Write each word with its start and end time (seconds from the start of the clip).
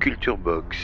Culture 0.00 0.38
Box. 0.38 0.78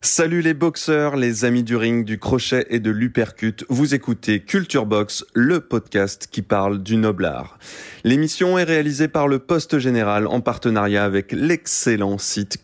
Salut 0.00 0.40
les 0.40 0.54
boxeurs, 0.54 1.16
les 1.16 1.44
amis 1.44 1.62
du 1.62 1.76
ring, 1.76 2.06
du 2.06 2.18
crochet 2.18 2.64
et 2.70 2.80
de 2.80 2.90
l'uppercut. 2.90 3.66
Vous 3.68 3.94
écoutez 3.94 4.40
Culture 4.40 4.86
Box, 4.86 5.26
le 5.34 5.60
podcast 5.60 6.28
qui 6.30 6.40
parle 6.40 6.82
du 6.82 6.96
noble 6.96 7.26
art. 7.26 7.58
L'émission 8.02 8.56
est 8.56 8.64
réalisée 8.64 9.08
par 9.08 9.28
le 9.28 9.40
Poste 9.40 9.78
Général 9.78 10.26
en 10.26 10.40
partenariat 10.40 11.04
avec 11.04 11.32
l'excellent 11.32 12.16
site 12.16 12.62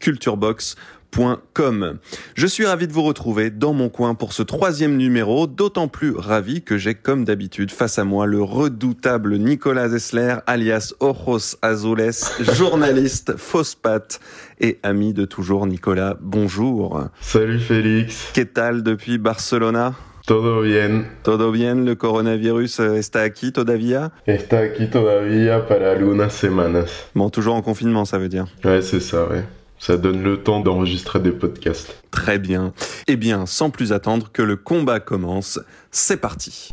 Je 2.35 2.47
suis 2.47 2.67
ravi 2.67 2.87
de 2.87 2.93
vous 2.93 3.03
retrouver 3.03 3.51
dans 3.51 3.73
mon 3.73 3.89
coin 3.89 4.15
pour 4.15 4.33
ce 4.33 4.43
troisième 4.43 4.97
numéro, 4.97 5.47
d'autant 5.47 5.89
plus 5.89 6.13
ravi 6.17 6.63
que 6.63 6.79
j'ai 6.79 6.95
comme 6.95 7.25
d'habitude 7.25 7.71
face 7.71 7.99
à 7.99 8.05
moi 8.05 8.27
le 8.27 8.43
redoutable 8.43 9.37
Nicolas 9.39 9.89
Zessler, 9.89 10.37
alias 10.47 10.95
Ojos 11.01 11.57
Azules, 11.63 12.13
journaliste, 12.55 13.37
fausse 13.37 13.75
patte 13.75 14.21
et 14.61 14.79
ami 14.83 15.13
de 15.13 15.25
toujours 15.25 15.67
Nicolas. 15.67 16.17
Bonjour. 16.21 17.09
Salut 17.21 17.61
Félix. 17.61 18.31
¿Qué 18.33 18.45
tal 18.45 18.83
depuis 18.83 19.19
Barcelona? 19.19 19.95
Todo 20.27 20.63
bien. 20.63 21.07
Todo 21.23 21.51
bien, 21.51 21.85
le 21.85 21.97
coronavirus 21.97 22.81
euh, 22.81 22.97
está 22.97 23.23
aquí 23.23 23.51
todavía? 23.51 24.13
Está 24.27 24.61
aquí 24.61 24.87
todavía 24.87 25.67
para 25.67 25.91
algunas 25.91 26.33
semanas. 26.33 27.09
Bon, 27.15 27.31
toujours 27.31 27.57
en 27.57 27.63
confinement, 27.63 28.05
ça 28.05 28.19
veut 28.19 28.29
dire. 28.29 28.47
Ouais, 28.65 28.81
c'est 28.81 29.01
ça, 29.01 29.27
ouais. 29.29 29.43
Ça 29.81 29.97
donne 29.97 30.23
le 30.23 30.43
temps 30.43 30.61
d'enregistrer 30.61 31.21
des 31.21 31.33
podcasts. 31.33 31.97
Très 32.11 32.39
bien. 32.39 32.75
Eh 33.07 33.17
bien, 33.17 33.47
sans 33.47 33.71
plus 33.71 33.93
attendre 33.93 34.31
que 34.31 34.43
le 34.43 34.57
combat 34.57 35.01
commence, 35.01 35.59
c'est 35.91 36.19
parti. 36.19 36.69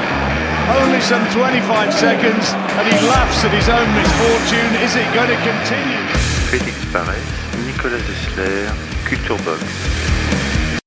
Only 0.00 1.02
some 1.02 1.22
25 1.34 1.92
seconds 1.92 2.54
and 2.78 2.86
he 2.88 3.06
laughs 3.06 3.44
at 3.44 3.50
his 3.50 3.68
own 3.68 3.86
misfortune. 3.94 4.72
Is 4.82 4.96
it 4.96 5.04
going 5.12 5.28
to 5.28 5.36
continue? 5.44 6.08
Félix 6.48 6.86
Parès, 6.90 7.20
Nicolas 7.66 7.98
Dessler, 7.98 8.66
Culture 9.06 9.36
Box. 9.44 9.62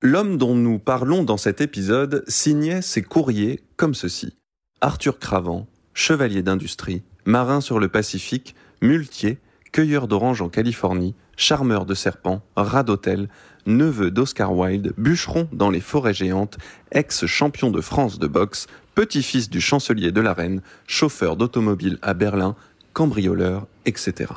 L'homme 0.01 0.37
dont 0.37 0.55
nous 0.55 0.79
parlons 0.79 1.23
dans 1.23 1.37
cet 1.37 1.61
épisode 1.61 2.23
signait 2.27 2.81
ses 2.81 3.03
courriers 3.03 3.61
comme 3.77 3.93
ceci. 3.93 4.35
Arthur 4.81 5.19
Cravant, 5.19 5.67
chevalier 5.93 6.41
d'industrie, 6.41 7.03
marin 7.25 7.61
sur 7.61 7.79
le 7.79 7.87
Pacifique, 7.87 8.55
muletier, 8.81 9.37
cueilleur 9.75 10.07
d'oranges 10.07 10.41
en 10.41 10.47
Californie, 10.47 11.15
charmeur 11.35 11.85
de 11.85 11.93
serpents, 11.95 12.41
rat 12.55 12.83
d'hôtel, 12.83 13.27
neveu 13.65 14.09
d'Oscar 14.09 14.53
Wilde, 14.53 14.93
bûcheron 14.97 15.49
dans 15.51 15.69
les 15.69 15.81
forêts 15.81 16.13
géantes, 16.13 16.57
ex-champion 16.93 17.71
de 17.71 17.81
France 17.81 18.17
de 18.17 18.25
boxe, 18.25 18.67
petit-fils 18.93 19.49
du 19.49 19.59
chancelier 19.59 20.13
de 20.13 20.21
la 20.21 20.31
reine, 20.31 20.61
chauffeur 20.87 21.35
d'automobile 21.35 21.99
à 22.01 22.13
Berlin, 22.13 22.55
cambrioleur, 22.93 23.67
etc. 23.85 24.31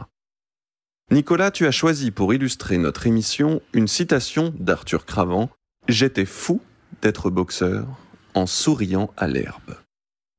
Nicolas, 1.12 1.52
tu 1.52 1.68
as 1.68 1.70
choisi 1.70 2.10
pour 2.10 2.34
illustrer 2.34 2.76
notre 2.76 3.06
émission 3.06 3.62
une 3.72 3.86
citation 3.86 4.52
d'Arthur 4.58 5.06
Cravant 5.06 5.50
J'étais 5.86 6.24
fou 6.24 6.60
d'être 7.00 7.30
boxeur 7.30 7.86
en 8.34 8.46
souriant 8.46 9.12
à 9.16 9.28
l'herbe. 9.28 9.76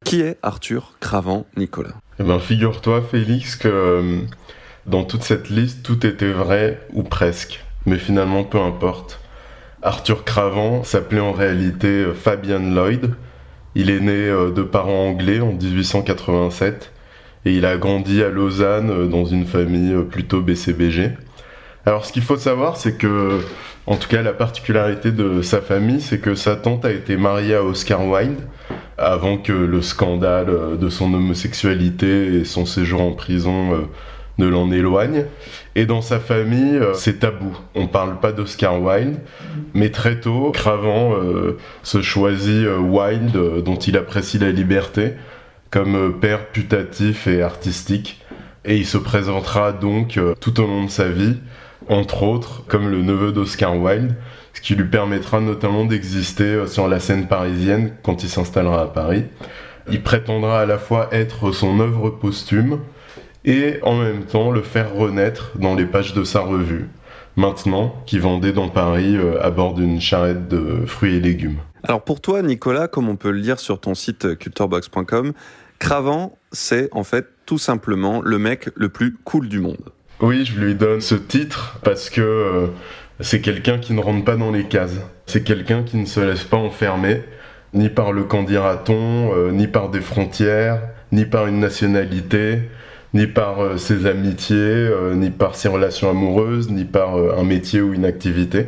Qui 0.04 0.20
est 0.20 0.38
Arthur 0.42 0.98
Cravant, 1.00 1.46
Nicolas? 1.56 1.96
Eh 2.20 2.24
ben, 2.24 2.40
figure-toi, 2.40 3.02
Félix, 3.02 3.56
que 3.56 3.70
euh, 3.70 4.22
dans 4.86 5.04
toute 5.04 5.24
cette 5.24 5.50
liste, 5.50 5.84
tout 5.84 6.06
était 6.06 6.32
vrai, 6.32 6.80
ou 6.94 7.04
presque. 7.04 7.64
Mais 7.86 7.98
finalement, 7.98 8.44
peu 8.44 8.60
importe. 8.60 9.20
Arthur 9.82 10.26
Cravant 10.26 10.84
s'appelait 10.84 11.22
en 11.22 11.32
réalité 11.32 11.88
euh, 11.88 12.14
Fabian 12.14 12.60
Lloyd. 12.60 13.14
Il 13.76 13.90
est 13.90 14.02
né 14.02 14.12
euh, 14.12 14.52
de 14.52 14.62
parents 14.62 15.08
anglais 15.08 15.40
en 15.40 15.54
1887 15.54 16.92
et 17.46 17.54
il 17.54 17.66
a 17.66 17.78
grandi 17.78 18.22
à 18.22 18.28
Lausanne 18.28 18.90
euh, 18.90 19.08
dans 19.08 19.24
une 19.24 19.46
famille 19.46 19.96
plutôt 20.12 20.42
BCBG. 20.42 21.12
Alors 21.86 22.06
ce 22.06 22.12
qu'il 22.12 22.24
faut 22.24 22.36
savoir, 22.36 22.76
c'est 22.76 22.98
que, 22.98 23.40
en 23.88 23.96
tout 23.96 24.10
cas 24.10 24.22
la 24.22 24.34
particularité 24.34 25.12
de 25.14 25.42
sa 25.42 25.62
famille, 25.62 26.02
c'est 26.02 26.20
que 26.20 26.36
sa 26.36 26.58
tante 26.58 26.84
a 26.84 26.92
été 26.92 27.16
mariée 27.16 27.56
à 27.56 27.64
Oscar 27.64 28.06
Wilde 28.06 28.42
avant 28.98 29.38
que 29.38 29.54
le 29.54 29.82
scandale 29.82 30.78
de 30.78 30.90
son 30.90 31.14
homosexualité 31.14 32.36
et 32.36 32.44
son 32.44 32.66
séjour 32.66 33.02
en 33.02 33.14
prison 33.14 33.88
ne 34.40 34.48
l'en 34.48 34.72
éloigne. 34.72 35.26
Et 35.76 35.86
dans 35.86 36.02
sa 36.02 36.20
famille, 36.20 36.78
euh, 36.78 36.94
c'est 36.94 37.20
tabou. 37.20 37.56
On 37.76 37.88
parle 37.88 38.20
pas 38.20 38.32
d'Oscar 38.32 38.82
Wilde, 38.82 39.20
mais 39.74 39.92
très 39.92 40.20
tôt, 40.20 40.52
Cravant 40.52 41.14
euh, 41.14 41.58
se 41.84 42.02
choisit 42.02 42.66
euh, 42.66 42.78
Wilde, 42.78 43.64
dont 43.64 43.76
il 43.76 43.98
apprécie 43.98 44.40
la 44.40 44.52
liberté, 44.52 45.14
comme 45.70 46.20
père 46.20 46.48
putatif 46.48 47.28
et 47.28 47.44
artistique. 47.44 48.26
Et 48.66 48.78
il 48.78 48.86
se 48.86 48.98
présentera 48.98 49.72
donc 49.72 50.20
tout 50.42 50.60
au 50.60 50.68
long 50.68 50.86
de 50.86 50.90
sa 50.90 51.08
vie, 51.08 51.38
entre 51.88 52.24
autres, 52.24 52.64
comme 52.68 52.90
le 52.90 53.02
neveu 53.02 53.32
d'Oscar 53.32 53.78
Wilde, 53.78 54.16
ce 54.54 54.62
qui 54.62 54.76
lui 54.76 54.86
permettra 54.86 55.40
notamment 55.40 55.86
d'exister 55.86 56.68
sur 56.68 56.88
la 56.88 57.00
scène 57.00 57.28
parisienne 57.28 57.94
quand 58.04 58.24
il 58.24 58.30
s'installera 58.30 58.82
à 58.82 58.88
Paris. 58.88 59.24
Il 59.92 60.02
prétendra 60.02 60.62
à 60.62 60.66
la 60.66 60.78
fois 60.78 61.08
être 61.12 61.52
son 61.52 61.80
œuvre 61.80 62.10
posthume 62.10 62.80
et 63.46 63.80
en 63.84 63.96
même 63.96 64.26
temps 64.26 64.52
le 64.52 64.62
faire 64.62 64.94
renaître 64.94 65.52
dans 65.58 65.76
les 65.76 65.86
pages 65.86 66.14
de 66.14 66.24
sa 66.24 66.42
revue, 66.42 66.88
maintenant 67.36 67.96
qui 68.06 68.20
vendait 68.20 68.54
dans 68.54 68.70
Paris 68.70 69.16
euh, 69.16 69.42
à 69.42 69.50
bord 69.50 69.74
d'une 69.74 70.02
charrette 70.02 70.48
de 70.48 70.86
fruits 70.86 71.16
et 71.16 71.20
légumes. 71.20 71.60
Alors 71.84 72.04
pour 72.04 72.20
toi, 72.22 72.42
Nicolas, 72.42 72.88
comme 72.88 73.08
on 73.08 73.16
peut 73.16 73.32
le 73.32 73.40
lire 73.40 73.60
sur 73.60 73.80
ton 73.80 73.96
site 73.96 74.26
euh, 74.26 74.36
culturebox.com, 74.36 75.34
Cravant, 75.80 76.38
c'est 76.52 76.90
en 76.92 77.06
fait 77.06 77.28
tout 77.46 77.58
simplement 77.58 78.22
le 78.22 78.38
mec 78.38 78.70
le 78.76 78.90
plus 78.90 79.16
cool 79.24 79.48
du 79.48 79.60
monde. 79.60 79.94
Oui, 80.20 80.44
je 80.44 80.60
lui 80.60 80.76
donne 80.76 81.00
ce 81.00 81.16
titre 81.16 81.80
parce 81.84 82.10
que 82.10 82.22
euh, 82.22 82.68
c'est 83.22 83.40
quelqu'un 83.40 83.78
qui 83.78 83.94
ne 83.94 84.02
rentre 84.02 84.26
pas 84.26 84.36
dans 84.36 84.52
les 84.52 84.66
cases. 84.66 84.98
C'est 85.26 85.44
quelqu'un 85.44 85.84
qui 85.84 85.96
ne 85.96 86.06
se 86.06 86.20
laisse 86.20 86.44
pas 86.44 86.58
enfermer, 86.58 87.24
ni 87.74 87.88
par 87.88 88.12
le 88.12 88.26
qu'en 88.26 88.44
dira-t-on, 88.44 89.34
euh, 89.34 89.52
ni 89.52 89.68
par 89.68 89.90
des 89.90 90.02
frontières, 90.02 90.82
ni 91.14 91.24
par 91.26 91.48
une 91.48 91.60
nationalité, 91.60 92.64
ni 93.14 93.28
par 93.28 93.59
euh, 93.59 93.78
ses 93.78 94.06
amitiés, 94.06 94.58
euh, 94.58 95.16
ni 95.16 95.30
par 95.30 95.56
ses 95.56 95.68
relations 95.68 96.09
amoureuses, 96.09 96.70
ni 96.70 96.86
par 96.86 97.18
euh, 97.18 97.36
un 97.38 97.44
métier 97.44 97.81
ou 97.81 97.94
une 97.94 98.06
activité. 98.06 98.68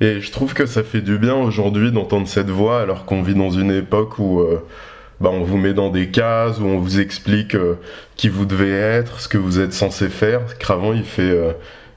Et 0.00 0.20
je 0.20 0.32
trouve 0.32 0.54
que 0.54 0.66
ça 0.66 0.82
fait 0.82 1.00
du 1.00 1.18
bien 1.18 1.34
aujourd'hui 1.34 1.92
d'entendre 1.92 2.26
cette 2.26 2.50
voix 2.50 2.80
alors 2.80 3.04
qu'on 3.04 3.22
vit 3.22 3.34
dans 3.34 3.50
une 3.50 3.70
époque 3.70 4.18
où 4.18 4.40
euh, 4.40 4.62
bah, 5.20 5.30
on 5.32 5.44
vous 5.44 5.56
met 5.56 5.74
dans 5.74 5.90
des 5.90 6.08
cases, 6.08 6.58
où 6.58 6.64
on 6.64 6.78
vous 6.78 6.98
explique 6.98 7.56
qui 8.16 8.28
vous 8.28 8.44
devez 8.44 8.72
être, 8.72 9.20
ce 9.20 9.28
que 9.28 9.38
vous 9.38 9.60
êtes 9.60 9.72
censé 9.72 10.08
faire. 10.08 10.40
Cravant, 10.58 10.92
il 10.92 11.04
fait 11.04 11.32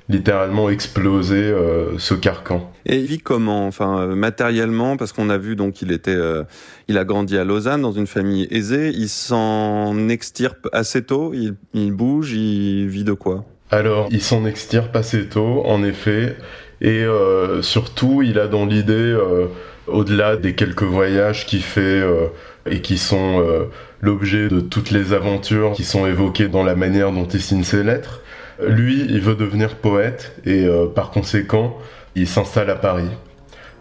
littéralement 0.09 0.69
exploser 0.69 1.36
euh, 1.36 1.98
ce 1.98 2.13
carcan. 2.13 2.71
Et 2.86 2.98
il 2.98 3.06
vit 3.06 3.19
comment 3.19 3.68
Enfin, 3.68 4.00
euh, 4.00 4.15
matériellement, 4.15 4.98
parce 4.98 5.12
qu'on 5.12 5.30
a 5.30 5.38
vu 5.38 5.56
donc 5.56 5.81
il 5.81 5.92
était, 5.92 6.12
euh, 6.12 6.44
il 6.88 6.98
a 6.98 7.04
grandi 7.04 7.38
à 7.38 7.44
Lausanne 7.44 7.81
dans 7.81 7.92
une 7.92 8.07
famille 8.07 8.48
aisée. 8.51 8.92
Il 8.94 9.09
s'en 9.09 10.09
extirpe 10.09 10.68
assez 10.71 11.04
tôt. 11.04 11.33
Il, 11.33 11.56
il 11.74 11.92
bouge. 11.92 12.33
Il 12.33 12.88
vit 12.88 13.04
de 13.04 13.13
quoi? 13.13 13.45
Alors, 13.69 14.07
il 14.12 14.21
s'en 14.21 14.45
extirpe 14.45 14.95
assez 14.95 15.27
tôt, 15.27 15.62
en 15.65 15.83
effet, 15.83 16.38
et 16.80 17.03
euh, 17.03 17.62
surtout, 17.62 18.21
il 18.21 18.39
a 18.39 18.48
dans 18.48 18.65
l'idée, 18.65 18.94
euh, 18.94 19.48
au-delà 19.88 20.38
des 20.38 20.56
quelques 20.56 20.83
voyages 20.83 21.45
qu'il 21.45 21.62
fait 21.62 21.81
euh, 21.81 22.27
et 22.65 22.81
qui 22.81 22.98
sont 22.98 23.42
euh, 23.42 23.65
l'objet 24.00 24.48
de 24.48 24.62
toutes 24.62 24.92
les 24.92 25.12
aventures 25.12 25.74
qui 25.74 25.83
sont 25.83 26.07
évoquées 26.07 26.48
dans 26.48 26.63
la 26.63 26.75
manière 26.75 27.12
dont 27.12 27.27
il 27.27 27.42
signe 27.42 27.63
ses 27.63 27.83
lettres, 27.83 28.21
lui, 28.65 29.06
il 29.07 29.21
veut 29.21 29.36
devenir 29.36 29.75
poète 29.75 30.33
et 30.45 30.65
euh, 30.65 30.88
par 30.88 31.12
conséquent, 31.12 31.77
il 32.15 32.27
s'installe 32.27 32.69
à 32.69 32.75
Paris. 32.75 33.09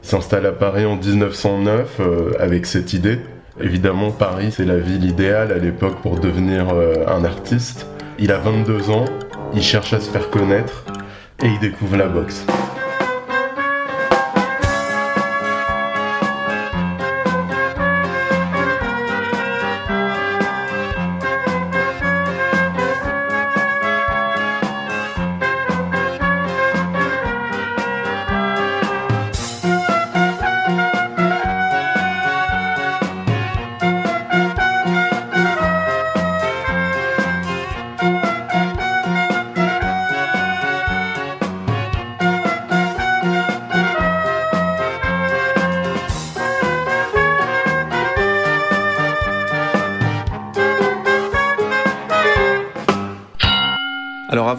s'installe 0.03 0.47
à 0.47 0.53
Paris 0.53 0.85
en 0.85 0.97
1909 0.97 1.97
euh, 2.01 2.33
avec 2.39 2.67
cette 2.67 2.93
idée. 2.93 3.19
Évidemment, 3.61 4.11
Paris, 4.11 4.53
c'est 4.53 4.67
la 4.67 4.77
ville 4.77 5.05
idéale 5.05 5.51
à 5.53 5.59
l'époque 5.59 6.03
pour 6.03 6.21
devenir 6.21 6.69
euh, 6.75 7.07
un 7.09 7.25
artiste. 7.25 7.87
Il 8.19 8.33
a 8.33 8.39
22 8.39 8.91
ans, 8.91 9.07
il 9.55 9.63
cherche 9.63 9.93
à 9.93 10.01
se 10.01 10.11
faire 10.11 10.31
connaître 10.31 10.85
et 11.43 11.47
il 11.47 11.59
découvre 11.59 11.97
la 11.97 12.09
boxe. 12.09 12.45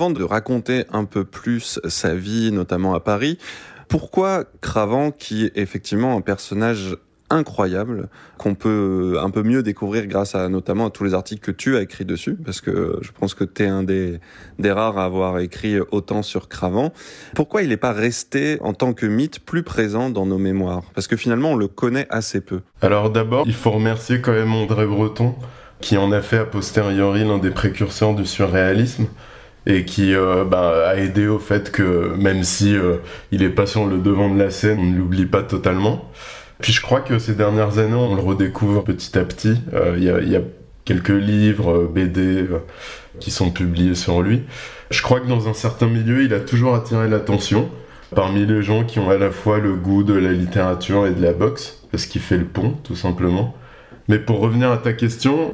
De 0.10 0.24
raconter 0.24 0.86
un 0.92 1.06
peu 1.06 1.26
plus 1.26 1.80
sa 1.88 2.16
vie, 2.16 2.52
notamment 2.52 2.94
à 2.94 3.00
Paris, 3.00 3.38
pourquoi 3.88 4.46
Cravant, 4.62 5.12
qui 5.12 5.46
est 5.46 5.58
effectivement 5.58 6.16
un 6.16 6.22
personnage 6.22 6.98
incroyable 7.30 8.08
qu'on 8.38 8.56
peut 8.56 9.18
un 9.22 9.30
peu 9.30 9.44
mieux 9.44 9.64
découvrir 9.64 10.08
grâce 10.08 10.36
à 10.36 10.48
notamment 10.50 10.88
à 10.88 10.90
tous 10.90 11.04
les 11.04 11.14
articles 11.14 11.42
que 11.42 11.52
tu 11.52 11.76
as 11.76 11.82
écrits 11.82 12.06
dessus 12.06 12.36
parce 12.36 12.62
que 12.62 13.00
je 13.02 13.12
pense 13.12 13.34
que 13.34 13.44
tu 13.44 13.64
es 13.64 13.68
un 13.68 13.84
des, 13.84 14.20
des 14.60 14.72
rares 14.72 14.98
à 14.98 15.06
avoir 15.06 15.40
écrit 15.40 15.78
autant 15.92 16.22
sur 16.22 16.48
Cravant. 16.48 16.94
Pourquoi 17.36 17.64
il 17.64 17.70
n'est 17.70 17.78
pas 17.78 17.92
resté 17.92 18.58
en 18.62 18.74
tant 18.74 18.94
que 18.94 19.06
mythe 19.06 19.40
plus 19.40 19.64
présent 19.64 20.10
dans 20.10 20.26
nos 20.26 20.38
mémoires? 20.38 20.84
Parce 20.94 21.08
que 21.08 21.18
finalement 21.18 21.52
on 21.52 21.56
le 21.56 21.68
connaît 21.68 22.08
assez 22.10 22.40
peu. 22.40 22.62
Alors 22.82 23.10
d'abord, 23.10 23.44
il 23.46 23.54
faut 23.54 23.72
remercier 23.72 24.22
quand 24.22 24.34
même 24.34 24.54
André 24.54 24.86
Breton 24.86 25.36
qui 25.82 25.98
en 25.98 26.12
a 26.12 26.22
fait 26.22 26.38
a 26.38 26.46
posteriori 26.46 27.24
l'un 27.24 27.38
des 27.38 27.52
précurseurs 27.52 28.16
du 28.16 28.26
surréalisme 28.26 29.08
et 29.68 29.84
qui 29.84 30.16
euh, 30.16 30.46
bah, 30.46 30.88
a 30.88 30.96
aidé 30.96 31.28
au 31.28 31.40
fait 31.40 31.72
que 31.72 32.16
même 32.16 32.44
si 32.44 32.76
euh, 32.76 32.96
il 33.32 33.44
est 33.44 33.50
pas 33.50 33.66
sur 33.66 33.86
le 33.86 33.98
devant 33.98 34.34
de 34.34 34.40
la 34.40 34.50
scène, 34.50 34.80
on 34.80 34.86
ne 34.86 34.98
l'oublie 34.98 35.26
pas 35.26 35.44
totalement. 35.44 36.10
Puis 36.62 36.72
je 36.72 36.82
crois 36.82 37.02
que 37.02 37.20
ces 37.20 37.34
dernières 37.34 37.78
années, 37.78 37.94
on 37.94 38.16
le 38.16 38.22
redécouvre 38.22 38.86
petit 38.86 39.20
à 39.20 39.26
petit. 39.26 39.60
Euh, 39.74 39.96
Il 39.98 40.32
y, 40.32 40.36
a, 40.36 40.42
quelques 40.86 41.10
livres, 41.10 41.84
BD 41.94 42.46
qui 43.20 43.30
sont 43.30 43.52
publiés 43.52 43.94
sur 43.94 44.22
lui. 44.22 44.44
Je 44.90 45.02
crois 45.02 45.20
que 45.20 45.28
dans 45.28 45.50
un 45.50 45.54
certain 45.54 45.88
milieu, 45.88 46.24
il 46.24 46.34
a 46.34 46.40
toujours 46.40 46.74
attiré 46.74 47.10
l'attention 47.10 47.70
parmi 48.16 48.46
les 48.46 48.64
gens 48.64 48.86
qui 48.86 49.00
ont 49.00 49.10
à 49.10 49.18
la 49.18 49.32
fois 49.32 49.60
le 49.60 49.74
goût 49.74 50.04
de 50.04 50.14
la 50.14 50.32
littérature 50.32 51.06
et 51.06 51.12
de 51.12 51.22
la 51.22 51.34
boxe, 51.34 51.84
parce 51.92 52.06
qu'il 52.06 52.22
fait 52.22 52.38
le 52.38 52.46
pont, 52.46 52.76
tout 52.86 52.96
simplement. 52.96 53.54
Mais 54.08 54.18
pour 54.18 54.40
revenir 54.40 54.72
à 54.72 54.78
ta 54.78 54.94
question, 54.94 55.54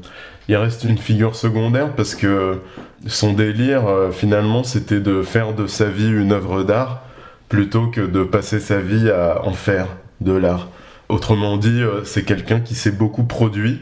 il 0.50 0.56
reste 0.56 0.84
une 0.84 0.98
figure 0.98 1.36
secondaire 1.36 1.94
parce 1.96 2.16
que 2.16 2.60
son 3.08 3.34
délire, 3.34 3.88
euh, 3.88 4.12
finalement, 4.12 4.64
c'était 4.64 5.00
de 5.00 5.22
faire 5.22 5.54
de 5.54 5.68
sa 5.68 5.86
vie 5.86 6.10
une 6.10 6.32
œuvre 6.32 6.64
d'art 6.64 7.04
plutôt 7.50 7.88
que 7.88 8.02
de 8.02 8.24
passer 8.24 8.60
sa 8.60 8.80
vie 8.80 9.10
à 9.10 9.46
en 9.46 9.54
faire 9.54 9.88
de 10.22 10.34
l'art. 10.34 10.70
Autrement 11.10 11.58
dit, 11.58 11.82
euh, 11.82 12.04
c'est 12.04 12.24
quelqu'un 12.24 12.60
qui 12.60 12.76
s'est 12.76 12.92
beaucoup 12.92 13.24
produit 13.24 13.80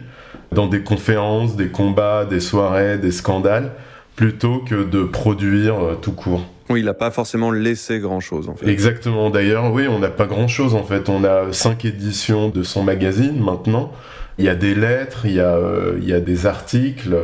dans 0.52 0.68
des 0.68 0.82
conférences, 0.82 1.56
des 1.56 1.70
combats, 1.70 2.26
des 2.26 2.40
soirées, 2.40 2.98
des 2.98 3.12
scandales, 3.12 3.72
plutôt 4.16 4.60
que 4.60 4.84
de 4.84 5.04
produire 5.04 5.80
euh, 5.80 5.96
tout 5.96 6.12
court. 6.12 6.46
Oui, 6.70 6.82
il 6.82 6.86
n'a 6.86 6.94
pas 6.94 7.12
forcément 7.12 7.52
laissé 7.52 8.00
grand-chose 8.00 8.50
en 8.50 8.56
fait. 8.56 8.68
Exactement. 8.68 9.30
D'ailleurs, 9.30 9.72
oui, 9.74 9.88
on 9.88 10.00
n'a 10.00 10.10
pas 10.10 10.26
grand-chose 10.26 10.76
en 10.76 10.84
fait. 10.84 11.10
On 11.10 11.24
a 11.24 11.52
cinq 11.54 11.86
éditions 11.86 12.50
de 12.50 12.64
son 12.64 12.84
magazine 12.84 13.40
maintenant. 13.42 13.92
Il 14.38 14.46
y 14.46 14.50
a 14.50 14.56
des 14.56 14.76
lettres, 14.76 15.26
il 15.26 15.34
y 15.34 15.40
a, 15.40 15.58
il 15.98 16.08
y 16.08 16.14
a 16.14 16.20
des 16.20 16.46
articles, 16.46 17.16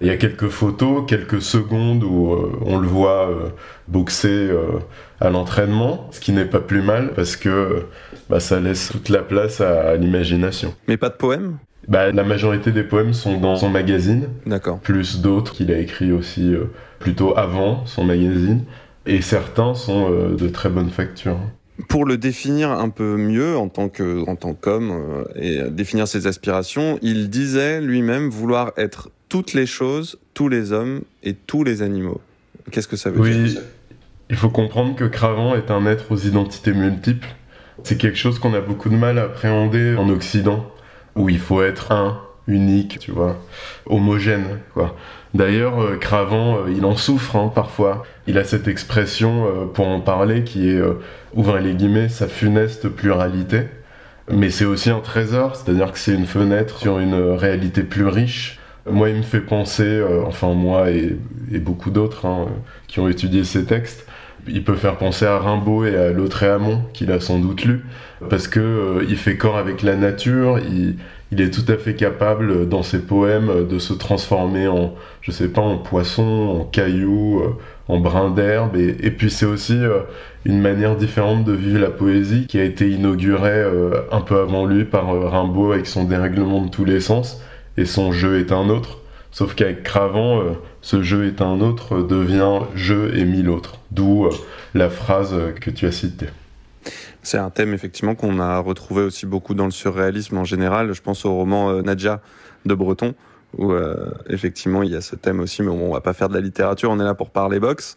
il 0.00 0.06
y 0.08 0.10
a 0.10 0.16
quelques 0.16 0.48
photos, 0.48 1.04
quelques 1.06 1.40
secondes 1.40 2.04
où 2.04 2.32
euh, 2.32 2.52
on 2.64 2.78
le 2.78 2.86
voit 2.86 3.30
euh, 3.30 3.48
boxer 3.88 4.28
euh, 4.28 4.78
à 5.20 5.30
l'entraînement, 5.30 6.08
ce 6.12 6.20
qui 6.20 6.32
n'est 6.32 6.44
pas 6.44 6.60
plus 6.60 6.82
mal 6.82 7.12
parce 7.14 7.36
que 7.36 7.86
bah, 8.28 8.40
ça 8.40 8.60
laisse 8.60 8.90
toute 8.90 9.08
la 9.08 9.22
place 9.22 9.60
à, 9.60 9.90
à 9.90 9.96
l'imagination. 9.96 10.74
Mais 10.88 10.96
pas 10.96 11.08
de 11.08 11.14
poèmes? 11.14 11.56
Bah, 11.88 12.12
La 12.12 12.24
majorité 12.24 12.72
des 12.72 12.82
poèmes 12.82 13.14
sont 13.14 13.38
dans 13.38 13.56
son 13.56 13.70
magazine, 13.70 14.28
D'accord. 14.44 14.80
plus 14.80 15.20
d'autres 15.22 15.52
qu'il 15.52 15.70
a 15.72 15.78
écrit 15.78 16.12
aussi 16.12 16.54
plutôt 16.98 17.38
avant 17.38 17.86
son 17.86 18.04
magazine, 18.04 18.64
et 19.06 19.20
certains 19.22 19.74
sont 19.74 20.10
de 20.10 20.48
très 20.48 20.68
bonne 20.68 20.90
facture. 20.90 21.38
Pour 21.88 22.06
le 22.06 22.16
définir 22.16 22.70
un 22.70 22.88
peu 22.88 23.16
mieux 23.16 23.56
en 23.56 23.68
tant 23.68 23.88
que 23.88 24.26
en 24.28 24.34
tant 24.36 24.54
qu'homme 24.54 24.90
euh, 24.90 25.24
et 25.34 25.70
définir 25.70 26.08
ses 26.08 26.26
aspirations, 26.26 26.98
il 27.02 27.28
disait 27.28 27.80
lui-même 27.80 28.30
vouloir 28.30 28.72
être 28.76 29.10
toutes 29.28 29.52
les 29.52 29.66
choses, 29.66 30.18
tous 30.34 30.48
les 30.48 30.72
hommes 30.72 31.02
et 31.22 31.34
tous 31.34 31.64
les 31.64 31.82
animaux. 31.82 32.20
Qu'est-ce 32.70 32.88
que 32.88 32.96
ça 32.96 33.10
veut 33.10 33.20
Oui, 33.20 33.50
dire? 33.50 33.62
Il 34.30 34.36
faut 34.36 34.48
comprendre 34.48 34.96
que 34.96 35.04
Cravant 35.04 35.54
est 35.54 35.70
un 35.70 35.86
être 35.86 36.10
aux 36.12 36.18
identités 36.18 36.72
multiples. 36.72 37.28
C'est 37.84 37.96
quelque 37.96 38.18
chose 38.18 38.38
qu'on 38.38 38.54
a 38.54 38.60
beaucoup 38.60 38.88
de 38.88 38.96
mal 38.96 39.18
à 39.18 39.24
appréhender 39.24 39.94
en 39.96 40.08
Occident, 40.08 40.66
où 41.14 41.28
il 41.28 41.38
faut 41.38 41.62
être 41.62 41.92
un, 41.92 42.20
unique, 42.46 42.98
tu 42.98 43.10
vois, 43.10 43.36
homogène, 43.86 44.60
quoi. 44.74 44.96
D'ailleurs, 45.36 45.82
euh, 45.82 45.96
Cravant, 45.96 46.56
euh, 46.56 46.72
il 46.74 46.84
en 46.84 46.96
souffre 46.96 47.36
hein, 47.36 47.52
parfois. 47.54 48.04
Il 48.26 48.38
a 48.38 48.44
cette 48.44 48.68
expression 48.68 49.46
euh, 49.46 49.66
pour 49.66 49.86
en 49.86 50.00
parler 50.00 50.44
qui 50.44 50.70
est, 50.70 50.78
euh, 50.78 50.94
ouvrez 51.34 51.60
les 51.60 51.74
guillemets, 51.74 52.08
sa 52.08 52.26
funeste 52.26 52.88
pluralité. 52.88 53.62
Mais 54.30 54.50
c'est 54.50 54.64
aussi 54.64 54.90
un 54.90 55.00
trésor, 55.00 55.54
c'est-à-dire 55.54 55.92
que 55.92 55.98
c'est 55.98 56.14
une 56.14 56.26
fenêtre 56.26 56.78
sur 56.78 56.98
une 56.98 57.14
réalité 57.14 57.82
plus 57.82 58.06
riche. 58.06 58.58
Moi, 58.90 59.10
il 59.10 59.16
me 59.16 59.22
fait 59.22 59.40
penser, 59.40 60.02
enfin 60.26 60.52
moi 60.54 60.90
et, 60.90 61.16
beaucoup 61.58 61.90
d'autres 61.90 62.26
hein, 62.26 62.46
qui 62.88 62.98
ont 62.98 63.08
étudié 63.08 63.44
ces 63.44 63.64
textes, 63.64 64.04
il 64.48 64.64
peut 64.64 64.74
faire 64.74 64.96
penser 64.96 65.26
à 65.26 65.38
Rimbaud 65.38 65.84
et 65.84 65.96
à 65.96 66.10
Lautréamont, 66.10 66.82
qu'il 66.92 67.12
a 67.12 67.20
sans 67.20 67.38
doute 67.38 67.64
lu, 67.64 67.84
parce 68.28 68.48
que 68.48 69.04
il 69.08 69.16
fait 69.16 69.36
corps 69.36 69.58
avec 69.58 69.82
la 69.82 69.94
nature, 69.94 70.58
il, 70.58 70.96
il 71.32 71.40
est 71.40 71.50
tout 71.50 71.70
à 71.70 71.76
fait 71.76 71.94
capable 71.94 72.50
euh, 72.50 72.64
dans 72.64 72.82
ses 72.82 73.00
poèmes 73.00 73.50
euh, 73.50 73.64
de 73.64 73.78
se 73.78 73.92
transformer 73.92 74.68
en, 74.68 74.94
je 75.22 75.32
sais 75.32 75.48
pas, 75.48 75.60
en 75.60 75.78
poisson, 75.78 76.60
en 76.60 76.64
caillou, 76.64 77.40
euh, 77.40 77.50
en 77.88 77.98
brin 77.98 78.30
d'herbe, 78.30 78.76
et, 78.76 79.10
puis 79.12 79.30
c'est 79.30 79.46
aussi 79.46 79.78
une 80.44 80.60
manière 80.60 80.96
différente 80.96 81.44
de 81.44 81.52
vivre 81.52 81.78
la 81.78 81.90
poésie 81.90 82.48
qui 82.48 82.58
a 82.58 82.64
été 82.64 82.90
inaugurée 82.90 83.64
un 84.10 84.20
peu 84.22 84.40
avant 84.40 84.66
lui 84.66 84.84
par 84.84 85.06
Rimbaud 85.06 85.70
avec 85.70 85.86
son 85.86 86.02
dérèglement 86.02 86.62
de 86.62 86.68
tous 86.68 86.84
les 86.84 86.98
sens, 86.98 87.40
et 87.76 87.84
son 87.84 88.10
jeu 88.10 88.40
est 88.40 88.50
un 88.50 88.70
autre. 88.70 88.98
Sauf 89.30 89.54
qu'avec 89.54 89.84
Cravant, 89.84 90.42
ce 90.82 91.00
jeu 91.00 91.28
est 91.28 91.40
un 91.40 91.60
autre 91.60 92.02
devient 92.02 92.62
je 92.74 93.16
et 93.16 93.24
mille 93.24 93.50
autres. 93.50 93.78
D'où 93.92 94.28
la 94.74 94.90
phrase 94.90 95.36
que 95.60 95.70
tu 95.70 95.86
as 95.86 95.92
citée. 95.92 96.26
C'est 97.26 97.38
un 97.38 97.50
thème 97.50 97.74
effectivement 97.74 98.14
qu'on 98.14 98.38
a 98.38 98.56
retrouvé 98.60 99.02
aussi 99.02 99.26
beaucoup 99.26 99.54
dans 99.54 99.64
le 99.64 99.72
surréalisme 99.72 100.38
en 100.38 100.44
général. 100.44 100.92
Je 100.92 101.02
pense 101.02 101.24
au 101.24 101.34
roman 101.34 101.70
euh, 101.70 101.82
Nadja 101.82 102.20
de 102.66 102.72
Breton 102.72 103.16
où 103.58 103.72
euh, 103.72 104.12
effectivement 104.28 104.84
il 104.84 104.92
y 104.92 104.94
a 104.94 105.00
ce 105.00 105.16
thème 105.16 105.40
aussi. 105.40 105.62
Mais 105.62 105.68
bon, 105.70 105.88
on 105.88 105.92
va 105.92 106.00
pas 106.00 106.12
faire 106.12 106.28
de 106.28 106.34
la 106.34 106.40
littérature, 106.40 106.88
on 106.88 107.00
est 107.00 107.04
là 107.04 107.14
pour 107.14 107.30
parler 107.30 107.58
boxe, 107.58 107.96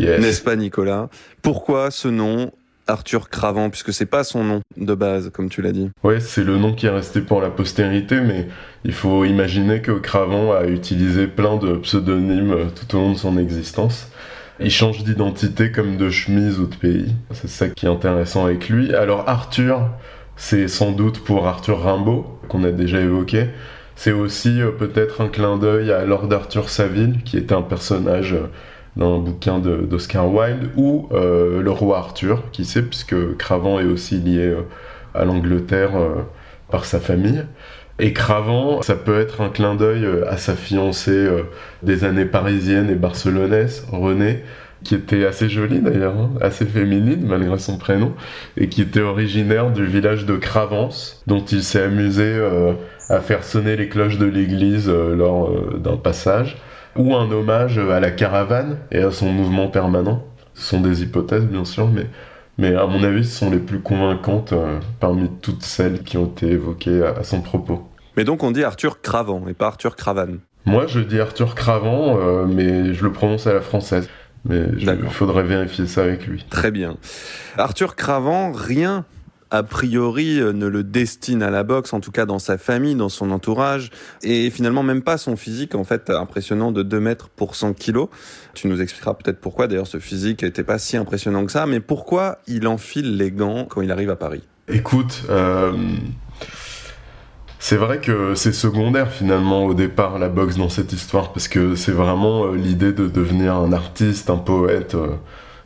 Yes. 0.00 0.20
n'est-ce 0.20 0.42
pas 0.42 0.56
Nicolas? 0.56 1.08
Pourquoi 1.40 1.92
ce 1.92 2.08
nom 2.08 2.50
Arthur 2.88 3.28
Cravant? 3.30 3.70
Puisque 3.70 3.92
c'est 3.92 4.06
pas 4.06 4.24
son 4.24 4.42
nom 4.42 4.60
de 4.76 4.94
base 4.94 5.30
comme 5.32 5.48
tu 5.48 5.62
l'as 5.62 5.70
dit. 5.70 5.92
Ouais, 6.02 6.18
c'est 6.18 6.42
le 6.42 6.56
nom 6.56 6.74
qui 6.74 6.86
est 6.86 6.90
resté 6.90 7.20
pour 7.20 7.40
la 7.40 7.50
postérité, 7.50 8.20
mais 8.20 8.48
il 8.84 8.92
faut 8.92 9.24
imaginer 9.24 9.82
que 9.82 9.92
Cravant 9.92 10.52
a 10.52 10.66
utilisé 10.66 11.28
plein 11.28 11.58
de 11.58 11.76
pseudonymes 11.76 12.50
euh, 12.52 12.64
tout 12.74 12.96
au 12.96 13.00
long 13.00 13.12
de 13.12 13.18
son 13.18 13.38
existence. 13.38 14.08
Il 14.60 14.70
change 14.70 15.02
d'identité 15.02 15.72
comme 15.72 15.96
de 15.96 16.10
chemise 16.10 16.60
ou 16.60 16.66
de 16.66 16.76
pays. 16.76 17.12
C'est 17.32 17.48
ça 17.48 17.68
qui 17.68 17.86
est 17.86 17.88
intéressant 17.88 18.44
avec 18.46 18.68
lui. 18.68 18.94
Alors 18.94 19.28
Arthur, 19.28 19.88
c'est 20.36 20.68
sans 20.68 20.92
doute 20.92 21.18
pour 21.24 21.48
Arthur 21.48 21.82
Rimbaud, 21.82 22.38
qu'on 22.48 22.62
a 22.62 22.70
déjà 22.70 23.00
évoqué. 23.00 23.48
C'est 23.96 24.12
aussi 24.12 24.60
euh, 24.60 24.70
peut-être 24.70 25.20
un 25.20 25.28
clin 25.28 25.56
d'œil 25.56 25.90
à 25.90 26.04
Lord 26.04 26.32
Arthur 26.32 26.68
Saville, 26.68 27.22
qui 27.24 27.36
était 27.36 27.54
un 27.54 27.62
personnage 27.62 28.34
euh, 28.34 28.46
dans 28.96 29.16
un 29.16 29.18
bouquin 29.18 29.58
d'Oscar 29.58 30.32
Wilde, 30.32 30.70
ou 30.76 31.08
euh, 31.12 31.60
le 31.60 31.70
roi 31.72 31.98
Arthur, 31.98 32.44
qui 32.52 32.64
sait, 32.64 32.82
puisque 32.82 33.36
Cravant 33.36 33.80
est 33.80 33.84
aussi 33.84 34.18
lié 34.18 34.56
à 35.14 35.24
l'Angleterre 35.24 35.90
par 36.70 36.84
sa 36.84 37.00
famille. 37.00 37.44
Et 38.00 38.12
Cravant, 38.12 38.82
ça 38.82 38.96
peut 38.96 39.20
être 39.20 39.40
un 39.40 39.48
clin 39.48 39.76
d'œil 39.76 40.04
euh, 40.04 40.28
à 40.28 40.36
sa 40.36 40.54
fiancée 40.56 41.12
euh, 41.12 41.44
des 41.82 42.04
années 42.04 42.24
parisiennes 42.24 42.90
et 42.90 42.96
barcelonaises, 42.96 43.86
Renée. 43.92 44.42
qui 44.82 44.96
était 44.96 45.24
assez 45.24 45.48
jolie 45.48 45.78
d'ailleurs, 45.78 46.18
hein, 46.18 46.30
assez 46.40 46.66
féminine 46.66 47.24
malgré 47.24 47.56
son 47.58 47.78
prénom, 47.78 48.12
et 48.56 48.68
qui 48.68 48.82
était 48.82 49.00
originaire 49.00 49.70
du 49.70 49.86
village 49.86 50.26
de 50.26 50.36
Cravance, 50.36 51.22
dont 51.28 51.44
il 51.44 51.62
s'est 51.62 51.82
amusé 51.82 52.24
euh, 52.24 52.72
à 53.08 53.20
faire 53.20 53.44
sonner 53.44 53.76
les 53.76 53.88
cloches 53.88 54.18
de 54.18 54.26
l'église 54.26 54.88
lors 54.88 55.52
d'un 55.78 55.96
passage, 55.96 56.56
ou 56.96 57.14
un 57.14 57.30
hommage 57.30 57.78
à 57.78 58.00
la 58.00 58.10
caravane 58.10 58.78
et 58.90 59.02
à 59.02 59.10
son 59.10 59.30
mouvement 59.30 59.68
permanent. 59.68 60.24
Ce 60.54 60.70
sont 60.70 60.80
des 60.80 61.02
hypothèses 61.02 61.44
bien 61.44 61.64
sûr, 61.64 61.88
mais, 61.88 62.06
mais 62.58 62.74
à 62.74 62.86
mon 62.86 63.02
avis 63.02 63.24
ce 63.24 63.38
sont 63.38 63.50
les 63.50 63.58
plus 63.58 63.80
convaincantes 63.80 64.54
parmi 65.00 65.30
toutes 65.42 65.62
celles 65.62 66.02
qui 66.02 66.16
ont 66.16 66.26
été 66.26 66.46
évoquées 66.52 67.02
à, 67.02 67.18
à 67.20 67.22
son 67.24 67.40
propos. 67.40 67.88
Mais 68.16 68.24
donc 68.24 68.42
on 68.42 68.50
dit 68.50 68.64
Arthur 68.64 69.00
Cravant 69.00 69.46
et 69.48 69.54
pas 69.54 69.66
Arthur 69.66 69.96
Cravane. 69.96 70.38
Moi 70.64 70.86
je 70.86 71.00
dis 71.00 71.20
Arthur 71.20 71.54
Cravant, 71.54 72.46
mais 72.46 72.94
je 72.94 73.04
le 73.04 73.12
prononce 73.12 73.46
à 73.46 73.54
la 73.54 73.60
française. 73.60 74.08
Mais 74.46 74.66
il 74.78 75.08
faudrait 75.10 75.42
vérifier 75.42 75.86
ça 75.86 76.02
avec 76.02 76.26
lui. 76.26 76.44
Très 76.50 76.70
bien. 76.70 76.98
Arthur 77.56 77.96
Cravant, 77.96 78.52
rien 78.52 79.06
a 79.54 79.62
priori 79.62 80.40
euh, 80.40 80.52
ne 80.52 80.66
le 80.66 80.82
destine 80.82 81.40
à 81.40 81.50
la 81.50 81.62
boxe, 81.62 81.92
en 81.92 82.00
tout 82.00 82.10
cas 82.10 82.26
dans 82.26 82.40
sa 82.40 82.58
famille, 82.58 82.96
dans 82.96 83.08
son 83.08 83.30
entourage, 83.30 83.90
et 84.24 84.50
finalement 84.50 84.82
même 84.82 85.02
pas 85.02 85.16
son 85.16 85.36
physique, 85.36 85.76
en 85.76 85.84
fait 85.84 86.10
impressionnant 86.10 86.72
de 86.72 86.82
2 86.82 86.98
mètres 86.98 87.28
pour 87.28 87.54
100 87.54 87.74
kilos. 87.74 88.08
Tu 88.54 88.66
nous 88.66 88.80
expliqueras 88.80 89.14
peut-être 89.14 89.40
pourquoi 89.40 89.68
d'ailleurs 89.68 89.86
ce 89.86 90.00
physique 90.00 90.42
n'était 90.42 90.64
pas 90.64 90.78
si 90.78 90.96
impressionnant 90.96 91.46
que 91.46 91.52
ça, 91.52 91.66
mais 91.66 91.78
pourquoi 91.78 92.38
il 92.48 92.66
enfile 92.66 93.16
les 93.16 93.30
gants 93.30 93.64
quand 93.64 93.80
il 93.80 93.92
arrive 93.92 94.10
à 94.10 94.16
Paris? 94.16 94.42
Écoute, 94.66 95.22
euh, 95.30 95.72
c'est 97.60 97.76
vrai 97.76 98.00
que 98.00 98.34
c'est 98.34 98.52
secondaire 98.52 99.12
finalement 99.12 99.66
au 99.66 99.74
départ 99.74 100.18
la 100.18 100.28
boxe 100.28 100.56
dans 100.56 100.68
cette 100.68 100.92
histoire 100.92 101.32
parce 101.32 101.46
que 101.46 101.76
c'est 101.76 101.92
vraiment 101.92 102.46
euh, 102.46 102.56
l'idée 102.56 102.92
de 102.92 103.06
devenir 103.06 103.54
un 103.54 103.72
artiste, 103.72 104.30
un 104.30 104.36
poète, 104.36 104.96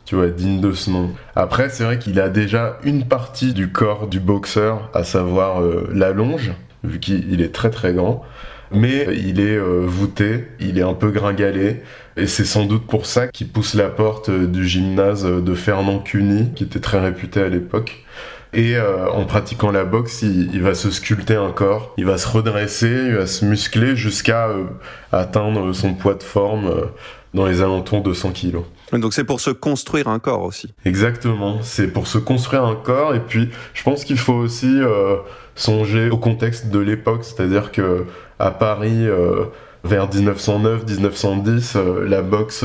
tu 0.09 0.15
vois, 0.15 0.29
digne 0.29 0.61
de 0.61 0.73
ce 0.73 0.91
nom. 0.91 1.11
Après, 1.37 1.69
c'est 1.69 1.85
vrai 1.85 1.99
qu'il 1.99 2.19
a 2.19 2.31
déjà 2.31 2.79
une 2.83 3.05
partie 3.05 3.53
du 3.53 3.71
corps 3.71 4.07
du 4.07 4.21
boxeur, 4.21 4.89
à 4.95 5.05
savoir 5.05 5.61
euh, 5.61 5.87
la 5.93 6.13
longe, 6.13 6.53
vu 6.83 6.99
qu'il 6.99 7.43
est 7.43 7.55
très 7.55 7.69
très 7.69 7.93
grand. 7.93 8.25
Mais 8.71 9.07
il 9.17 9.41
est 9.41 9.59
voûté, 9.59 10.49
il 10.61 10.79
est 10.79 10.83
un 10.83 10.93
peu 10.93 11.11
gringalé, 11.11 11.83
et 12.19 12.27
c'est 12.27 12.45
sans 12.45 12.67
doute 12.67 12.87
pour 12.87 13.07
ça 13.07 13.27
qu'il 13.27 13.49
pousse 13.49 13.73
la 13.73 13.89
porte 13.89 14.31
du 14.31 14.69
gymnase 14.69 15.25
de 15.25 15.55
Fernand 15.55 16.01
Cuny, 16.01 16.53
qui 16.55 16.65
était 16.65 16.81
très 16.81 17.01
réputé 17.01 17.41
à 17.41 17.49
l'époque. 17.49 18.05
Et 18.55 18.77
euh, 18.77 19.11
en 19.11 19.25
pratiquant 19.25 19.71
la 19.71 19.85
boxe, 19.85 20.23
il, 20.23 20.63
va 20.63 20.75
se 20.75 20.91
sculpter 20.91 21.35
un 21.35 21.51
corps, 21.51 21.93
il 21.99 22.07
va 22.07 22.17
se 22.17 22.27
redresser, 22.27 22.89
il 23.09 23.15
va 23.17 23.27
se 23.27 23.45
muscler 23.45 23.95
jusqu'à 23.95 24.49
euh, 24.49 24.65
atteindre 25.13 25.73
son 25.75 25.95
poids 25.95 26.15
de 26.15 26.23
forme 26.23 26.67
euh, 26.67 26.87
dans 27.35 27.45
les 27.47 27.61
alentours 27.61 28.03
de 28.03 28.15
100 28.15 28.31
kilos. 28.33 28.65
Donc 28.93 29.13
c'est 29.13 29.25
pour 29.25 29.41
se 29.41 29.51
construire 29.51 30.09
un 30.09 30.19
corps 30.19 30.43
aussi. 30.43 30.73
Exactement, 30.85 31.59
c'est 31.63 31.89
pour 31.89 32.07
se 32.07 32.19
construire 32.19 32.65
un 32.65 32.77
corps 32.77 33.15
et 33.15 33.21
puis 33.21 33.51
je 33.75 33.83
pense 33.83 34.05
qu'il 34.05 34.19
faut 34.19 34.35
aussi 34.35 34.81
songer 35.55 36.11
au 36.11 36.17
contexte 36.17 36.69
de 36.71 36.79
l'époque, 36.79 37.25
c'est-à-dire 37.25 37.71
que 37.71 38.07
à 38.39 38.51
Paris 38.51 39.07
vers 39.85 40.09
1909-1910, 40.09 41.79
la 42.05 42.23
boxe 42.23 42.65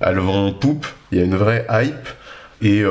elle 0.00 0.18
vend 0.18 0.46
en 0.46 0.52
poupe, 0.52 0.86
il 1.12 1.18
y 1.18 1.20
a 1.20 1.24
une 1.24 1.36
vraie 1.36 1.66
hype 1.70 2.08
et 2.62 2.84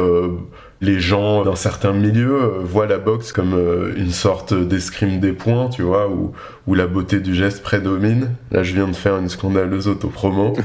les 0.82 1.00
gens 1.00 1.44
d'un 1.44 1.56
certain 1.56 1.92
milieu 1.92 2.42
euh, 2.42 2.60
voient 2.64 2.88
la 2.88 2.98
boxe 2.98 3.32
comme 3.32 3.54
euh, 3.54 3.94
une 3.98 4.12
sorte 4.12 4.54
d'escrime 4.54 5.20
des 5.20 5.34
points, 5.34 5.70
tu 5.70 5.82
vois, 5.82 6.08
où, 6.10 6.32
où 6.68 6.74
la 6.74 6.88
beauté 6.88 7.20
du 7.20 7.36
geste 7.36 7.62
prédomine. 7.62 8.36
Là, 8.52 8.64
je 8.64 8.74
viens 8.74 8.88
de 8.88 8.96
faire 8.96 9.18
une 9.18 9.30
scandaleuse 9.30 9.88
autopromo. 9.88 10.56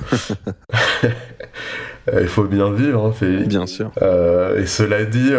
Il 2.13 2.29
faut 2.29 2.45
bien 2.45 2.71
vivre, 2.71 3.07
hein, 3.07 3.13
Félix. 3.13 3.49
Bien 3.49 3.67
sûr. 3.67 3.91
Euh, 4.03 4.61
et 4.61 4.67
cela 4.67 5.05
dit, 5.05 5.33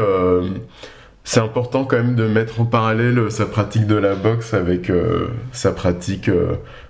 c'est 1.24 1.40
important 1.40 1.86
quand 1.86 1.98
même 1.98 2.16
de 2.16 2.28
mettre 2.28 2.60
en 2.62 2.66
parallèle 2.66 3.30
sa 3.30 3.46
pratique 3.46 3.88
de 3.88 3.96
la 3.96 4.16
boxe 4.16 4.54
avec 4.54 4.92
sa 5.52 5.72
pratique 5.72 6.30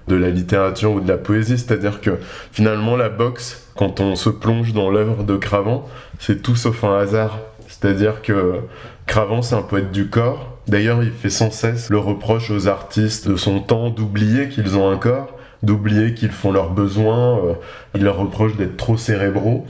de 0.08 0.16
la 0.16 0.30
littérature 0.30 0.92
ou 0.94 1.00
de 1.02 1.08
la 1.08 1.18
poésie. 1.18 1.58
C'est-à-dire 1.58 2.02
que 2.02 2.12
finalement, 2.52 2.96
la 2.96 3.10
boxe, 3.10 3.68
quand 3.76 4.00
on 4.00 4.16
se 4.16 4.30
plonge 4.30 4.74
dans 4.74 4.90
l'œuvre 4.90 5.24
de 5.24 5.36
Cravant, 5.36 5.88
c'est 6.20 6.42
tout 6.42 6.56
sauf 6.56 6.84
un 6.84 6.98
hasard. 6.98 7.40
C'est-à-dire 7.68 8.22
que 8.22 8.62
Cravant, 9.08 9.42
c'est 9.42 9.56
un 9.56 9.62
poète 9.62 9.92
du 9.92 10.10
corps. 10.10 10.58
D'ailleurs, 10.68 11.04
il 11.04 11.12
fait 11.12 11.30
sans 11.30 11.52
cesse 11.52 11.90
le 11.90 12.00
reproche 12.00 12.50
aux 12.50 12.68
artistes 12.68 13.28
de 13.28 13.36
son 13.36 13.60
temps 13.60 13.90
d'oublier 13.90 14.50
qu'ils 14.50 14.78
ont 14.78 14.90
un 14.90 14.98
corps, 14.98 15.35
d'oublier 15.64 16.14
qu'ils 16.14 16.32
font 16.32 16.52
leurs 16.52 16.72
besoins. 16.72 17.38
Euh, 17.40 17.54
il 17.96 18.04
leur 18.04 18.18
reproche 18.18 18.56
d'être 18.56 18.78
trop 18.78 18.98
cérébraux. 18.98 19.66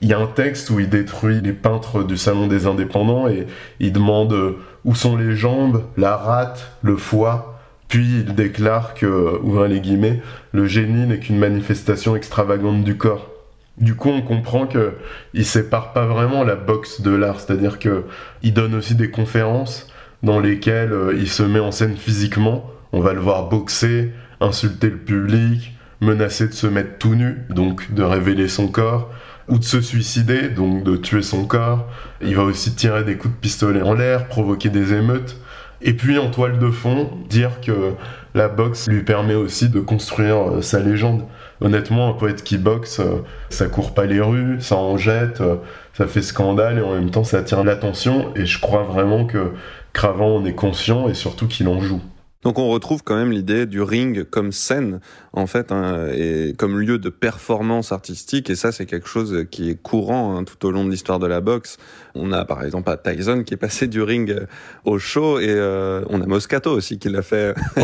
Il 0.00 0.08
y 0.08 0.12
a 0.12 0.18
un 0.18 0.26
texte 0.26 0.70
où 0.70 0.78
il 0.78 0.88
détruit 0.88 1.40
les 1.40 1.52
peintres 1.52 2.04
du 2.04 2.16
Salon 2.16 2.46
des 2.46 2.66
Indépendants 2.66 3.28
et 3.28 3.46
il 3.80 3.92
demande 3.92 4.32
euh, 4.32 4.58
où 4.84 4.94
sont 4.94 5.16
les 5.16 5.34
jambes, 5.34 5.82
la 5.96 6.16
rate, 6.16 6.72
le 6.82 6.96
foie? 6.96 7.58
Puis 7.88 8.24
il 8.26 8.34
déclare 8.34 8.94
que, 8.94 9.40
ouvrez 9.42 9.68
les 9.68 9.80
guillemets, 9.80 10.20
le 10.52 10.66
génie 10.66 11.06
n'est 11.06 11.18
qu'une 11.18 11.38
manifestation 11.38 12.14
extravagante 12.16 12.84
du 12.84 12.96
corps. 12.96 13.30
Du 13.78 13.94
coup, 13.94 14.10
on 14.10 14.22
comprend 14.22 14.66
que 14.66 14.94
il 15.34 15.44
sépare 15.44 15.92
pas 15.92 16.06
vraiment 16.06 16.44
la 16.44 16.56
boxe 16.56 17.00
de 17.00 17.10
l'art, 17.10 17.40
c'est-à-dire 17.40 17.78
que 17.78 18.04
il 18.42 18.52
donne 18.52 18.74
aussi 18.74 18.94
des 18.94 19.10
conférences 19.10 19.88
dans 20.22 20.40
lesquelles 20.40 20.92
euh, 20.92 21.14
il 21.16 21.28
se 21.28 21.42
met 21.42 21.60
en 21.60 21.70
scène 21.72 21.96
physiquement. 21.96 22.70
On 22.92 23.00
va 23.00 23.12
le 23.12 23.20
voir 23.20 23.48
boxer, 23.48 24.12
insulter 24.40 24.90
le 24.90 24.98
public, 24.98 25.72
menacer 26.00 26.48
de 26.48 26.52
se 26.52 26.66
mettre 26.66 26.98
tout 26.98 27.14
nu, 27.14 27.38
donc 27.50 27.92
de 27.92 28.02
révéler 28.02 28.48
son 28.48 28.68
corps, 28.68 29.10
ou 29.48 29.58
de 29.58 29.64
se 29.64 29.80
suicider, 29.80 30.48
donc 30.48 30.84
de 30.84 30.96
tuer 30.96 31.22
son 31.22 31.44
corps. 31.44 31.86
Il 32.20 32.36
va 32.36 32.42
aussi 32.42 32.74
tirer 32.74 33.04
des 33.04 33.16
coups 33.16 33.34
de 33.34 33.40
pistolet 33.40 33.82
en 33.82 33.94
l'air, 33.94 34.28
provoquer 34.28 34.68
des 34.68 34.92
émeutes. 34.92 35.36
Et 35.80 35.94
puis 35.94 36.18
en 36.18 36.30
toile 36.30 36.58
de 36.58 36.70
fond, 36.70 37.10
dire 37.28 37.60
que 37.60 37.92
la 38.34 38.48
boxe 38.48 38.88
lui 38.88 39.02
permet 39.02 39.34
aussi 39.34 39.68
de 39.68 39.80
construire 39.80 40.56
euh, 40.56 40.62
sa 40.62 40.80
légende 40.80 41.22
honnêtement, 41.60 42.08
un 42.08 42.12
poète 42.12 42.42
qui 42.42 42.58
boxe, 42.58 43.00
euh, 43.00 43.24
ça 43.50 43.66
court 43.66 43.94
pas 43.94 44.06
les 44.06 44.20
rues, 44.20 44.60
ça 44.60 44.76
en 44.76 44.96
jette, 44.96 45.40
euh, 45.40 45.56
ça 45.94 46.06
fait 46.06 46.22
scandale 46.22 46.78
et 46.78 46.82
en 46.82 46.94
même 46.94 47.10
temps 47.10 47.24
ça 47.24 47.38
attire 47.38 47.64
l'attention. 47.64 48.32
Et 48.36 48.46
je 48.46 48.60
crois 48.60 48.82
vraiment 48.82 49.24
que 49.24 49.52
Cravant 49.92 50.36
en 50.36 50.44
est 50.44 50.54
conscient 50.54 51.08
et 51.08 51.14
surtout 51.14 51.48
qu'il 51.48 51.66
en 51.66 51.80
joue. 51.80 52.02
Donc 52.42 52.60
on 52.60 52.68
retrouve 52.68 53.02
quand 53.02 53.16
même 53.16 53.32
l'idée 53.32 53.66
du 53.66 53.82
ring 53.82 54.22
comme 54.22 54.52
scène, 54.52 55.00
en 55.32 55.48
fait, 55.48 55.72
hein, 55.72 56.06
et 56.14 56.54
comme 56.56 56.78
lieu 56.78 56.98
de 56.98 57.08
performance 57.08 57.90
artistique. 57.90 58.48
Et 58.48 58.54
ça, 58.54 58.70
c'est 58.70 58.86
quelque 58.86 59.08
chose 59.08 59.44
qui 59.50 59.70
est 59.70 59.74
courant 59.74 60.36
hein, 60.36 60.44
tout 60.44 60.64
au 60.64 60.70
long 60.70 60.84
de 60.84 60.90
l'histoire 60.90 61.18
de 61.18 61.26
la 61.26 61.40
boxe. 61.40 61.78
On 62.14 62.30
a 62.30 62.44
par 62.44 62.62
exemple 62.64 62.96
Tyson 63.02 63.42
qui 63.42 63.54
est 63.54 63.58
passé 63.58 63.88
du 63.88 64.02
ring 64.02 64.46
au 64.84 65.00
show, 65.00 65.40
et 65.40 65.48
euh, 65.48 66.04
on 66.10 66.20
a 66.20 66.26
Moscato 66.26 66.70
aussi 66.70 67.00
qui 67.00 67.08
l'a 67.08 67.22
fait 67.22 67.54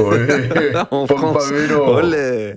en 0.90 1.06
France. 1.08 1.50
Olé 1.76 2.56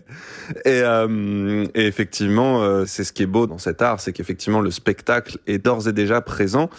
et, 0.65 0.81
euh, 0.83 1.65
et, 1.73 1.87
effectivement, 1.87 2.61
euh, 2.61 2.85
c'est 2.85 3.03
ce 3.03 3.11
qui 3.11 3.23
est 3.23 3.27
beau 3.27 3.47
dans 3.47 3.57
cet 3.57 3.81
art, 3.81 3.99
c'est 3.99 4.13
qu'effectivement 4.13 4.61
le 4.61 4.71
spectacle 4.71 5.39
est 5.47 5.57
d'ores 5.57 5.87
et 5.87 5.93
déjà 5.93 6.21
présent. 6.21 6.69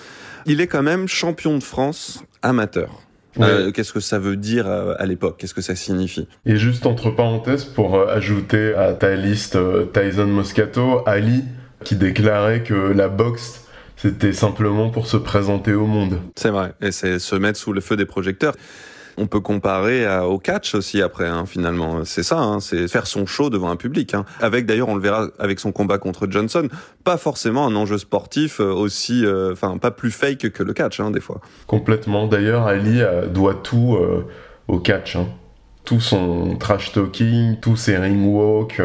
Il 0.47 0.61
est 0.61 0.69
quand 0.69 0.83
même 0.83 1.09
champion 1.09 1.59
de 1.59 1.63
France 1.63 2.23
amateur. 2.43 3.08
Euh, 3.40 3.71
qu'est-ce 3.71 3.92
que 3.92 4.00
ça 4.00 4.18
veut 4.18 4.37
dire 4.37 4.66
euh, 4.66 4.95
à, 4.99 5.07
l'époque? 5.07 5.37
Qu'est-ce 5.38 5.54
que 5.54 5.61
ça 5.61 5.75
signifie? 5.75 6.26
Et 6.47 6.57
juste 6.57 6.87
entre 6.87 7.11
parenthèses, 7.11 7.64
pour 7.64 7.97
euh, 7.97 8.07
ajouter 8.09 8.75
à 8.75 8.92
ta 8.92 9.14
liste 9.14 9.59
Tyson 9.92 10.26
Moscato, 10.26 11.02
Ali, 11.07 11.45
qui 11.85 11.97
déclarait 11.97 12.62
que 12.62 12.75
la 12.75 13.09
boxe, 13.09 13.64
c'était 13.97 14.33
simplement 14.33 14.90
pour 14.90 15.07
se 15.07 15.16
présenter 15.16 15.75
au 15.75 15.87
monde. 15.87 16.18
C'est 16.37 16.50
vrai, 16.50 16.73
et 16.80 16.92
c'est 16.92 17.18
se 17.18 17.37
mettre 17.37 17.59
sous 17.59 17.73
le 17.73 17.80
feu 17.80 17.97
des 17.97 18.07
projecteurs 18.07 18.54
on 19.19 19.27
peut 19.27 19.41
comparer 19.41 20.07
au 20.21 20.39
catch 20.39 20.75
aussi 20.75 21.03
après, 21.03 21.27
hein, 21.27 21.45
finalement. 21.47 22.05
C'est 22.05 22.23
ça, 22.23 22.39
hein, 22.39 22.61
c'est 22.61 22.89
faire 22.89 23.07
son 23.07 23.27
show 23.27 23.51
devant 23.51 23.71
un 23.71 23.77
public. 23.77 24.15
Hein. 24.15 24.25
Avec 24.41 24.67
d'ailleurs, 24.67 24.89
on 24.89 24.95
le 24.95 25.01
verra 25.01 25.29
avec 25.39 25.61
son 25.61 25.73
combat 25.73 25.99
contre 25.99 26.27
Johnson, 26.31 26.69
pas 27.05 27.17
forcément 27.17 27.67
un 27.67 27.75
enjeu 27.77 27.99
sportif 27.99 28.61
euh, 28.61 28.73
aussi, 28.73 29.25
euh, 29.25 29.53
enfin 29.53 29.79
pas 29.79 29.91
plus 29.91 30.11
fake 30.11 30.51
que 30.51 30.63
le 30.63 30.73
catch 30.73 31.01
des 31.01 31.21
fois. 31.21 31.41
Complètement. 31.67 32.27
D'ailleurs, 32.27 32.67
Ali 32.67 33.01
euh, 33.01 33.27
doit 33.27 33.55
tout 33.55 33.99
au 34.69 34.79
catch. 34.79 35.17
Tout 35.85 36.01
son 36.01 36.57
trash 36.57 36.93
talking, 36.93 37.59
tous 37.61 37.77
ses 37.77 37.97
ring 37.97 38.27
walks, 38.27 38.83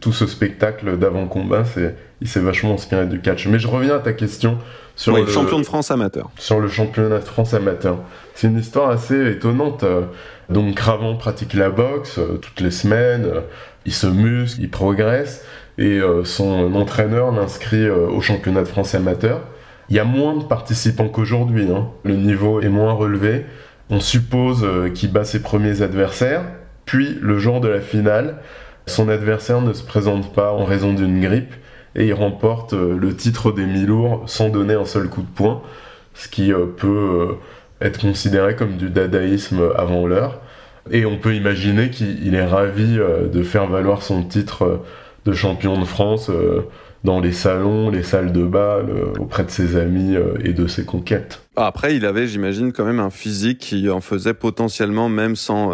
tout 0.00 0.12
ce 0.12 0.26
spectacle 0.26 0.96
d'avant 0.96 1.26
combat, 1.26 1.64
c'est 1.64 1.94
il 2.22 2.28
s'est 2.28 2.40
vachement 2.40 2.74
inspiré 2.74 3.06
du 3.06 3.20
catch. 3.20 3.46
Mais 3.48 3.58
je 3.58 3.68
reviens 3.68 3.96
à 3.96 3.98
ta 3.98 4.12
question 4.12 4.58
sur 5.02 5.16
le 5.16 5.26
champion 5.26 5.58
de 5.58 5.64
France 5.64 5.90
amateur. 5.90 6.30
Sur 6.38 6.60
le 6.60 6.68
championnat 6.68 7.18
de 7.18 7.24
France 7.24 7.54
amateur. 7.54 7.98
C'est 8.34 8.46
une 8.46 8.58
histoire 8.58 8.90
assez 8.90 9.32
étonnante. 9.32 9.84
Donc 10.48 10.74
Cravant 10.74 11.16
pratique 11.16 11.54
la 11.54 11.70
boxe 11.70 12.18
euh, 12.18 12.36
toutes 12.36 12.60
les 12.60 12.70
semaines, 12.70 13.24
euh, 13.24 13.40
il 13.86 13.92
se 13.92 14.06
muscle, 14.06 14.60
il 14.60 14.70
progresse, 14.70 15.44
et 15.78 15.98
euh, 15.98 16.24
son 16.24 16.74
entraîneur 16.74 17.32
l'inscrit 17.32 17.88
au 17.88 18.20
championnat 18.20 18.62
de 18.62 18.68
France 18.68 18.94
amateur. 18.94 19.40
Il 19.88 19.96
y 19.96 19.98
a 19.98 20.04
moins 20.04 20.36
de 20.36 20.44
participants 20.44 21.08
qu'aujourd'hui, 21.08 21.68
hein. 21.70 21.88
le 22.04 22.14
niveau 22.14 22.60
est 22.60 22.68
moins 22.68 22.92
relevé. 22.92 23.44
On 23.90 23.98
suppose 23.98 24.66
qu'il 24.94 25.12
bat 25.12 25.24
ses 25.24 25.42
premiers 25.42 25.82
adversaires, 25.82 26.44
puis 26.86 27.18
le 27.20 27.38
jour 27.38 27.60
de 27.60 27.68
la 27.68 27.80
finale, 27.80 28.36
son 28.86 29.08
adversaire 29.08 29.60
ne 29.60 29.72
se 29.72 29.84
présente 29.84 30.32
pas 30.32 30.52
en 30.52 30.64
raison 30.64 30.94
d'une 30.94 31.20
grippe, 31.20 31.52
et 31.94 32.06
il 32.06 32.14
remporte 32.14 32.72
euh, 32.72 32.96
le 32.96 33.14
titre 33.14 33.52
des 33.52 33.66
mi-lourds 33.66 34.24
sans 34.26 34.48
donner 34.48 34.74
un 34.74 34.84
seul 34.84 35.08
coup 35.08 35.22
de 35.22 35.34
poing, 35.34 35.62
ce 36.14 36.28
qui 36.28 36.52
euh, 36.52 36.66
peut 36.66 36.88
euh, 37.30 37.86
être 37.86 38.00
considéré 38.00 38.56
comme 38.56 38.76
du 38.76 38.90
dadaïsme 38.90 39.70
avant 39.76 40.06
l'heure. 40.06 40.40
Et 40.90 41.04
on 41.04 41.18
peut 41.18 41.34
imaginer 41.34 41.90
qu'il 41.90 42.34
est 42.34 42.44
ravi 42.44 42.96
de 42.96 43.42
faire 43.44 43.68
valoir 43.68 44.02
son 44.02 44.24
titre 44.24 44.80
de 45.24 45.32
champion 45.32 45.78
de 45.78 45.84
France 45.84 46.28
dans 47.04 47.20
les 47.20 47.30
salons, 47.30 47.88
les 47.88 48.02
salles 48.02 48.32
de 48.32 48.42
bal, 48.42 48.86
auprès 49.20 49.44
de 49.44 49.50
ses 49.50 49.76
amis 49.76 50.16
et 50.42 50.52
de 50.52 50.66
ses 50.66 50.84
conquêtes. 50.84 51.42
Après, 51.54 51.94
il 51.94 52.04
avait, 52.04 52.26
j'imagine, 52.26 52.72
quand 52.72 52.84
même 52.84 52.98
un 52.98 53.10
physique 53.10 53.58
qui 53.58 53.88
en 53.90 54.00
faisait 54.00 54.34
potentiellement, 54.34 55.08
même 55.08 55.36
sans 55.36 55.70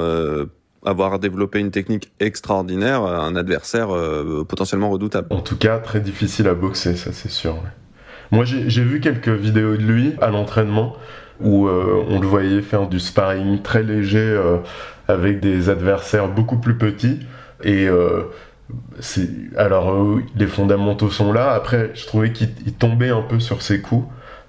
avoir 0.85 1.19
développé 1.19 1.59
une 1.59 1.71
technique 1.71 2.11
extraordinaire, 2.21 3.03
un 3.03 3.37
adversaire 3.37 3.95
euh, 3.95 4.45
potentiellement 4.49 4.91
redoutable. 4.91 5.27
En 5.31 5.41
tout 5.41 5.57
cas, 5.57 5.79
très 5.79 6.01
difficile 6.01 6.49
à 6.49 6.55
boxer, 6.55 6.97
ça 6.97 7.13
c'est 7.13 7.31
sûr. 7.31 7.57
Moi, 8.31 8.45
j'ai 8.45 8.83
vu 8.83 9.01
quelques 9.01 9.29
vidéos 9.29 9.77
de 9.77 9.83
lui 9.83 10.15
à 10.21 10.29
l'entraînement 10.29 10.95
où 11.41 11.67
euh, 11.67 12.05
on 12.09 12.21
le 12.21 12.27
voyait 12.27 12.63
faire 12.63 12.89
du 12.89 13.01
sparring 13.01 13.63
très 13.63 13.83
léger 13.83 14.19
euh, 14.19 14.59
avec 15.07 15.41
des 15.41 15.71
adversaires 15.71 16.29
beaucoup 16.29 16.59
plus 16.59 16.77
petits. 16.77 17.21
Et 17.65 17.89
alors 19.57 20.19
les 20.37 20.47
fondamentaux 20.47 21.11
sont 21.11 21.33
là. 21.33 21.53
Après, 21.53 21.91
je 21.95 22.07
trouvais 22.07 22.33
qu'il 22.33 22.75
tombait 22.79 23.09
un 23.09 23.23
peu 23.23 23.41
sur 23.41 23.63
ses 23.63 23.81
coups. 23.81 24.07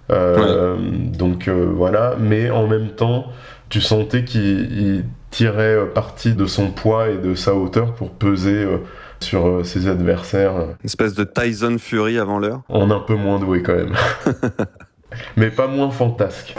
Donc 0.10 1.48
voilà, 1.48 2.18
mais 2.20 2.52
en 2.52 2.68
même 2.68 2.90
temps, 2.90 3.28
tu 3.70 3.82
sentais 3.82 4.26
qu'il 4.26 5.06
tirait 5.32 5.76
euh, 5.76 5.86
parti 5.86 6.34
de 6.34 6.46
son 6.46 6.72
poids 6.72 7.10
et 7.10 7.18
de 7.18 7.36
sa 7.36 7.54
hauteur 7.56 7.94
pour 7.94 8.12
peser 8.12 8.64
euh, 8.64 8.78
sur 9.20 9.48
euh, 9.48 9.64
ses 9.64 9.88
adversaires. 9.88 10.54
Une 10.56 10.86
espèce 10.86 11.14
de 11.14 11.24
Tyson 11.24 11.78
Fury 11.80 12.18
avant 12.18 12.40
l'heure 12.40 12.62
En 12.70 12.90
un 12.92 13.00
peu 13.00 13.16
moins 13.16 13.40
doué 13.40 13.64
quand 13.64 13.76
même. 13.76 13.94
Mais 15.38 15.50
pas 15.50 15.68
moins 15.68 15.90
fantasque. 15.90 16.56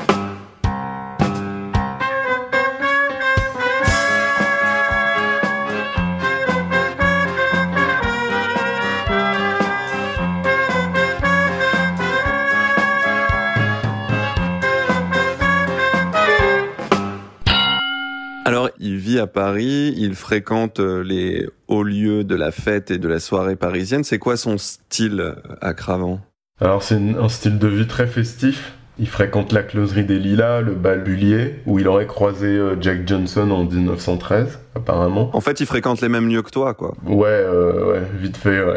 À 19.19 19.26
Paris, 19.26 19.95
il 19.97 20.14
fréquente 20.14 20.81
euh, 20.81 21.02
les 21.02 21.49
hauts 21.69 21.83
lieux 21.83 22.25
de 22.25 22.35
la 22.35 22.50
fête 22.50 22.90
et 22.90 22.99
de 22.99 23.09
la 23.09 23.19
soirée 23.19 23.57
parisienne. 23.57 24.05
C'est 24.05 24.19
quoi 24.19 24.37
son 24.37 24.59
style 24.59 25.21
euh, 25.21 25.35
à 25.61 25.75
Cravant? 25.75 26.21
Alors 26.61 26.83
c'est 26.83 26.97
un 26.97 27.29
style 27.29 27.59
de 27.59 27.69
vie 27.69 27.87
très 27.87 28.07
festif. 28.07 28.75
Il 28.99 29.09
fréquente 29.09 29.52
la 29.52 29.62
closerie 29.62 30.05
des 30.05 30.19
Lilas, 30.19 30.61
le 30.61 30.75
bal 30.75 31.02
Bullier, 31.02 31.61
où 31.64 31.79
il 31.79 31.88
aurait 31.88 32.07
croisé 32.07 32.49
euh, 32.49 32.76
Jack 32.81 33.09
Johnson 33.09 33.50
en 33.50 33.64
1913, 33.64 34.59
apparemment. 34.75 35.31
En 35.35 35.40
fait, 35.40 35.59
il 35.61 35.67
fréquente 35.67 36.02
les 36.02 36.11
mêmes 36.11 36.29
lieux 36.29 36.43
que 36.43 36.50
toi, 36.50 36.75
quoi. 36.75 36.95
Ouais, 37.07 37.45
ouais, 37.47 38.02
vite 38.19 38.37
fait, 38.37 38.62
ouais. 38.62 38.76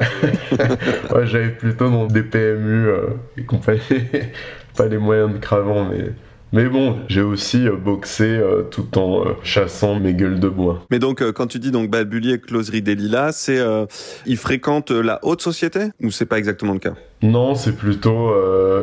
ouais 1.14 1.26
J'avais 1.28 1.50
plutôt 1.50 1.90
dans 1.90 2.06
des 2.08 2.24
PMU 2.24 2.88
et 3.38 3.44
compagnie. 3.44 3.82
Pas 4.78 4.88
les 4.88 4.98
moyens 4.98 5.32
de 5.34 5.38
Cravant, 5.38 5.86
mais 5.86 6.14
mais 6.54 6.66
bon, 6.66 6.98
j'ai 7.08 7.24
aussi 7.24 7.68
euh, 7.68 7.76
boxé 7.76 8.26
euh, 8.26 8.62
tout 8.62 9.00
en 9.00 9.26
euh, 9.26 9.32
chassant 9.42 10.00
mes 10.00 10.14
gueules 10.14 10.40
de 10.40 10.48
bois. 10.48 10.84
Mais 10.92 11.00
donc, 11.00 11.24
quand 11.32 11.48
tu 11.48 11.58
dis 11.58 11.72
donc 11.72 11.90
Balbulier, 11.90 12.40
Closerie 12.40 12.84
des 12.84 12.94
Lilas, 12.94 13.32
c'est 13.32 13.60
il 14.28 14.38
fréquente 14.38 14.92
la 14.92 15.20
haute 15.24 15.42
société 15.42 15.80
ou 16.02 16.12
c'est 16.12 16.28
pas 16.28 16.38
exactement 16.38 16.74
le 16.74 16.80
cas? 16.80 16.94
Non, 17.24 17.56
c'est 17.56 17.76
plutôt 17.76 18.32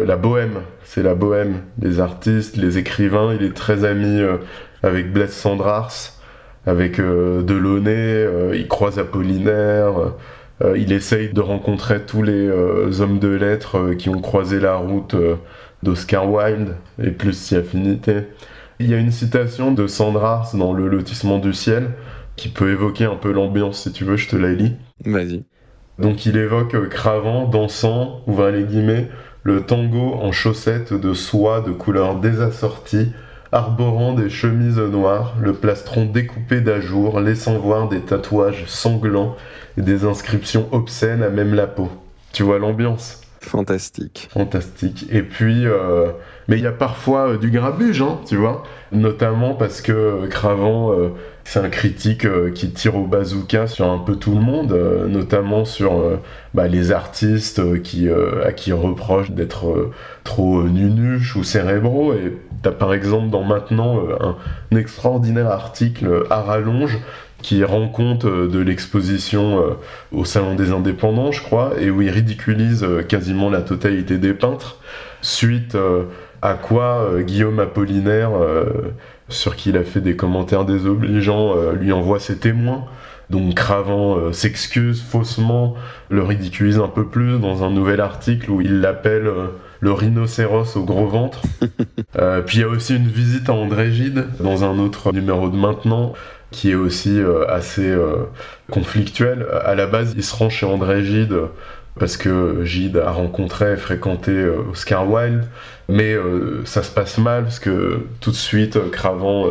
la 0.05 0.17
bohème. 0.17 0.63
C'est 0.83 1.03
la 1.03 1.15
bohème 1.15 1.61
des 1.79 2.01
artistes, 2.01 2.57
les 2.57 2.79
écrivains. 2.79 3.35
Il 3.35 3.45
est 3.45 3.55
très 3.55 3.85
ami 3.85 4.21
avec 4.83 5.13
Blaise 5.13 5.31
Sandrars, 5.31 5.93
avec 6.67 6.97
Delaunay. 7.01 8.27
il 8.55 8.67
croise 8.67 8.99
Apollinaire. 8.99 10.15
il 10.77 10.93
essaye 10.93 11.33
de 11.33 11.41
rencontrer 11.41 12.03
tous 12.03 12.23
les 12.23 12.51
hommes 13.01 13.19
de 13.19 13.29
lettres 13.29 13.95
qui 13.95 14.09
ont 14.09 14.21
croisé 14.21 14.59
la 14.59 14.75
route 14.75 15.15
d'Oscar 15.83 16.31
Wilde 16.31 16.77
et 17.03 17.11
plus 17.11 17.33
si 17.33 17.57
affinité. 17.57 18.25
Il 18.79 18.89
y 18.89 18.95
a 18.95 18.99
une 18.99 19.13
citation 19.13 19.73
de 19.73 19.87
Sandra 19.87 20.49
dans 20.55 20.73
Le 20.73 20.89
lotissement 20.89 21.39
du 21.39 21.53
ciel 21.53 21.91
qui 22.37 22.49
peut 22.49 22.71
évoquer 22.71 23.05
un 23.05 23.17
peu 23.17 23.33
l'ambiance 23.33 23.83
si 23.83 23.93
tu 23.93 24.05
veux, 24.05 24.17
je 24.17 24.29
te 24.29 24.37
la 24.37 24.53
lis. 24.53 24.75
Vas-y. 25.05 25.45
Donc 25.99 26.25
il 26.25 26.39
évoque 26.39 26.75
euh, 26.75 26.87
cravant, 26.87 27.47
dansant, 27.47 28.23
ouvre 28.27 28.49
les 28.49 28.65
guillemets, 28.65 29.09
le 29.43 29.63
tango 29.63 30.15
en 30.15 30.33
chaussettes 30.33 30.95
de 30.95 31.13
soie 31.13 31.61
de 31.61 31.73
couleur 31.73 32.19
désassortie, 32.21 33.13
arborant 33.53 34.15
des 34.15 34.31
chemises 34.31 34.79
noires, 34.79 35.35
le 35.41 35.53
plastron 35.53 36.07
découpé 36.07 36.61
d'ajour, 36.61 37.21
laissant 37.21 37.59
voir 37.59 37.89
des 37.89 38.01
tatouages 38.01 38.65
sanglants 38.67 39.37
et 39.77 39.83
des 39.83 40.05
inscriptions 40.05 40.69
obscènes 40.73 41.23
à 41.23 41.29
même 41.29 41.55
la 41.55 41.67
peau. 41.67 41.91
Tu 42.33 42.43
vois 42.43 42.59
l'ambiance? 42.59 43.21
Fantastique. 43.41 44.29
Fantastique. 44.31 45.07
Et 45.11 45.23
puis, 45.23 45.67
euh, 45.67 46.11
mais 46.47 46.59
il 46.59 46.63
y 46.63 46.67
a 46.67 46.73
parfois 46.73 47.31
euh, 47.31 47.39
du 47.39 47.51
grabuge, 47.51 48.03
hein, 48.03 48.21
tu 48.27 48.37
vois. 48.37 48.65
Notamment 48.93 49.55
parce 49.55 49.81
que 49.81 49.93
euh, 49.93 50.27
Cravant, 50.27 50.93
c'est 51.45 51.59
un 51.59 51.71
critique 51.71 52.27
qui 52.55 52.71
tire 52.71 52.97
au 52.97 53.07
bazooka 53.07 53.67
sur 53.67 53.91
un 53.91 53.99
peu 53.99 54.17
tout 54.17 54.35
le 54.35 54.41
monde, 54.41 54.73
notamment 55.09 55.65
sur 55.65 56.21
bah, 56.55 56.69
les 56.69 56.93
artistes 56.93 57.83
qui, 57.83 58.09
à 58.45 58.53
qui 58.53 58.73
reproche 58.73 59.31
d'être 59.31 59.91
trop 60.23 60.63
nunuches 60.65 61.35
ou 61.35 61.43
cérébraux. 61.43 62.13
Et 62.13 62.37
t'as 62.63 62.73
par 62.73 62.93
exemple 62.93 63.31
dans 63.31 63.43
Maintenant 63.43 64.01
un, 64.21 64.77
extraordinaire 64.77 65.51
article 65.51 66.25
à 66.31 66.43
rallonge 66.43 66.99
qui 67.43 67.65
rend 67.65 67.89
compte 67.89 68.25
euh, 68.25 68.49
de 68.49 68.59
l'exposition 68.59 69.61
euh, 69.61 69.71
au 70.13 70.25
Salon 70.25 70.55
des 70.55 70.71
Indépendants, 70.71 71.33
je 71.33 71.43
crois, 71.43 71.73
et 71.79 71.91
où 71.91 72.03
il 72.03 72.11
ridiculise 72.11 72.85
euh, 72.85 73.03
quasiment 73.03 73.51
la 73.51 73.63
totalité 73.63 74.19
des 74.19 74.35
peintres, 74.35 74.79
suite 75.23 75.77
à 76.41 76.55
quoi 76.55 77.11
Guillaume 77.21 77.59
Apollinaire, 77.59 78.31
sur 79.29 79.55
qui 79.55 79.69
il 79.69 79.77
a 79.77 79.85
fait 79.85 80.01
des 80.01 80.17
commentaires 80.17 80.65
désobligeants, 80.65 81.73
lui 81.73 81.93
envoie 81.93 82.19
ses 82.19 82.39
témoins. 82.39 82.87
Donc 83.29 83.55
Cravant 83.55 84.33
s'excuse 84.33 85.03
faussement, 85.03 85.75
le 86.09 86.23
ridiculise 86.23 86.79
un 86.79 86.89
peu 86.89 87.07
plus 87.07 87.39
dans 87.39 87.65
un 87.65 87.71
nouvel 87.71 88.01
article 88.01 88.51
où 88.51 88.63
il 88.63 88.81
l'appelle 88.81 89.31
le 89.81 89.93
rhinocéros 89.93 90.75
au 90.77 90.85
gros 90.85 91.07
ventre. 91.07 91.43
puis 92.47 92.57
il 92.57 92.61
y 92.61 92.65
a 92.65 92.69
aussi 92.69 92.97
une 92.97 93.09
visite 93.09 93.51
à 93.51 93.53
André 93.53 93.93
Gide 93.93 94.25
dans 94.41 94.65
un 94.65 94.79
autre 94.79 95.13
numéro 95.13 95.51
de 95.51 95.57
maintenant 95.57 96.15
qui 96.51 96.71
est 96.71 96.75
aussi 96.75 97.21
euh, 97.21 97.47
assez 97.49 97.89
euh, 97.89 98.29
conflictuel. 98.71 99.47
À 99.65 99.75
la 99.75 99.87
base, 99.87 100.15
il 100.17 100.25
se 100.25 100.35
rend 100.35 100.51
chez 100.51 100.67
André 100.67 101.05
Gide 101.05 101.37
parce 101.99 102.17
que 102.17 102.65
Gide 102.65 102.97
a 102.97 103.11
rencontré 103.11 103.73
et 103.73 103.77
fréquenté 103.77 104.31
euh, 104.31 104.71
Oscar 104.71 105.11
Wilde, 105.11 105.45
mais 105.89 106.17
ça 106.65 106.85
se 106.85 106.91
passe 106.93 107.19
mal 107.19 107.43
parce 107.45 107.59
que 107.59 108.07
tout 108.21 108.31
de 108.31 108.37
suite, 108.37 108.79
Cravant 108.93 109.49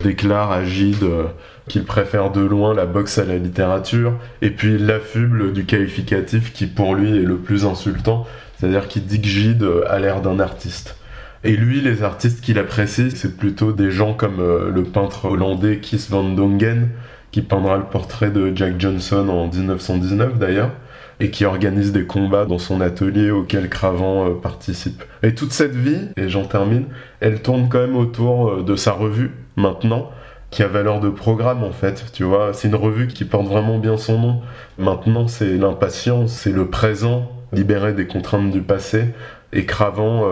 déclare 0.00 0.52
à 0.52 0.62
Gide 0.62 1.06
qu'il 1.66 1.84
préfère 1.84 2.30
de 2.30 2.42
loin 2.42 2.74
la 2.74 2.84
boxe 2.84 3.16
à 3.16 3.24
la 3.24 3.38
littérature, 3.38 4.12
et 4.42 4.50
puis 4.50 4.74
il 4.74 4.84
l'affuble 4.84 5.54
du 5.54 5.64
qualificatif 5.64 6.52
qui 6.52 6.66
pour 6.66 6.94
lui 6.94 7.16
est 7.16 7.26
le 7.26 7.36
plus 7.36 7.64
insultant, 7.64 8.26
c'est-à-dire 8.58 8.86
qu'il 8.86 9.06
dit 9.06 9.22
que 9.22 9.26
Gide 9.26 9.66
a 9.88 9.98
l'air 9.98 10.20
d'un 10.20 10.40
artiste. 10.40 10.97
Et 11.44 11.56
lui, 11.56 11.80
les 11.80 12.02
artistes 12.02 12.40
qu'il 12.40 12.58
apprécie, 12.58 13.12
c'est 13.12 13.36
plutôt 13.36 13.72
des 13.72 13.90
gens 13.90 14.12
comme 14.12 14.40
euh, 14.40 14.70
le 14.70 14.82
peintre 14.82 15.26
hollandais 15.26 15.78
Kies 15.78 16.06
van 16.10 16.24
Dongen, 16.24 16.88
qui 17.30 17.42
peindra 17.42 17.76
le 17.76 17.84
portrait 17.84 18.30
de 18.30 18.52
Jack 18.54 18.80
Johnson 18.80 19.28
en 19.28 19.46
1919 19.46 20.38
d'ailleurs, 20.38 20.72
et 21.20 21.30
qui 21.30 21.44
organise 21.44 21.92
des 21.92 22.04
combats 22.04 22.44
dans 22.44 22.58
son 22.58 22.80
atelier 22.80 23.30
auquel 23.30 23.68
Cravant 23.68 24.26
euh, 24.26 24.34
participe. 24.34 25.04
Et 25.22 25.34
toute 25.34 25.52
cette 25.52 25.76
vie, 25.76 26.08
et 26.16 26.28
j'en 26.28 26.44
termine, 26.44 26.86
elle 27.20 27.40
tourne 27.40 27.68
quand 27.68 27.80
même 27.80 27.96
autour 27.96 28.48
euh, 28.48 28.62
de 28.64 28.74
sa 28.74 28.92
revue, 28.92 29.30
maintenant, 29.56 30.10
qui 30.50 30.62
a 30.62 30.68
valeur 30.68 30.98
de 30.98 31.10
programme 31.10 31.62
en 31.62 31.72
fait, 31.72 32.06
tu 32.12 32.24
vois. 32.24 32.52
C'est 32.52 32.68
une 32.68 32.74
revue 32.74 33.06
qui 33.06 33.24
porte 33.24 33.46
vraiment 33.46 33.78
bien 33.78 33.96
son 33.96 34.18
nom. 34.18 34.40
Maintenant, 34.78 35.28
c'est 35.28 35.56
l'impatience, 35.56 36.32
c'est 36.32 36.52
le 36.52 36.68
présent, 36.68 37.30
libéré 37.52 37.92
des 37.92 38.06
contraintes 38.06 38.50
du 38.50 38.62
passé, 38.62 39.14
et 39.52 39.66
Cravant 39.66 40.30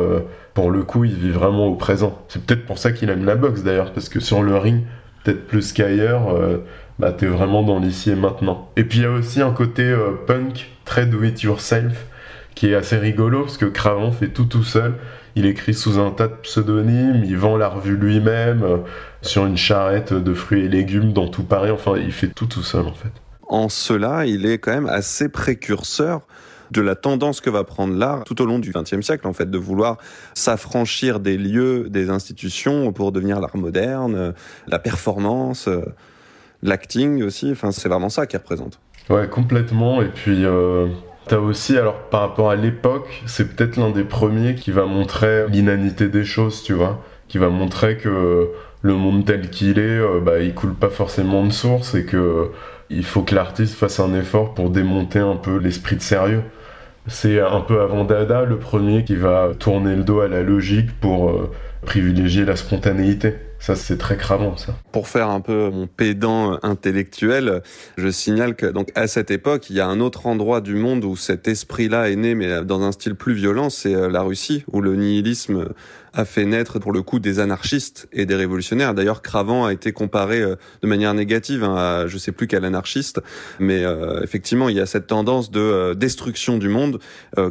pour 0.56 0.70
le 0.70 0.84
coup, 0.84 1.04
il 1.04 1.14
vit 1.14 1.30
vraiment 1.30 1.66
au 1.66 1.74
présent. 1.74 2.24
C'est 2.28 2.42
peut-être 2.42 2.64
pour 2.64 2.78
ça 2.78 2.90
qu'il 2.90 3.10
aime 3.10 3.26
la 3.26 3.36
boxe 3.36 3.62
d'ailleurs, 3.62 3.92
parce 3.92 4.08
que 4.08 4.20
sur 4.20 4.42
le 4.42 4.56
ring, 4.56 4.84
peut-être 5.22 5.46
plus 5.46 5.74
qu'ailleurs, 5.74 6.34
euh, 6.34 6.64
bah, 6.98 7.12
t'es 7.12 7.26
vraiment 7.26 7.62
dans 7.62 7.78
l'ici 7.78 8.10
et 8.10 8.14
maintenant. 8.14 8.70
Et 8.74 8.84
puis 8.84 9.00
il 9.00 9.02
y 9.02 9.06
a 9.06 9.10
aussi 9.10 9.42
un 9.42 9.52
côté 9.52 9.82
euh, 9.82 10.12
punk, 10.26 10.70
très 10.86 11.04
do 11.04 11.22
it 11.22 11.42
yourself, 11.42 12.06
qui 12.54 12.70
est 12.70 12.74
assez 12.74 12.96
rigolo, 12.96 13.42
parce 13.42 13.58
que 13.58 13.66
Cravant 13.66 14.12
fait 14.12 14.28
tout 14.28 14.46
tout 14.46 14.64
seul. 14.64 14.94
Il 15.34 15.44
écrit 15.44 15.74
sous 15.74 15.98
un 15.98 16.10
tas 16.10 16.28
de 16.28 16.36
pseudonymes, 16.42 17.22
il 17.22 17.36
vend 17.36 17.58
la 17.58 17.68
revue 17.68 17.98
lui-même, 17.98 18.62
euh, 18.62 18.78
sur 19.20 19.44
une 19.44 19.58
charrette 19.58 20.14
de 20.14 20.32
fruits 20.32 20.64
et 20.64 20.68
légumes 20.68 21.12
dans 21.12 21.28
tout 21.28 21.44
Paris. 21.44 21.70
Enfin, 21.70 21.98
il 21.98 22.12
fait 22.12 22.28
tout 22.28 22.46
tout 22.46 22.62
seul 22.62 22.86
en 22.86 22.94
fait. 22.94 23.12
En 23.46 23.68
cela, 23.68 24.24
il 24.24 24.46
est 24.46 24.56
quand 24.56 24.72
même 24.72 24.88
assez 24.88 25.28
précurseur 25.28 26.22
de 26.70 26.80
la 26.80 26.94
tendance 26.94 27.40
que 27.40 27.50
va 27.50 27.64
prendre 27.64 27.94
l'art 27.94 28.24
tout 28.24 28.40
au 28.42 28.46
long 28.46 28.58
du 28.58 28.72
XXe 28.72 29.00
siècle, 29.00 29.26
en 29.26 29.32
fait, 29.32 29.50
de 29.50 29.58
vouloir 29.58 29.98
s'affranchir 30.34 31.20
des 31.20 31.36
lieux, 31.36 31.88
des 31.88 32.10
institutions 32.10 32.92
pour 32.92 33.12
devenir 33.12 33.40
l'art 33.40 33.56
moderne, 33.56 34.34
la 34.66 34.78
performance, 34.78 35.68
l'acting 36.62 37.22
aussi. 37.22 37.50
Enfin, 37.52 37.72
c'est 37.72 37.88
vraiment 37.88 38.08
ça 38.08 38.26
qui 38.26 38.36
représente. 38.36 38.80
Ouais, 39.08 39.28
complètement. 39.28 40.02
Et 40.02 40.08
puis, 40.08 40.44
euh, 40.44 40.88
t'as 41.28 41.38
aussi, 41.38 41.78
alors 41.78 42.08
par 42.10 42.20
rapport 42.20 42.50
à 42.50 42.56
l'époque, 42.56 43.22
c'est 43.26 43.54
peut-être 43.54 43.76
l'un 43.76 43.90
des 43.90 44.04
premiers 44.04 44.54
qui 44.54 44.72
va 44.72 44.84
montrer 44.84 45.48
l'inanité 45.48 46.08
des 46.08 46.24
choses, 46.24 46.62
tu 46.62 46.72
vois, 46.72 47.02
qui 47.28 47.38
va 47.38 47.48
montrer 47.48 47.96
que 47.96 48.48
le 48.82 48.94
monde 48.94 49.24
tel 49.24 49.50
qu'il 49.50 49.78
est, 49.78 49.98
euh, 49.98 50.20
bah, 50.20 50.40
il 50.40 50.54
coule 50.54 50.74
pas 50.74 50.88
forcément 50.88 51.44
de 51.44 51.52
source 51.52 51.94
et 51.94 52.04
que 52.04 52.50
il 52.90 53.04
faut 53.04 53.22
que 53.22 53.34
l'artiste 53.34 53.74
fasse 53.74 54.00
un 54.00 54.14
effort 54.14 54.54
pour 54.54 54.70
démonter 54.70 55.18
un 55.18 55.36
peu 55.36 55.58
l'esprit 55.58 55.96
de 55.96 56.02
sérieux. 56.02 56.42
C'est 57.08 57.40
un 57.40 57.60
peu 57.60 57.80
avant 57.80 58.04
Dada 58.04 58.44
le 58.44 58.58
premier 58.58 59.04
qui 59.04 59.14
va 59.14 59.52
tourner 59.58 59.94
le 59.94 60.02
dos 60.02 60.20
à 60.20 60.28
la 60.28 60.42
logique 60.42 60.90
pour 61.00 61.30
euh, 61.30 61.52
privilégier 61.82 62.44
la 62.44 62.56
spontanéité. 62.56 63.34
Ça, 63.58 63.74
c'est 63.74 63.96
très 63.96 64.16
cravant, 64.16 64.56
ça. 64.56 64.74
Pour 64.92 65.08
faire 65.08 65.30
un 65.30 65.40
peu 65.40 65.70
mon 65.70 65.86
pédant 65.86 66.58
intellectuel, 66.62 67.62
je 67.96 68.08
signale 68.08 68.54
que, 68.54 68.66
donc, 68.66 68.90
à 68.94 69.06
cette 69.06 69.30
époque, 69.30 69.70
il 69.70 69.76
y 69.76 69.80
a 69.80 69.86
un 69.86 70.00
autre 70.00 70.26
endroit 70.26 70.60
du 70.60 70.74
monde 70.74 71.04
où 71.04 71.16
cet 71.16 71.48
esprit-là 71.48 72.10
est 72.10 72.16
né, 72.16 72.34
mais 72.34 72.64
dans 72.64 72.82
un 72.82 72.92
style 72.92 73.14
plus 73.14 73.34
violent, 73.34 73.70
c'est 73.70 73.94
euh, 73.94 74.10
la 74.10 74.22
Russie, 74.22 74.64
où 74.72 74.80
le 74.80 74.94
nihilisme 74.96 75.68
a 76.16 76.24
fait 76.24 76.46
naître 76.46 76.78
pour 76.78 76.92
le 76.92 77.02
coup 77.02 77.18
des 77.18 77.40
anarchistes 77.40 78.08
et 78.10 78.24
des 78.24 78.34
révolutionnaires. 78.34 78.94
D'ailleurs, 78.94 79.20
Cravant 79.20 79.66
a 79.66 79.72
été 79.72 79.92
comparé 79.92 80.40
euh, 80.40 80.56
de 80.82 80.88
manière 80.88 81.12
négative 81.12 81.62
hein, 81.62 81.76
à 81.76 82.06
je 82.06 82.16
sais 82.16 82.32
plus 82.32 82.46
quel 82.46 82.64
anarchiste, 82.64 83.20
mais 83.60 83.84
euh, 83.84 84.22
effectivement, 84.22 84.70
il 84.70 84.76
y 84.76 84.80
a 84.80 84.86
cette 84.86 85.06
tendance 85.06 85.50
de 85.50 85.60
euh, 85.60 85.94
destruction 85.94 86.56
du 86.56 86.68
monde. 86.68 86.98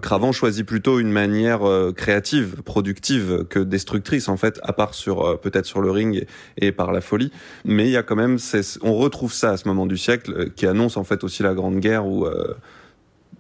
Cravant 0.01 0.32
choisit 0.32 0.65
plutôt 0.65 0.99
une 0.99 1.12
manière 1.12 1.62
créative, 1.95 2.63
productive 2.63 3.45
que 3.49 3.60
destructrice 3.60 4.28
en 4.30 4.38
fait, 4.38 4.60
à 4.63 4.73
part 4.73 4.95
sur 4.95 5.39
peut-être 5.39 5.65
sur 5.65 5.80
le 5.80 5.91
ring 5.91 6.25
et, 6.58 6.71
par 6.71 6.91
la 6.91 7.01
folie. 7.01 7.32
Mais 7.65 7.86
il 7.86 7.91
y 7.91 7.97
a 7.97 8.04
quand 8.04 8.15
même, 8.15 8.38
on 8.82 8.95
retrouve 8.95 9.32
ça 9.32 9.51
à 9.51 9.58
ce 9.58 9.67
moment 9.67 9.86
du 9.86 9.97
siècle 9.97 10.49
qui 10.51 10.65
annonce 10.65 10.97
en 10.97 11.04
fait 11.04 11.23
aussi 11.23 11.43
la 11.43 11.54
Grande 11.54 11.80
Guerre 11.80 12.08
où 12.08 12.25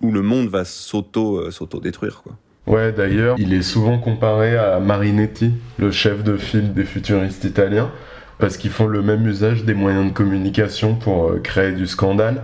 où 0.01 0.11
le 0.11 0.21
monde 0.21 0.49
va 0.49 0.65
s'auto 0.65 1.49
s'auto 1.49 1.79
détruire 1.79 2.21
quoi. 2.21 2.37
Ouais, 2.67 2.91
d'ailleurs, 2.91 3.35
il 3.37 3.53
est 3.53 3.61
souvent 3.61 3.99
comparé 3.99 4.57
à 4.57 4.79
Marinetti, 4.79 5.51
le 5.77 5.91
chef 5.91 6.23
de 6.23 6.35
file 6.35 6.73
des 6.73 6.83
futuristes 6.83 7.43
italiens, 7.43 7.91
parce 8.39 8.57
qu'ils 8.57 8.71
font 8.71 8.87
le 8.87 9.03
même 9.03 9.27
usage 9.27 9.65
des 9.65 9.75
moyens 9.75 10.07
de 10.07 10.11
communication 10.11 10.95
pour 10.95 11.29
euh, 11.29 11.39
créer 11.43 11.73
du 11.73 11.85
scandale. 11.85 12.41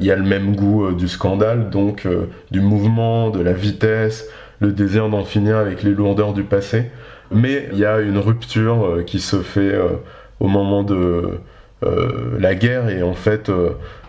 Il 0.00 0.06
y 0.06 0.10
a 0.10 0.16
le 0.16 0.24
même 0.24 0.56
goût 0.56 0.86
euh, 0.86 0.92
du 0.92 1.06
scandale, 1.06 1.70
donc 1.70 2.04
euh, 2.04 2.26
du 2.50 2.60
mouvement, 2.60 3.30
de 3.30 3.40
la 3.40 3.52
vitesse, 3.52 4.28
le 4.58 4.72
désir 4.72 5.08
d'en 5.08 5.24
finir 5.24 5.56
avec 5.56 5.84
les 5.84 5.92
lourdeurs 5.92 6.32
du 6.32 6.42
passé. 6.42 6.90
Mais 7.30 7.68
il 7.72 7.78
y 7.78 7.84
a 7.84 8.00
une 8.00 8.18
rupture 8.18 9.04
qui 9.06 9.20
se 9.20 9.40
fait 9.40 9.72
au 10.40 10.48
moment 10.48 10.82
de 10.82 11.38
la 12.38 12.56
guerre 12.56 12.88
et 12.88 13.04
en 13.04 13.14
fait 13.14 13.52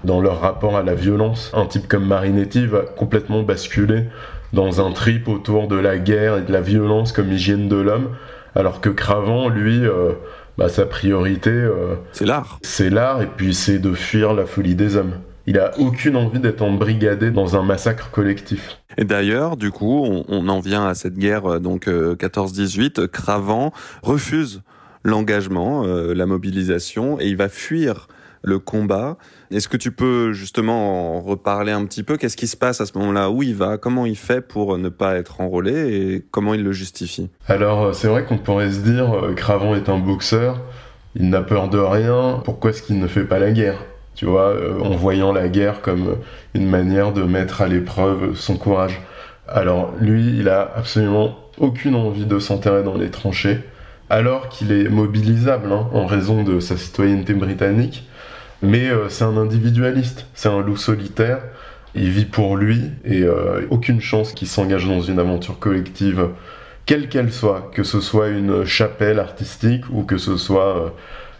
dans 0.04 0.19
leur 0.19 0.41
rapport 0.41 0.76
à 0.76 0.82
la 0.82 0.95
violence. 0.95 1.52
Un 1.54 1.67
type 1.67 1.88
comme 1.88 2.06
Marinetti 2.08 2.65
va 2.65 2.80
complètement 2.80 3.43
basculer 3.43 4.08
dans 4.54 4.86
un 4.86 4.92
trip 4.92 5.28
autour 5.28 5.68
de 5.68 5.76
la 5.76 5.98
guerre 5.98 6.38
et 6.38 6.42
de 6.42 6.52
la 6.52 6.62
violence 6.62 7.12
comme 7.12 7.32
hygiène 7.32 7.68
de 7.68 7.78
l'homme, 7.78 8.10
alors 8.56 8.82
que 8.82 8.90
Cravant, 8.90 9.50
lui, 9.50 9.86
euh, 9.86 10.12
bah, 10.58 10.70
sa 10.70 10.86
priorité... 10.86 11.52
Euh, 11.52 11.96
c'est 12.12 12.26
l'art. 12.26 12.60
C'est 12.62 12.90
l'art, 12.90 13.22
et 13.22 13.28
puis 13.28 13.54
c'est 13.54 13.80
de 13.80 13.94
fuir 13.94 14.34
la 14.34 14.46
folie 14.46 14.76
des 14.76 14.98
hommes. 14.98 15.14
Il 15.48 15.58
a 15.58 15.72
aucune 15.80 16.16
envie 16.16 16.40
d'être 16.40 16.62
embrigadé 16.62 17.32
dans 17.32 17.56
un 17.56 17.64
massacre 17.64 18.12
collectif. 18.12 18.78
Et 18.98 19.06
d'ailleurs, 19.06 19.58
du 19.58 19.72
coup, 19.72 20.06
on, 20.28 20.48
en 20.50 20.60
vient 20.60 20.86
à 20.86 20.94
cette 20.94 21.18
guerre 21.18 21.54
euh, 21.54 21.60
donc 21.60 21.88
14-18. 21.88 23.08
Cravant 23.08 23.72
refuse 24.04 24.62
l'engagement, 25.04 25.84
la 25.84 26.28
mobilisation, 26.28 27.20
et 27.20 27.26
il 27.26 27.36
va 27.36 27.50
fuir 27.50 28.08
le 28.41 28.60
combat. 28.60 29.17
Est-ce 29.51 29.67
que 29.67 29.77
tu 29.77 29.91
peux 29.91 30.34
justement 30.34 31.17
en 31.17 31.21
reparler 31.21 31.71
un 31.71 31.86
petit 31.86 32.04
peu? 32.04 32.17
Qu'est-ce 32.17 32.38
qui 32.38 32.47
se 32.47 32.58
passe 32.58 32.82
à 32.82 32.86
ce 32.86 32.97
moment-là? 32.97 33.30
Où 33.30 33.43
il 33.43 33.56
va? 33.56 33.77
Comment 33.77 34.06
il 34.06 34.17
fait 34.17 34.41
pour 34.41 34.77
ne 34.77 34.89
pas 34.89 35.15
être 35.15 35.41
enrôlé? 35.41 35.71
Et 35.73 36.25
comment 36.32 36.54
il 36.54 36.63
le 36.63 36.71
justifie? 36.71 37.30
Alors, 37.47 37.84
euh, 37.84 37.93
c'est 37.93 38.08
vrai 38.08 38.25
qu'on 38.25 38.38
pourrait 38.38 38.71
se 38.71 38.80
dire, 38.80 39.13
euh, 39.13 39.34
Cravant 39.34 39.75
est 39.75 39.89
un 39.89 39.99
boxeur, 39.99 40.60
il 41.15 41.30
n'a 41.30 41.41
peur 41.41 41.69
de 41.69 41.77
rien, 41.77 42.41
pourquoi 42.43 42.71
est-ce 42.71 42.82
qu'il 42.82 42.99
ne 42.99 43.08
fait 43.08 43.25
pas 43.25 43.39
la 43.39 43.51
guerre? 43.51 43.77
Tu 44.15 44.25
vois, 44.25 44.49
euh, 44.49 44.80
en 44.82 44.91
voyant 44.91 45.32
la 45.32 45.47
guerre 45.47 45.82
comme 45.82 46.17
une 46.54 46.67
manière 46.67 47.13
de 47.13 47.23
mettre 47.23 47.62
à 47.62 47.67
l'épreuve 47.67 48.36
son 48.36 48.58
courage. 48.58 49.01
Alors, 49.47 49.93
lui, 49.99 50.38
il 50.38 50.49
a 50.49 50.71
absolument 50.75 51.38
aucune 51.58 51.95
envie 51.95 52.25
de 52.25 52.39
s'enterrer 52.39 52.84
dans 52.84 52.97
les 52.97 53.10
tranchées, 53.10 53.60
alors 54.10 54.49
qu'il 54.49 54.71
est 54.71 54.89
mobilisable 54.89 55.71
hein, 55.71 55.88
en 55.93 56.06
raison 56.06 56.43
de 56.43 56.60
sa 56.60 56.77
citoyenneté 56.77 57.34
britannique 57.34 58.08
mais 58.62 58.89
euh, 58.89 59.10
c'est 59.10 59.24
un 59.24 59.38
individualiste, 59.38 60.28
c'est 60.34 60.50
un 60.50 60.62
loup 60.62 60.78
solitaire. 60.78 61.39
Il 61.93 62.10
vit 62.10 62.26
pour 62.26 62.56
lui 62.56 62.80
et 63.04 63.24
euh, 63.24 63.65
aucune 63.69 64.00
chance 64.00 64.32
qu'il 64.32 64.47
s'engage 64.47 64.88
dans 64.88 65.02
une 65.02 65.19
aventure 65.19 65.60
collective, 65.60 66.30
quelle 66.86 67.10
qu'elle 67.10 67.34
soit, 67.34 67.69
que 67.74 67.84
ce 67.84 68.00
soit 68.00 68.30
une 68.30 68.63
chapelle 68.63 69.19
artistique 69.19 69.84
ou 69.91 70.04
que 70.04 70.17
ce 70.17 70.38
soit 70.38 70.93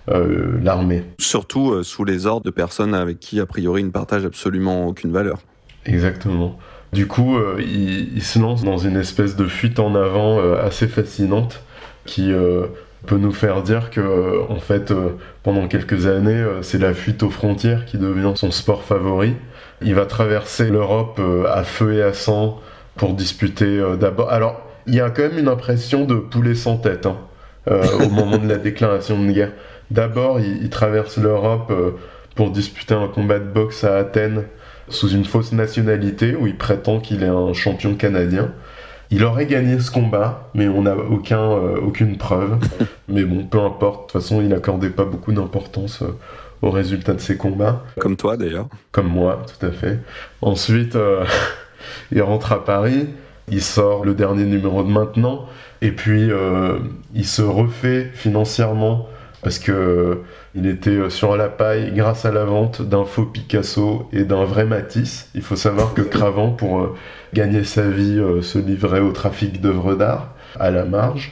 euh, 0.10 0.57
l'armée. 0.62 1.05
Surtout 1.19 1.84
sous 1.84 2.03
les 2.03 2.25
ordres 2.25 2.45
de 2.45 2.51
personnes 2.51 2.93
avec 2.93 3.19
qui, 3.19 3.39
a 3.39 3.45
priori, 3.45 3.81
il 3.81 3.86
ne 3.86 3.91
partage 3.91 4.25
absolument 4.25 4.88
aucune 4.88 5.12
valeur. 5.12 5.39
Exactement. 5.86 6.60
Du 6.91 7.07
coup, 7.07 7.38
il, 7.57 8.13
il, 8.17 8.21
se 8.23 8.38
lance 8.38 8.65
dans 8.65 8.77
une 8.77 8.97
espèce 8.97 9.38
de 9.38 9.47
fuite 9.47 9.79
en 9.79 9.95
avant 9.95 10.41
assez 10.55 10.88
fascinante 10.88 11.63
qui 12.05 12.34
peut 13.05 13.17
nous 13.17 13.31
faire 13.31 13.63
dire 13.63 13.89
que 13.89 14.41
en 14.49 14.59
fait 14.59 14.91
euh, 14.91 15.17
pendant 15.43 15.67
quelques 15.67 16.05
années 16.05 16.33
euh, 16.33 16.61
c'est 16.61 16.77
la 16.77 16.93
fuite 16.93 17.23
aux 17.23 17.29
frontières 17.29 17.85
qui 17.85 17.97
devient 17.97 18.33
son 18.35 18.51
sport 18.51 18.83
favori. 18.83 19.33
Il 19.81 19.95
va 19.95 20.05
traverser 20.05 20.69
l'Europe 20.69 21.17
euh, 21.19 21.45
à 21.51 21.63
feu 21.63 21.93
et 21.93 22.03
à 22.03 22.13
sang 22.13 22.59
pour 22.95 23.13
disputer 23.13 23.81
d'abord. 23.99 24.31
Alors 24.31 24.61
il 24.85 24.95
y 24.95 24.99
a 24.99 25.09
quand 25.09 25.23
même 25.23 25.37
une 25.37 25.47
impression 25.47 26.05
de 26.05 26.15
poulet 26.15 26.55
sans 26.55 26.77
tête 26.77 27.05
hein, 27.05 27.17
au 27.67 28.09
moment 28.09 28.37
de 28.37 28.47
la 28.47 28.57
déclaration 28.57 29.21
de 29.21 29.31
guerre. 29.31 29.51
D'abord 29.89 30.39
il, 30.39 30.63
il, 30.63 30.69
traverse 30.69 31.17
l'Europe 31.17 31.73
pour 32.35 32.51
disputer 32.51 32.93
un 32.93 33.07
combat 33.07 33.39
de 33.39 33.45
boxe 33.45 33.83
à 33.83 33.97
Athènes 33.97 34.43
sous 34.89 35.09
une 35.09 35.25
fausse 35.25 35.53
nationalité 35.53 36.35
où 36.35 36.47
il 36.47 36.57
prétend 36.57 36.99
qu'il 36.99 37.23
est 37.23 37.27
un 37.27 37.53
champion 37.53 37.95
canadien. 37.95 38.51
Il 39.13 39.26
aurait 39.26 39.45
gagné 39.45 39.78
ce 39.80 39.91
combat, 39.91 40.50
mais 40.54 40.69
on 40.69 40.84
n'a 40.84 40.95
aucun, 40.95 41.52
euh, 41.52 41.82
aucune 41.82 42.17
preuve. 42.17 42.58
mais 43.10 43.24
bon, 43.24 43.43
peu 43.43 43.60
importe. 43.60 44.08
De 44.08 44.12
toute 44.13 44.21
façon, 44.21 44.41
il 44.41 44.47
n'accordait 44.47 44.89
pas 44.89 45.04
beaucoup 45.04 45.34
d'importance 45.34 46.02
euh, 46.02 46.17
au 46.62 46.71
résultat 46.71 47.13
de 47.13 47.19
ses 47.19 47.36
combats. 47.36 47.84
Comme 48.00 48.15
toi 48.15 48.38
d'ailleurs. 48.38 48.69
Comme 48.93 49.10
moi, 49.10 49.43
tout 49.45 49.65
à 49.65 49.71
fait. 49.71 50.00
Ensuite, 50.41 50.95
euh, 50.95 51.26
il 52.13 52.21
rentre 52.21 52.54
à 52.54 52.63
Paris. 52.63 53.10
Il 53.50 53.62
sort 53.62 54.06
le 54.06 54.13
dernier 54.13 54.45
numéro 54.45 54.82
de 54.82 54.89
maintenant. 54.89 55.45
Et 55.82 55.91
puis, 55.91 56.30
il 57.15 57.26
se 57.26 57.41
refait 57.41 58.12
financièrement 58.13 59.10
parce 59.41 59.58
que 59.60 60.21
il 60.53 60.67
était 60.67 61.09
sur 61.09 61.37
la 61.37 61.47
paille 61.47 61.91
grâce 61.93 62.25
à 62.25 62.31
la 62.31 62.43
vente 62.43 62.81
d'un 62.81 63.05
faux 63.05 63.25
Picasso 63.25 64.09
et 64.11 64.23
d'un 64.23 64.43
vrai 64.43 64.65
Matisse. 64.65 65.29
Il 65.33 65.41
faut 65.41 65.55
savoir 65.55 65.93
que 65.93 66.01
Cravant, 66.01 66.51
pour 66.51 66.95
gagner 67.33 67.63
sa 67.63 67.89
vie, 67.89 68.19
euh, 68.19 68.41
se 68.41 68.59
livrer 68.59 68.99
au 68.99 69.11
trafic 69.11 69.61
d'œuvres 69.61 69.95
d'art 69.95 70.33
à 70.59 70.71
la 70.71 70.83
marge. 70.83 71.31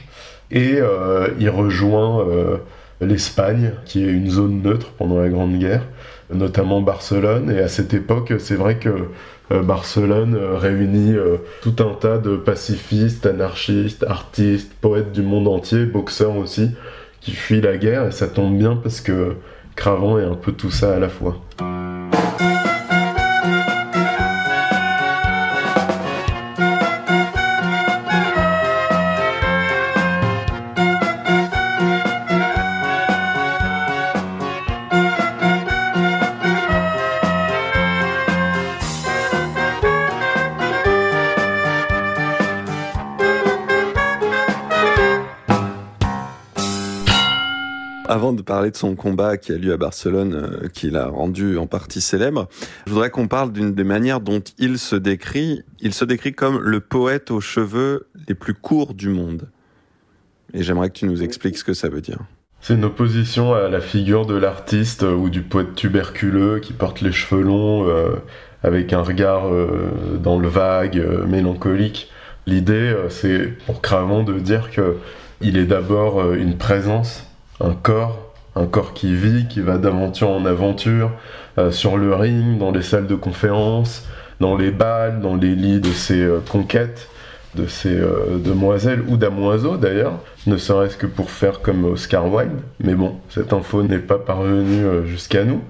Et 0.50 0.76
euh, 0.76 1.28
il 1.38 1.50
rejoint 1.50 2.26
euh, 2.26 2.56
l'Espagne, 3.00 3.72
qui 3.84 4.02
est 4.02 4.10
une 4.10 4.30
zone 4.30 4.62
neutre 4.62 4.92
pendant 4.96 5.20
la 5.20 5.28
Grande 5.28 5.58
Guerre, 5.58 5.86
notamment 6.32 6.80
Barcelone. 6.80 7.50
Et 7.50 7.60
à 7.60 7.68
cette 7.68 7.92
époque, 7.92 8.32
c'est 8.38 8.56
vrai 8.56 8.76
que 8.76 9.08
Barcelone 9.50 10.38
réunit 10.54 11.16
tout 11.60 11.74
un 11.80 11.94
tas 11.94 12.18
de 12.18 12.36
pacifistes, 12.36 13.26
anarchistes, 13.26 14.04
artistes, 14.04 14.72
poètes 14.80 15.10
du 15.10 15.22
monde 15.22 15.48
entier, 15.48 15.86
boxeurs 15.86 16.36
aussi, 16.36 16.70
qui 17.20 17.32
fuient 17.32 17.60
la 17.60 17.76
guerre. 17.76 18.06
Et 18.08 18.12
ça 18.12 18.28
tombe 18.28 18.56
bien 18.56 18.76
parce 18.76 19.00
que 19.00 19.36
Cravant 19.76 20.18
est 20.18 20.24
un 20.24 20.34
peu 20.34 20.52
tout 20.52 20.70
ça 20.70 20.94
à 20.94 20.98
la 20.98 21.08
fois. 21.08 21.40
Parler 48.50 48.72
de 48.72 48.76
son 48.76 48.96
combat 48.96 49.36
qui 49.36 49.52
a 49.52 49.56
lieu 49.56 49.72
à 49.72 49.76
Barcelone, 49.76 50.34
euh, 50.34 50.68
qu'il 50.70 50.96
a 50.96 51.06
rendu 51.06 51.56
en 51.56 51.68
partie 51.68 52.00
célèbre, 52.00 52.48
je 52.84 52.90
voudrais 52.90 53.08
qu'on 53.08 53.28
parle 53.28 53.52
d'une 53.52 53.76
des 53.76 53.84
manières 53.84 54.18
dont 54.18 54.42
il 54.58 54.76
se 54.80 54.96
décrit. 54.96 55.62
Il 55.78 55.94
se 55.94 56.04
décrit 56.04 56.32
comme 56.32 56.58
le 56.58 56.80
poète 56.80 57.30
aux 57.30 57.40
cheveux 57.40 58.08
les 58.26 58.34
plus 58.34 58.54
courts 58.54 58.94
du 58.94 59.08
monde. 59.08 59.48
Et 60.52 60.64
j'aimerais 60.64 60.88
que 60.88 60.94
tu 60.94 61.06
nous 61.06 61.22
expliques 61.22 61.58
ce 61.58 61.62
que 61.62 61.74
ça 61.74 61.88
veut 61.88 62.00
dire. 62.00 62.18
C'est 62.60 62.74
une 62.74 62.84
opposition 62.84 63.54
à 63.54 63.68
la 63.68 63.80
figure 63.80 64.26
de 64.26 64.34
l'artiste 64.34 65.04
euh, 65.04 65.14
ou 65.14 65.30
du 65.30 65.42
poète 65.42 65.76
tuberculeux 65.76 66.58
qui 66.58 66.72
porte 66.72 67.02
les 67.02 67.12
cheveux 67.12 67.42
longs 67.42 67.86
euh, 67.86 68.16
avec 68.64 68.92
un 68.92 69.02
regard 69.02 69.44
dans 70.18 70.40
le 70.40 70.48
vague, 70.48 71.00
mélancolique. 71.26 72.10
L'idée, 72.48 72.94
c'est 73.10 73.56
pour 73.64 73.80
Cravant 73.80 74.24
de 74.24 74.40
dire 74.40 74.72
que 74.72 74.96
il 75.40 75.56
est 75.56 75.64
d'abord 75.64 76.34
une 76.34 76.58
présence, 76.58 77.24
un 77.60 77.72
corps, 77.72 78.29
un 78.56 78.66
corps 78.66 78.94
qui 78.94 79.14
vit, 79.14 79.46
qui 79.48 79.60
va 79.60 79.78
d'aventure 79.78 80.30
en 80.30 80.44
aventure, 80.44 81.12
euh, 81.58 81.70
sur 81.70 81.96
le 81.96 82.14
ring, 82.14 82.58
dans 82.58 82.70
les 82.70 82.82
salles 82.82 83.06
de 83.06 83.14
conférence, 83.14 84.06
dans 84.40 84.56
les 84.56 84.70
balles, 84.70 85.20
dans 85.20 85.36
les 85.36 85.54
lits 85.54 85.80
de 85.80 85.92
ses 85.92 86.20
euh, 86.20 86.40
conquêtes, 86.50 87.08
de 87.54 87.66
ses 87.66 87.96
euh, 87.96 88.38
demoiselles 88.38 89.02
ou 89.08 89.16
damoiseaux 89.16 89.76
d'ailleurs, 89.76 90.18
ne 90.46 90.56
serait-ce 90.56 90.96
que 90.96 91.06
pour 91.06 91.30
faire 91.30 91.60
comme 91.60 91.84
Oscar 91.84 92.32
Wilde. 92.32 92.60
Mais 92.82 92.94
bon, 92.94 93.16
cette 93.28 93.52
info 93.52 93.82
n'est 93.82 93.98
pas 93.98 94.18
parvenue 94.18 95.06
jusqu'à 95.06 95.44
nous. 95.44 95.60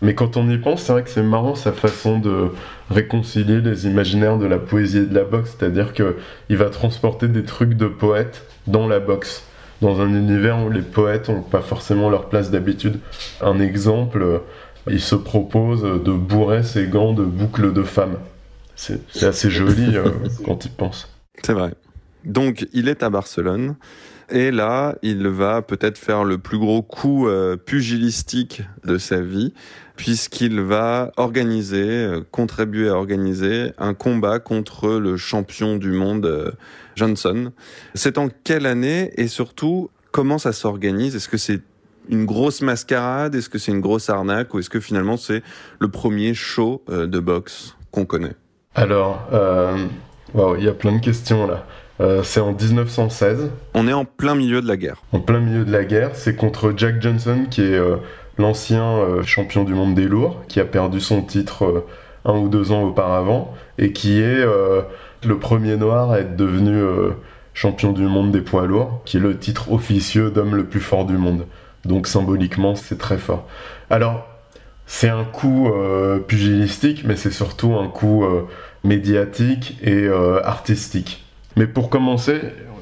Mais 0.00 0.14
quand 0.14 0.36
on 0.36 0.48
y 0.48 0.58
pense, 0.58 0.82
c'est 0.82 0.92
vrai 0.92 1.02
que 1.02 1.10
c'est 1.10 1.22
marrant 1.22 1.56
sa 1.56 1.72
façon 1.72 2.18
de 2.18 2.50
réconcilier 2.90 3.60
les 3.60 3.86
imaginaires 3.86 4.38
de 4.38 4.46
la 4.46 4.58
poésie 4.58 4.98
et 4.98 5.06
de 5.06 5.14
la 5.14 5.24
boxe, 5.24 5.56
c'est-à-dire 5.58 5.92
que 5.92 6.16
il 6.48 6.56
va 6.56 6.70
transporter 6.70 7.26
des 7.26 7.44
trucs 7.44 7.74
de 7.74 7.86
poète 7.86 8.44
dans 8.68 8.86
la 8.86 9.00
boxe, 9.00 9.44
dans 9.80 10.00
un 10.00 10.08
univers 10.08 10.64
où 10.64 10.70
les 10.70 10.82
poètes 10.82 11.28
n'ont 11.28 11.42
pas 11.42 11.60
forcément 11.60 12.10
leur 12.10 12.28
place 12.28 12.50
d'habitude. 12.50 13.00
Un 13.40 13.60
exemple, 13.60 14.22
euh, 14.22 14.38
il 14.88 15.00
se 15.00 15.14
propose 15.14 15.82
de 15.82 16.12
bourrer 16.12 16.62
ses 16.62 16.86
gants 16.86 17.12
de 17.12 17.24
boucles 17.24 17.72
de 17.72 17.82
femmes. 17.82 18.16
C'est 18.76 19.00
c'est 19.10 19.26
assez 19.26 19.50
joli 19.50 19.96
euh, 19.96 20.10
quand 20.44 20.64
il 20.64 20.70
pense. 20.70 21.08
C'est 21.42 21.52
vrai. 21.52 21.74
Donc, 22.24 22.66
il 22.72 22.88
est 22.88 23.02
à 23.02 23.10
Barcelone. 23.10 23.76
Et 24.30 24.50
là, 24.50 24.96
il 25.02 25.26
va 25.26 25.62
peut-être 25.62 25.96
faire 25.96 26.22
le 26.22 26.36
plus 26.36 26.58
gros 26.58 26.82
coup 26.82 27.28
euh, 27.28 27.56
pugilistique 27.56 28.62
de 28.84 28.98
sa 28.98 29.22
vie, 29.22 29.54
puisqu'il 29.96 30.60
va 30.60 31.12
organiser, 31.16 31.88
euh, 31.88 32.20
contribuer 32.30 32.88
à 32.88 32.94
organiser 32.94 33.72
un 33.78 33.94
combat 33.94 34.38
contre 34.38 34.98
le 34.98 35.16
champion 35.16 35.76
du 35.76 35.92
monde 35.92 36.54
Johnson. 36.98 37.52
C'est 37.94 38.18
en 38.18 38.28
quelle 38.44 38.66
année 38.66 39.12
et 39.16 39.28
surtout, 39.28 39.88
comment 40.12 40.38
ça 40.38 40.52
s'organise? 40.52 41.14
Est-ce 41.16 41.28
que 41.28 41.38
c'est 41.38 41.60
une 42.10 42.24
grosse 42.26 42.60
mascarade? 42.60 43.34
Est-ce 43.34 43.48
que 43.48 43.58
c'est 43.58 43.72
une 43.72 43.80
grosse 43.80 44.10
arnaque? 44.10 44.52
Ou 44.54 44.58
est-ce 44.58 44.70
que 44.70 44.80
finalement 44.80 45.16
c'est 45.16 45.42
le 45.78 45.88
premier 45.88 46.34
show 46.34 46.82
euh, 46.90 47.06
de 47.06 47.20
boxe 47.20 47.76
qu'on 47.92 48.04
connaît? 48.04 48.34
Alors, 48.74 49.26
euh, 49.32 49.76
il 50.58 50.64
y 50.64 50.68
a 50.68 50.72
plein 50.72 50.92
de 50.92 51.00
questions 51.00 51.46
là. 51.46 51.64
Euh, 52.00 52.22
c'est 52.22 52.38
en 52.38 52.52
1916, 52.52 53.50
On 53.74 53.88
est 53.88 53.92
en 53.92 54.04
plein 54.04 54.36
milieu 54.36 54.60
de 54.62 54.68
la 54.68 54.76
guerre. 54.76 55.02
en 55.12 55.18
plein 55.18 55.40
milieu 55.40 55.64
de 55.64 55.72
la 55.72 55.84
guerre. 55.84 56.10
C'est 56.14 56.36
contre 56.36 56.72
Jack 56.76 57.02
Johnson, 57.02 57.46
qui 57.50 57.62
est 57.62 57.74
euh, 57.74 57.96
l'ancien 58.38 59.22
champion 59.24 59.64
du 59.64 59.74
monde 59.74 59.96
des 59.96 60.04
lourds, 60.06 60.44
qui 60.46 60.60
a 60.60 60.64
perdu 60.64 61.00
son 61.00 61.22
titre 61.22 61.84
un 62.24 62.34
ou 62.38 62.48
deux 62.48 62.70
ans 62.70 62.84
auparavant, 62.84 63.52
et 63.78 63.92
qui 63.92 64.20
est 64.20 64.44
le 65.24 65.38
premier 65.38 65.76
noir 65.76 66.12
à 66.12 66.20
être 66.20 66.36
devenu 66.36 66.76
euh, 66.76 67.10
champion 67.54 67.92
du 67.92 68.02
monde 68.02 68.30
des 68.30 68.40
poids 68.40 68.66
lourds, 68.66 69.02
qui 69.04 69.16
est 69.16 69.20
le 69.20 69.36
titre 69.36 69.72
officieux 69.72 70.30
d'homme 70.30 70.54
le 70.54 70.64
plus 70.64 70.80
fort 70.80 71.04
du 71.06 71.16
monde. 71.16 71.46
Donc 71.84 72.06
symboliquement, 72.06 72.74
c'est 72.74 72.98
très 72.98 73.18
fort. 73.18 73.46
Alors, 73.90 74.26
c'est 74.86 75.08
un 75.08 75.24
coup 75.24 75.68
euh, 75.68 76.18
pugilistique, 76.18 77.02
mais 77.04 77.16
c'est 77.16 77.30
surtout 77.30 77.74
un 77.74 77.88
coup 77.88 78.24
euh, 78.24 78.46
médiatique 78.84 79.76
et 79.82 80.08
artistique. 80.44 81.24
Mais 81.56 81.66
pour 81.66 81.90
commencer, 81.90 82.40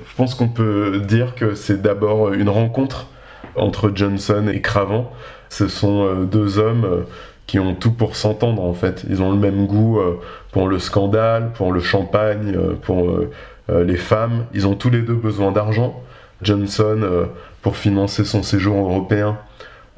je 0.08 0.14
pense 0.16 0.34
qu'on 0.34 0.48
peut 0.48 1.00
dire 1.00 1.34
que 1.34 1.54
c'est 1.54 1.80
d'abord 1.80 2.32
une 2.32 2.50
rencontre 2.50 3.08
entre 3.56 3.90
Johnson 3.94 4.48
et 4.52 4.60
Cravant. 4.60 5.10
Ce 5.48 5.68
sont 5.68 6.24
deux 6.24 6.58
hommes 6.58 7.06
qui 7.46 7.58
ont 7.58 7.74
tout 7.74 7.92
pour 7.92 8.16
s'entendre 8.16 8.62
en 8.62 8.74
fait. 8.74 9.04
Ils 9.08 9.22
ont 9.22 9.30
le 9.30 9.38
même 9.38 9.66
goût 9.66 9.98
euh, 9.98 10.20
pour 10.52 10.68
le 10.68 10.78
scandale, 10.78 11.52
pour 11.54 11.72
le 11.72 11.80
champagne, 11.80 12.54
euh, 12.56 12.74
pour 12.74 13.08
euh, 13.08 13.84
les 13.84 13.96
femmes. 13.96 14.46
Ils 14.54 14.66
ont 14.66 14.74
tous 14.74 14.90
les 14.90 15.02
deux 15.02 15.14
besoin 15.14 15.52
d'argent. 15.52 16.02
Johnson 16.42 17.26
pour 17.62 17.78
financer 17.78 18.22
son 18.26 18.42
séjour 18.42 18.76
européen 18.76 19.38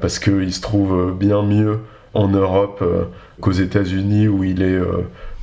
parce 0.00 0.20
qu'il 0.20 0.52
se 0.52 0.60
trouve 0.60 1.12
bien 1.12 1.42
mieux 1.42 1.80
en 2.14 2.28
Europe 2.28 2.84
qu'aux 3.40 3.50
États-Unis 3.50 4.28
où 4.28 4.44
il 4.44 4.62
est 4.62 4.78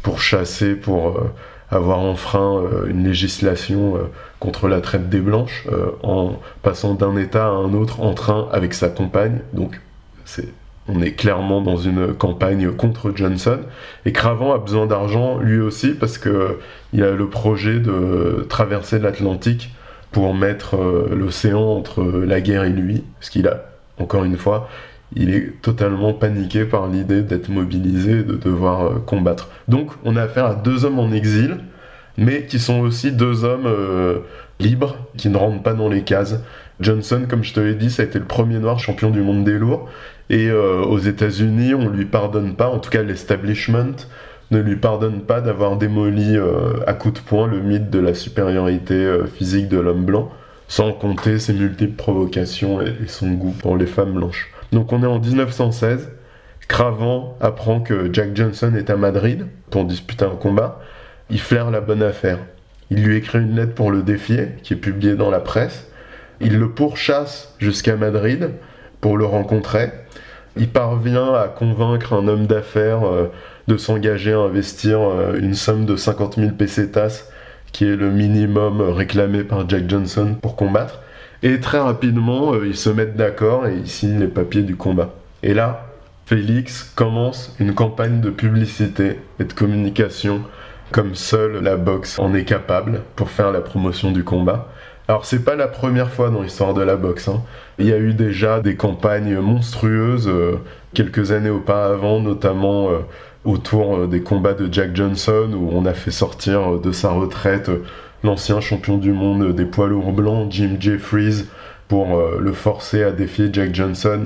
pourchassé 0.01 0.73
pour 0.75 1.19
avoir 1.69 1.99
enfreint 1.99 2.63
une 2.87 3.03
législation 3.03 3.99
contre 4.39 4.69
la 4.69 4.79
traite 4.79 5.09
des 5.09 5.19
blanches 5.19 5.67
en 6.01 6.39
passant 6.63 6.93
d'un 6.93 7.17
État 7.17 7.47
à 7.47 7.49
un 7.49 7.73
autre 7.73 7.99
en 7.99 8.13
train 8.13 8.47
avec 8.53 8.73
sa 8.73 8.87
compagne. 8.87 9.41
Donc 9.51 9.81
c'est 10.23 10.47
on 10.87 11.01
est 11.01 11.13
clairement 11.13 11.61
dans 11.61 11.77
une 11.77 12.13
campagne 12.13 12.71
contre 12.71 13.11
Johnson. 13.15 13.59
Et 14.05 14.11
Cravant 14.11 14.53
a 14.53 14.59
besoin 14.59 14.85
d'argent 14.85 15.39
lui 15.39 15.59
aussi 15.59 15.93
parce 15.93 16.17
que 16.17 16.59
il 16.93 17.03
a 17.03 17.11
le 17.11 17.27
projet 17.27 17.79
de 17.79 18.45
traverser 18.49 18.99
l'Atlantique 18.99 19.71
pour 20.11 20.33
mettre 20.33 20.77
euh, 20.77 21.09
l'océan 21.13 21.61
entre 21.61 22.03
la 22.03 22.39
guerre 22.39 22.63
et 22.63 22.69
lui. 22.69 23.03
Parce 23.19 23.29
qu'il 23.29 23.47
a, 23.47 23.65
encore 23.99 24.23
une 24.23 24.37
fois, 24.37 24.69
il 25.15 25.33
est 25.33 25.61
totalement 25.61 26.13
paniqué 26.13 26.65
par 26.65 26.87
l'idée 26.87 27.21
d'être 27.21 27.49
mobilisé 27.49 28.23
de 28.23 28.35
devoir 28.35 28.85
euh, 28.85 28.99
combattre. 29.05 29.49
Donc 29.67 29.91
on 30.03 30.15
a 30.15 30.21
affaire 30.21 30.45
à 30.45 30.55
deux 30.55 30.85
hommes 30.85 30.99
en 30.99 31.11
exil, 31.11 31.57
mais 32.17 32.45
qui 32.45 32.59
sont 32.59 32.79
aussi 32.79 33.11
deux 33.11 33.43
hommes 33.43 33.65
euh, 33.65 34.19
libres, 34.59 34.97
qui 35.17 35.29
ne 35.29 35.37
rentrent 35.37 35.63
pas 35.63 35.73
dans 35.73 35.89
les 35.89 36.03
cases. 36.03 36.39
Johnson, 36.79 37.25
comme 37.29 37.43
je 37.43 37.53
te 37.53 37.59
l'ai 37.59 37.75
dit, 37.75 37.89
ça 37.89 38.03
a 38.03 38.05
été 38.05 38.19
le 38.19 38.25
premier 38.25 38.59
noir 38.59 38.79
champion 38.79 39.09
du 39.09 39.21
monde 39.21 39.43
des 39.43 39.57
lourds. 39.57 39.89
Et 40.29 40.49
euh, 40.49 40.81
aux 40.81 40.99
États-Unis, 40.99 41.73
on 41.73 41.89
lui 41.89 42.05
pardonne 42.05 42.55
pas, 42.55 42.69
en 42.69 42.79
tout 42.79 42.89
cas 42.89 43.03
l'establishment 43.03 43.95
ne 44.51 44.59
lui 44.59 44.75
pardonne 44.75 45.21
pas 45.21 45.41
d'avoir 45.41 45.77
démoli 45.77 46.37
euh, 46.37 46.73
à 46.87 46.93
coups 46.93 47.21
de 47.21 47.27
poing 47.27 47.47
le 47.47 47.59
mythe 47.59 47.89
de 47.89 47.99
la 47.99 48.13
supériorité 48.13 48.93
euh, 48.93 49.25
physique 49.25 49.69
de 49.69 49.79
l'homme 49.79 50.05
blanc, 50.05 50.31
sans 50.67 50.93
compter 50.93 51.39
ses 51.39 51.53
multiples 51.53 51.95
provocations 51.95 52.81
et, 52.81 52.93
et 53.03 53.07
son 53.07 53.31
goût 53.31 53.55
pour 53.59 53.77
les 53.77 53.85
femmes 53.85 54.13
blanches. 54.13 54.51
Donc 54.71 54.93
on 54.93 55.03
est 55.03 55.07
en 55.07 55.19
1916. 55.19 56.11
Cravant 56.67 57.37
apprend 57.41 57.79
que 57.79 58.09
Jack 58.11 58.35
Johnson 58.35 58.73
est 58.75 58.89
à 58.89 58.97
Madrid 58.97 59.45
pour 59.69 59.85
disputer 59.85 60.25
un 60.25 60.35
combat. 60.35 60.81
Il 61.29 61.39
flaire 61.39 61.69
la 61.69 61.81
bonne 61.81 62.01
affaire. 62.01 62.39
Il 62.89 63.03
lui 63.03 63.17
écrit 63.17 63.39
une 63.39 63.55
lettre 63.55 63.73
pour 63.73 63.91
le 63.91 64.03
défier, 64.03 64.49
qui 64.63 64.73
est 64.73 64.77
publiée 64.77 65.15
dans 65.15 65.29
la 65.29 65.39
presse. 65.39 65.87
Il 66.39 66.57
le 66.57 66.69
pourchasse 66.71 67.53
jusqu'à 67.59 67.95
Madrid 67.95 68.51
pour 69.05 69.19
le 69.19 69.25
rencontrer. 69.25 69.91
Il 70.57 70.67
parvient 70.67 71.35
à 71.35 71.47
convaincre 71.47 72.13
un 72.13 72.27
homme 72.27 72.47
d'affaires 72.47 73.05
euh, 73.05 73.31
de 73.67 73.77
s'engager 73.77 74.33
à 74.33 74.39
investir 74.39 74.99
euh, 74.99 75.37
une 75.37 75.53
somme 75.53 75.85
de 75.85 75.95
50 75.95 76.37
000 76.37 76.53
pesetas, 76.57 77.25
qui 77.71 77.85
est 77.85 77.95
le 77.95 78.09
minimum 78.09 78.81
réclamé 78.81 79.43
par 79.43 79.69
Jack 79.69 79.87
Johnson 79.87 80.35
pour 80.41 80.55
combattre. 80.55 81.01
Et 81.43 81.59
très 81.59 81.77
rapidement, 81.77 82.55
euh, 82.55 82.65
ils 82.65 82.75
se 82.75 82.89
mettent 82.89 83.15
d'accord 83.15 83.67
et 83.67 83.75
ils 83.75 83.87
signent 83.87 84.19
les 84.19 84.27
papiers 84.27 84.63
du 84.63 84.75
combat. 84.75 85.13
Et 85.43 85.53
là, 85.53 85.85
Félix 86.25 86.91
commence 86.95 87.55
une 87.59 87.75
campagne 87.75 88.21
de 88.21 88.31
publicité 88.31 89.19
et 89.39 89.43
de 89.43 89.53
communication 89.53 90.41
comme 90.89 91.13
seule 91.13 91.63
la 91.63 91.75
boxe 91.75 92.17
en 92.17 92.33
est 92.33 92.45
capable 92.45 93.03
pour 93.15 93.29
faire 93.29 93.51
la 93.51 93.61
promotion 93.61 94.09
du 94.11 94.23
combat. 94.23 94.67
Alors 95.07 95.25
c'est 95.25 95.43
pas 95.43 95.55
la 95.55 95.67
première 95.67 96.09
fois 96.09 96.31
dans 96.31 96.41
l'histoire 96.41 96.73
de 96.73 96.81
la 96.81 96.95
boxe. 96.95 97.27
hein. 97.27 97.43
Il 97.77 97.85
y 97.85 97.93
a 97.93 97.97
eu 97.97 98.13
déjà 98.13 98.59
des 98.59 98.75
campagnes 98.75 99.37
monstrueuses 99.37 100.27
euh, 100.27 100.55
quelques 100.95 101.31
années 101.31 101.51
auparavant, 101.51 102.19
notamment 102.19 102.89
euh, 102.89 102.99
autour 103.43 103.97
euh, 103.97 104.07
des 104.07 104.21
combats 104.21 104.55
de 104.55 104.71
Jack 104.71 104.95
Johnson 104.95 105.49
où 105.53 105.69
on 105.73 105.85
a 105.85 105.93
fait 105.93 106.09
sortir 106.11 106.79
de 106.79 106.91
sa 106.91 107.11
retraite 107.11 107.69
l'ancien 108.23 108.59
champion 108.61 108.97
du 108.97 109.13
monde 109.13 109.53
des 109.53 109.65
poids 109.65 109.87
lourds 109.87 110.11
blancs 110.11 110.51
Jim 110.51 110.77
Jeffries 110.79 111.45
pour 111.87 112.19
le 112.39 112.53
forcer 112.53 113.03
à 113.03 113.11
défier 113.11 113.49
Jack 113.53 113.75
Johnson 113.75 114.21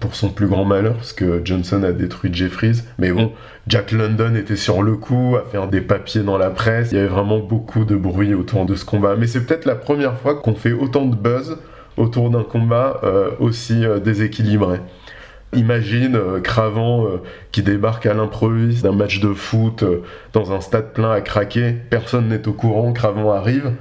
pour 0.00 0.14
son 0.14 0.28
plus 0.28 0.46
grand 0.46 0.64
malheur, 0.64 0.94
parce 0.94 1.12
que 1.12 1.40
Johnson 1.44 1.82
a 1.82 1.92
détruit 1.92 2.32
Jeffries. 2.32 2.82
Mais 2.98 3.12
bon, 3.12 3.32
Jack 3.66 3.92
London 3.92 4.34
était 4.34 4.56
sur 4.56 4.82
le 4.82 4.96
coup, 4.96 5.36
à 5.36 5.48
faire 5.50 5.68
des 5.68 5.80
papiers 5.80 6.22
dans 6.22 6.38
la 6.38 6.50
presse. 6.50 6.92
Il 6.92 6.96
y 6.96 6.98
avait 6.98 7.08
vraiment 7.08 7.38
beaucoup 7.38 7.84
de 7.84 7.96
bruit 7.96 8.34
autour 8.34 8.66
de 8.66 8.74
ce 8.74 8.84
combat. 8.84 9.16
Mais 9.16 9.26
c'est 9.26 9.44
peut-être 9.44 9.64
la 9.64 9.74
première 9.74 10.18
fois 10.18 10.34
qu'on 10.34 10.54
fait 10.54 10.72
autant 10.72 11.06
de 11.06 11.16
buzz 11.16 11.58
autour 11.96 12.30
d'un 12.30 12.42
combat 12.42 13.00
euh, 13.04 13.30
aussi 13.40 13.84
euh, 13.84 13.98
déséquilibré. 13.98 14.80
Imagine 15.54 16.16
euh, 16.16 16.40
Cravant 16.40 17.06
euh, 17.06 17.22
qui 17.52 17.62
débarque 17.62 18.04
à 18.04 18.12
l'improviste 18.12 18.82
d'un 18.82 18.92
match 18.92 19.20
de 19.20 19.32
foot 19.32 19.82
dans 20.34 20.52
un 20.52 20.60
stade 20.60 20.92
plein 20.92 21.10
à 21.10 21.20
craquer, 21.22 21.74
personne 21.88 22.28
n'est 22.28 22.46
au 22.46 22.52
courant, 22.52 22.92
Cravant 22.92 23.32
arrive, 23.32 23.72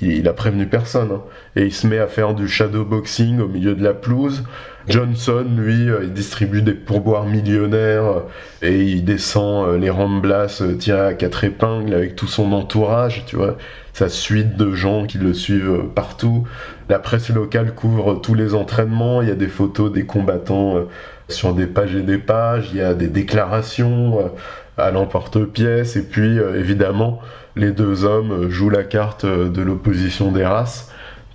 il, 0.00 0.26
a 0.26 0.32
prévenu 0.32 0.66
personne. 0.66 1.10
hein. 1.12 1.22
Et 1.54 1.64
il 1.66 1.72
se 1.72 1.86
met 1.86 1.98
à 1.98 2.08
faire 2.08 2.34
du 2.34 2.48
shadow 2.48 2.84
boxing 2.84 3.40
au 3.40 3.46
milieu 3.46 3.74
de 3.74 3.84
la 3.84 3.94
pelouse. 3.94 4.42
Johnson, 4.88 5.46
lui, 5.56 5.88
euh, 5.88 6.00
il 6.02 6.12
distribue 6.12 6.62
des 6.62 6.74
pourboires 6.74 7.24
millionnaires 7.24 8.04
euh, 8.04 8.20
et 8.62 8.82
il 8.82 9.04
descend 9.04 9.68
euh, 9.68 9.78
les 9.78 9.90
Ramblas 9.90 10.62
tirés 10.78 11.06
à 11.06 11.14
quatre 11.14 11.44
épingles 11.44 11.94
avec 11.94 12.16
tout 12.16 12.26
son 12.26 12.52
entourage, 12.52 13.24
tu 13.26 13.36
vois, 13.36 13.56
sa 13.92 14.08
suite 14.08 14.56
de 14.56 14.72
gens 14.74 15.06
qui 15.06 15.18
le 15.18 15.34
suivent 15.34 15.84
partout. 15.94 16.46
La 16.88 16.98
presse 16.98 17.28
locale 17.30 17.74
couvre 17.74 18.14
tous 18.14 18.34
les 18.34 18.54
entraînements, 18.54 19.22
il 19.22 19.28
y 19.28 19.32
a 19.32 19.36
des 19.36 19.48
photos 19.48 19.92
des 19.92 20.04
combattants 20.04 20.86
sur 21.28 21.54
des 21.54 21.66
pages 21.66 21.94
et 21.94 22.02
des 22.02 22.18
pages, 22.18 22.70
il 22.72 22.78
y 22.78 22.82
a 22.82 22.94
des 22.94 23.08
déclarations 23.08 24.30
à 24.78 24.90
l'emporte-pièce, 24.90 25.96
et 25.96 26.02
puis 26.02 26.38
évidemment, 26.56 27.20
les 27.54 27.70
deux 27.70 28.04
hommes 28.04 28.48
jouent 28.48 28.70
la 28.70 28.84
carte 28.84 29.26
de 29.26 29.62
l'opposition 29.62 30.32
des 30.32 30.44
races. 30.44 30.91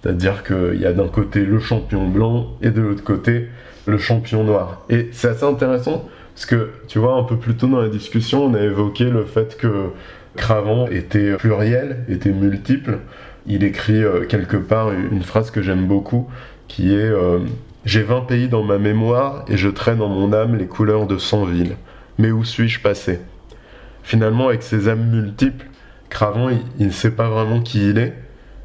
C'est-à-dire 0.08 0.44
qu'il 0.44 0.80
y 0.80 0.86
a 0.86 0.94
d'un 0.94 1.10
côté 1.10 1.44
le 1.44 1.60
champion 1.60 2.08
blanc 2.08 2.56
et 2.62 2.70
de 2.70 2.80
l'autre 2.80 3.04
côté 3.04 3.50
le 3.88 3.98
champion 3.98 4.46
noir. 4.46 4.86
Et 4.90 5.10
c'est 5.12 5.28
assez 5.28 5.44
intéressant 5.44 6.08
parce 6.34 6.46
que, 6.46 6.70
tu 6.88 6.98
vois, 6.98 7.16
un 7.16 7.24
peu 7.24 7.36
plus 7.36 7.58
tôt 7.58 7.68
dans 7.68 7.82
la 7.82 7.90
discussion, 7.90 8.46
on 8.46 8.54
a 8.54 8.62
évoqué 8.62 9.04
le 9.04 9.26
fait 9.26 9.58
que 9.58 9.90
Cravant 10.38 10.88
était 10.88 11.36
pluriel, 11.36 12.06
était 12.08 12.32
multiple. 12.32 13.00
Il 13.48 13.66
écrit 13.66 14.02
euh, 14.02 14.24
quelque 14.24 14.56
part 14.56 14.94
une 14.94 15.24
phrase 15.24 15.52
que 15.52 15.62
j'aime 15.62 15.88
beaucoup 15.88 16.30
qui 16.70 16.94
est 16.94 17.10
euh, 17.10 17.40
J'ai 17.84 18.04
20 18.04 18.22
pays 18.22 18.48
dans 18.48 18.64
ma 18.64 18.78
mémoire 18.78 19.44
et 19.50 19.58
je 19.58 19.68
traîne 19.68 20.02
en 20.02 20.08
mon 20.08 20.32
âme 20.32 20.56
les 20.56 20.68
couleurs 20.68 21.06
de 21.06 21.18
100 21.18 21.44
villes. 21.48 21.76
Mais 22.18 22.32
où 22.32 22.46
suis-je 22.46 22.80
passé? 22.80 23.20
Finalement, 24.04 24.48
avec 24.48 24.64
ses 24.64 24.88
âmes 24.88 25.10
multiples, 25.10 25.66
Cravant, 26.10 26.48
il 26.80 26.88
ne 26.88 26.92
sait 26.94 27.12
pas 27.12 27.28
vraiment 27.28 27.60
qui 27.60 27.90
il 27.90 27.98
est, 27.98 28.14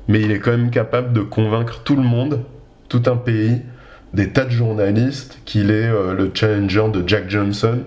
mais 0.09 0.21
il 0.21 0.31
est 0.31 0.39
quand 0.39 0.51
même 0.53 0.71
capable 0.71 1.13
de 1.13 1.21
convaincre 1.21 1.83
tout 1.85 1.97
le 1.97 2.03
monde, 2.03 2.41
tout 2.89 3.03
un 3.07 3.17
pays, 3.17 3.63
des 4.15 4.31
tas 4.31 4.45
de 4.45 4.51
journalistes, 4.51 5.41
qu'il 5.45 5.71
est 5.71 5.89
euh, 5.89 6.15
le 6.15 6.31
challenger 6.35 6.89
de 6.93 7.07
Jack 7.07 7.31
Johnson, 7.31 7.79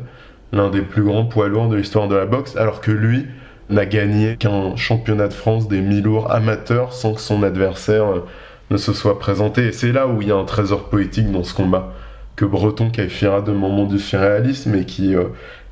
l'un 0.52 0.70
des 0.70 0.82
plus 0.82 1.04
grands 1.04 1.26
poids 1.26 1.48
lourds 1.48 1.70
de 1.70 1.76
l'histoire 1.76 2.08
de 2.08 2.16
la 2.16 2.26
boxe, 2.26 2.56
alors 2.56 2.82
que 2.82 2.92
lui 2.92 3.28
n'a 3.70 3.86
gagné 3.86 4.38
qu'un 4.38 4.76
championnat 4.76 5.28
de 5.28 5.34
France 5.34 5.68
des 5.68 5.82
mi-lourds 5.82 6.32
amateurs 6.32 6.94
sans 6.94 7.14
que 7.14 7.22
son 7.22 7.44
adversaire 7.44 8.06
euh, 8.06 8.26
ne 8.72 8.78
se 8.78 8.94
soit 8.94 9.20
présenté. 9.20 9.68
Et 9.68 9.72
c'est 9.72 9.92
là 9.92 10.08
où 10.08 10.22
il 10.22 10.28
y 10.30 10.32
a 10.32 10.36
un 10.36 10.46
trésor 10.46 10.90
poétique 10.90 11.32
dans 11.32 11.44
ce 11.44 11.54
combat, 11.54 11.94
que 12.36 12.46
Breton 12.46 12.90
qualifiera 12.90 13.42
de 13.42 13.52
moment 13.52 13.86
du 13.86 14.00
surréalisme 14.00 14.76
et 14.76 14.86
qui 14.86 15.16
euh, 15.16 15.26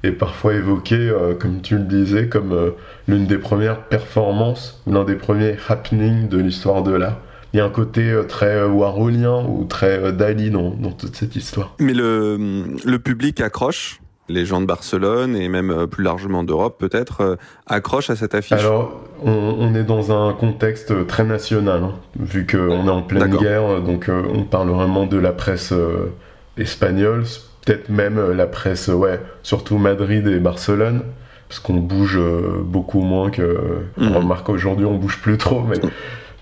est 0.04 0.12
parfois 0.12 0.54
évoqué, 0.54 0.96
euh, 0.96 1.34
comme 1.34 1.62
tu 1.62 1.78
le 1.78 1.84
disais, 1.84 2.28
comme 2.28 2.52
euh, 2.52 2.72
l'une 3.08 3.26
des 3.26 3.38
premières 3.38 3.84
performances, 3.84 4.82
l'un 4.86 5.04
des 5.04 5.16
premiers 5.16 5.56
happenings 5.70 6.28
de 6.28 6.38
l'histoire 6.38 6.84
de 6.84 6.94
l'art. 6.94 7.18
Il 7.54 7.58
y 7.58 7.60
a 7.60 7.66
un 7.66 7.70
côté 7.70 8.12
euh, 8.12 8.24
très 8.24 8.64
warholien 8.64 9.46
ou 9.48 9.66
très 9.66 10.12
Dali 10.12 10.50
dans, 10.50 10.72
dans 10.72 10.92
toute 10.92 11.16
cette 11.16 11.36
histoire. 11.36 11.76
Mais 11.80 11.94
le, 11.94 12.66
le 12.84 13.00
public 13.00 13.42
accroche, 13.42 14.02
les 14.30 14.46
gens 14.46 14.62
de 14.62 14.66
Barcelone 14.66 15.36
et 15.36 15.50
même 15.50 15.86
plus 15.88 16.04
largement 16.04 16.44
d'Europe 16.44 16.78
peut-être, 16.80 17.38
accrochent 17.68 18.10
à 18.10 18.16
cette 18.16 18.36
affiche. 18.36 18.54
Alors, 18.58 19.02
on, 19.22 19.32
on 19.32 19.76
est 19.76 19.84
dans 19.84 20.12
un 20.12 20.34
contexte 20.34 21.08
très 21.08 21.26
national, 21.26 21.84
hein, 21.84 21.94
vu 22.20 22.48
qu'on 22.48 22.88
est 22.88 22.90
en 22.90 23.02
pleine 23.02 23.36
guerre, 23.36 23.82
donc 23.82 24.10
euh, 24.10 24.24
on 24.34 24.44
parle 24.44 24.70
vraiment 24.70 25.06
de 25.06 25.18
la 25.18 25.34
presse 25.34 25.74
euh, 25.74 26.14
espagnole, 26.58 27.24
peut-être 27.66 27.90
même 27.90 28.18
euh, 28.18 28.34
la 28.34 28.48
presse, 28.48 28.90
euh, 28.90 28.94
ouais, 28.94 29.20
surtout 29.42 29.78
Madrid 29.78 30.28
et 30.28 30.40
Barcelone, 30.40 31.02
parce 31.48 31.60
qu'on 31.60 31.76
bouge 31.76 32.18
euh, 32.18 32.62
beaucoup 32.64 33.02
moins 33.02 33.30
que. 33.30 33.86
Mhm. 33.98 34.12
On 34.16 34.20
remarque 34.20 34.50
aujourd'hui, 34.50 34.86
on 34.86 34.96
bouge 34.96 35.20
plus 35.22 35.38
trop, 35.38 35.62
mais. 35.62 35.78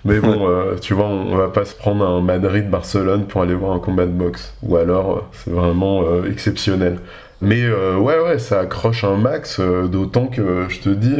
Mais 0.03 0.19
bon, 0.19 0.49
euh, 0.49 0.75
tu 0.81 0.93
vois, 0.93 1.05
on, 1.05 1.31
on 1.31 1.37
va 1.37 1.49
pas 1.49 1.65
se 1.65 1.75
prendre 1.75 2.03
un 2.03 2.21
Madrid-Barcelone 2.21 3.25
pour 3.25 3.41
aller 3.41 3.53
voir 3.53 3.73
un 3.73 3.79
combat 3.79 4.05
de 4.05 4.11
boxe. 4.11 4.55
Ou 4.63 4.77
alors, 4.77 5.11
euh, 5.11 5.21
c'est 5.31 5.51
vraiment 5.51 6.03
euh, 6.03 6.29
exceptionnel. 6.29 6.97
Mais 7.43 7.67
ouais, 7.67 8.19
ouais, 8.19 8.37
ça 8.37 8.59
accroche 8.59 9.03
un 9.03 9.15
max, 9.15 9.59
d'autant 9.59 10.27
que, 10.27 10.67
je 10.69 10.79
te 10.79 10.89
dis, 10.89 11.15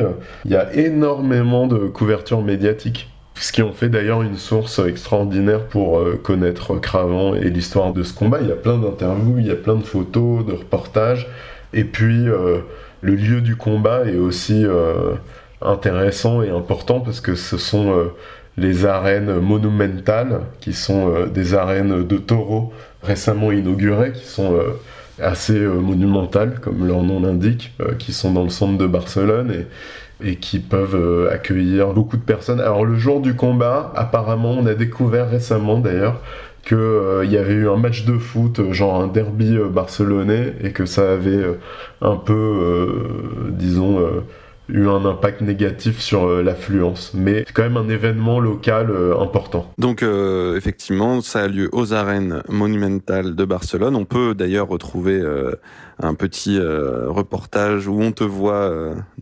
il 0.45 0.51
y 0.51 0.55
a 0.55 0.71
énormément 0.75 1.65
de 1.65 1.87
couverture 1.87 2.43
médiatique. 2.43 3.09
Ce 3.41 3.51
qui 3.51 3.63
en 3.63 3.71
fait 3.71 3.89
d'ailleurs 3.89 4.21
une 4.21 4.38
source 4.38 4.77
extraordinaire 4.77 5.65
pour 5.65 5.97
euh, 5.97 6.15
connaître 6.21 6.75
Cravant 6.75 7.34
et 7.34 7.49
l'histoire 7.49 7.91
de 7.91 8.04
ce 8.04 8.13
combat. 8.13 8.38
Il 8.39 8.47
y 8.47 8.51
a 8.51 8.56
plein 8.56 8.77
d'interviews, 8.77 9.39
il 9.39 9.47
y 9.47 9.51
a 9.51 9.56
plein 9.56 9.77
de 9.77 9.84
photos, 9.84 10.45
de 10.45 10.51
reportages. 10.51 11.27
Et 11.73 11.84
puis, 11.84 12.30
euh, 12.30 12.60
le 13.01 13.15
lieu 13.15 13.41
du 13.41 13.56
combat 13.56 14.06
est 14.06 14.17
aussi 14.17 14.63
euh, 14.63 15.15
intéressant 15.60 16.43
et 16.43 16.51
important 16.51 16.99
parce 16.99 17.19
que 17.19 17.34
ce 17.34 17.58
sont 17.58 18.12
les 18.58 18.86
arènes 18.86 19.39
monumentales, 19.39 20.41
qui 20.60 20.73
sont 20.73 21.25
des 21.25 21.56
arènes 21.56 22.06
de 22.06 22.17
taureaux 22.17 22.71
récemment 23.01 23.51
inaugurées, 23.51 24.12
qui 24.12 24.25
sont 24.25 24.56
assez 25.19 25.60
monumentales, 25.60 26.60
comme 26.60 26.86
leur 26.86 27.01
nom 27.01 27.21
l'indique, 27.21 27.73
qui 27.97 28.13
sont 28.13 28.34
dans 28.34 28.43
le 28.43 28.49
centre 28.49 28.77
de 28.77 28.86
Barcelone 28.86 29.65
et 30.23 30.36
qui 30.36 30.60
peuvent 30.60 30.95
euh, 30.95 31.31
accueillir 31.31 31.93
beaucoup 31.93 32.17
de 32.17 32.21
personnes. 32.21 32.60
Alors 32.60 32.86
le 32.86 32.95
jour 32.95 33.21
du 33.21 33.36
combat, 33.36 33.91
apparemment, 33.95 34.51
on 34.51 34.65
a 34.65 34.73
découvert 34.73 35.29
récemment 35.29 35.79
d'ailleurs 35.79 36.19
qu'il 36.63 37.31
y 37.31 37.38
avait 37.38 37.53
eu 37.53 37.69
un 37.69 37.77
match 37.77 38.05
de 38.05 38.17
foot, 38.17 38.60
euh, 38.60 38.71
genre 38.71 39.01
un 39.01 39.07
derby 39.07 39.57
euh, 39.57 39.67
barcelonais, 39.67 40.53
et 40.63 40.71
que 40.71 40.86
ça 40.86 41.13
avait 41.13 41.31
euh, 41.31 41.60
un 42.01 42.15
peu, 42.15 42.34
euh, 42.34 43.49
disons, 43.51 43.99
euh, 43.99 44.23
eu 44.71 44.88
un 44.88 45.05
impact 45.05 45.41
négatif 45.41 45.99
sur 45.99 46.25
euh, 46.25 46.41
l'affluence. 46.41 47.12
Mais 47.13 47.43
c'est 47.45 47.53
quand 47.53 47.63
même 47.63 47.77
un 47.77 47.89
événement 47.89 48.39
local 48.39 48.89
euh, 48.89 49.19
important. 49.19 49.71
Donc 49.77 50.03
euh, 50.03 50.55
effectivement, 50.57 51.21
ça 51.21 51.41
a 51.41 51.47
lieu 51.47 51.69
aux 51.71 51.93
arènes 51.93 52.41
monumentales 52.49 53.36
de 53.36 53.45
Barcelone. 53.45 53.95
On 53.95 54.05
peut 54.05 54.34
d'ailleurs 54.34 54.67
retrouver 54.67 55.21
un 56.01 56.13
petit 56.13 56.60
reportage 56.60 57.88
où 57.88 58.01
on 58.01 58.12
te 58.12 58.23
voit 58.23 58.71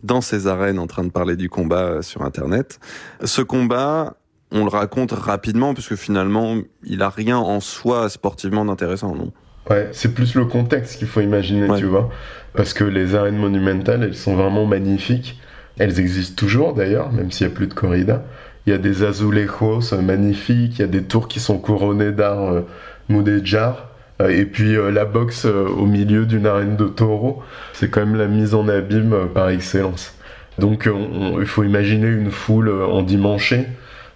dans 0.02 0.20
ces 0.20 0.46
arènes 0.46 0.78
en 0.78 0.86
train 0.86 1.04
de 1.04 1.10
parler 1.10 1.36
du 1.36 1.48
combat 1.48 2.02
sur 2.02 2.22
Internet. 2.22 2.78
Ce 3.24 3.42
combat, 3.42 4.14
on 4.52 4.64
le 4.64 4.70
raconte 4.70 5.12
rapidement 5.12 5.74
puisque 5.74 5.96
finalement, 5.96 6.56
il 6.84 7.02
a 7.02 7.08
rien 7.10 7.38
en 7.38 7.60
soi 7.60 8.08
sportivement 8.08 8.64
d'intéressant, 8.64 9.14
non? 9.14 9.32
Ouais, 9.68 9.88
c'est 9.92 10.14
plus 10.14 10.34
le 10.34 10.46
contexte 10.46 10.98
qu'il 10.98 11.06
faut 11.06 11.20
imaginer, 11.20 11.68
Ouais. 11.68 11.78
tu 11.78 11.84
vois. 11.84 12.10
Parce 12.54 12.74
que 12.74 12.84
les 12.84 13.14
arènes 13.14 13.36
monumentales, 13.36 14.02
elles 14.02 14.14
sont 14.16 14.34
vraiment 14.34 14.66
magnifiques. 14.66 15.38
Elles 15.78 16.00
existent 16.00 16.34
toujours 16.36 16.74
d'ailleurs, 16.74 17.12
même 17.12 17.30
s'il 17.30 17.46
n'y 17.46 17.52
a 17.52 17.56
plus 17.56 17.66
de 17.68 17.74
corrida. 17.74 18.24
Il 18.66 18.70
y 18.70 18.74
a 18.74 18.78
des 18.78 19.02
azulejos 19.04 19.94
euh, 19.94 20.02
magnifiques, 20.02 20.78
il 20.78 20.82
y 20.82 20.84
a 20.84 20.88
des 20.88 21.02
tours 21.02 21.28
qui 21.28 21.40
sont 21.40 21.58
couronnées 21.58 22.12
d'art 22.12 22.52
euh, 22.52 22.60
mudéjar. 23.08 23.88
Euh, 24.20 24.28
et 24.28 24.44
puis 24.44 24.76
euh, 24.76 24.90
la 24.90 25.04
boxe 25.06 25.46
au 25.46 25.86
milieu 25.86 26.26
d'une 26.26 26.46
arène 26.46 26.76
de 26.76 26.86
taureaux, 26.86 27.42
c'est 27.72 27.88
quand 27.90 28.00
même 28.00 28.16
la 28.16 28.26
mise 28.26 28.54
en 28.54 28.68
abîme 28.68 29.14
par 29.32 29.48
excellence. 29.48 30.14
Donc 30.58 30.90
on- 30.92 31.36
on- 31.36 31.40
il 31.40 31.46
faut 31.46 31.62
imaginer 31.64 32.08
une 32.08 32.30
foule 32.30 32.68
euh, 32.68 32.84
endimanchée, 32.86 33.66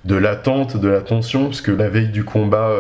de 0.05 0.17
l'attente, 0.17 0.77
de 0.77 0.89
la 0.89 1.01
tension, 1.01 1.45
parce 1.47 1.67
la 1.67 1.89
veille 1.89 2.09
du 2.11 2.25
combat, 2.25 2.73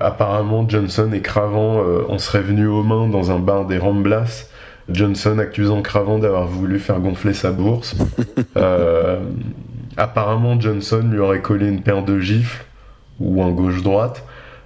apparemment 0.00 0.68
Johnson 0.68 1.10
et 1.14 1.22
Cravant 1.22 1.82
en 2.10 2.18
seraient 2.18 2.42
venus 2.42 2.68
aux 2.68 2.82
mains 2.82 3.08
dans 3.08 3.30
un 3.30 3.38
bar 3.38 3.64
des 3.66 3.78
Ramblas. 3.78 4.47
Johnson 4.88 5.38
accusant 5.38 5.82
Cravant 5.82 6.18
d'avoir 6.18 6.46
voulu 6.46 6.78
faire 6.78 7.00
gonfler 7.00 7.34
sa 7.34 7.52
bourse. 7.52 7.96
Euh, 8.56 9.20
apparemment 9.96 10.58
Johnson 10.60 11.04
lui 11.10 11.18
aurait 11.18 11.42
collé 11.42 11.68
une 11.68 11.82
paire 11.82 12.02
de 12.02 12.18
gifles 12.18 12.64
ou 13.20 13.42
un 13.42 13.50
gauche-droite 13.50 14.24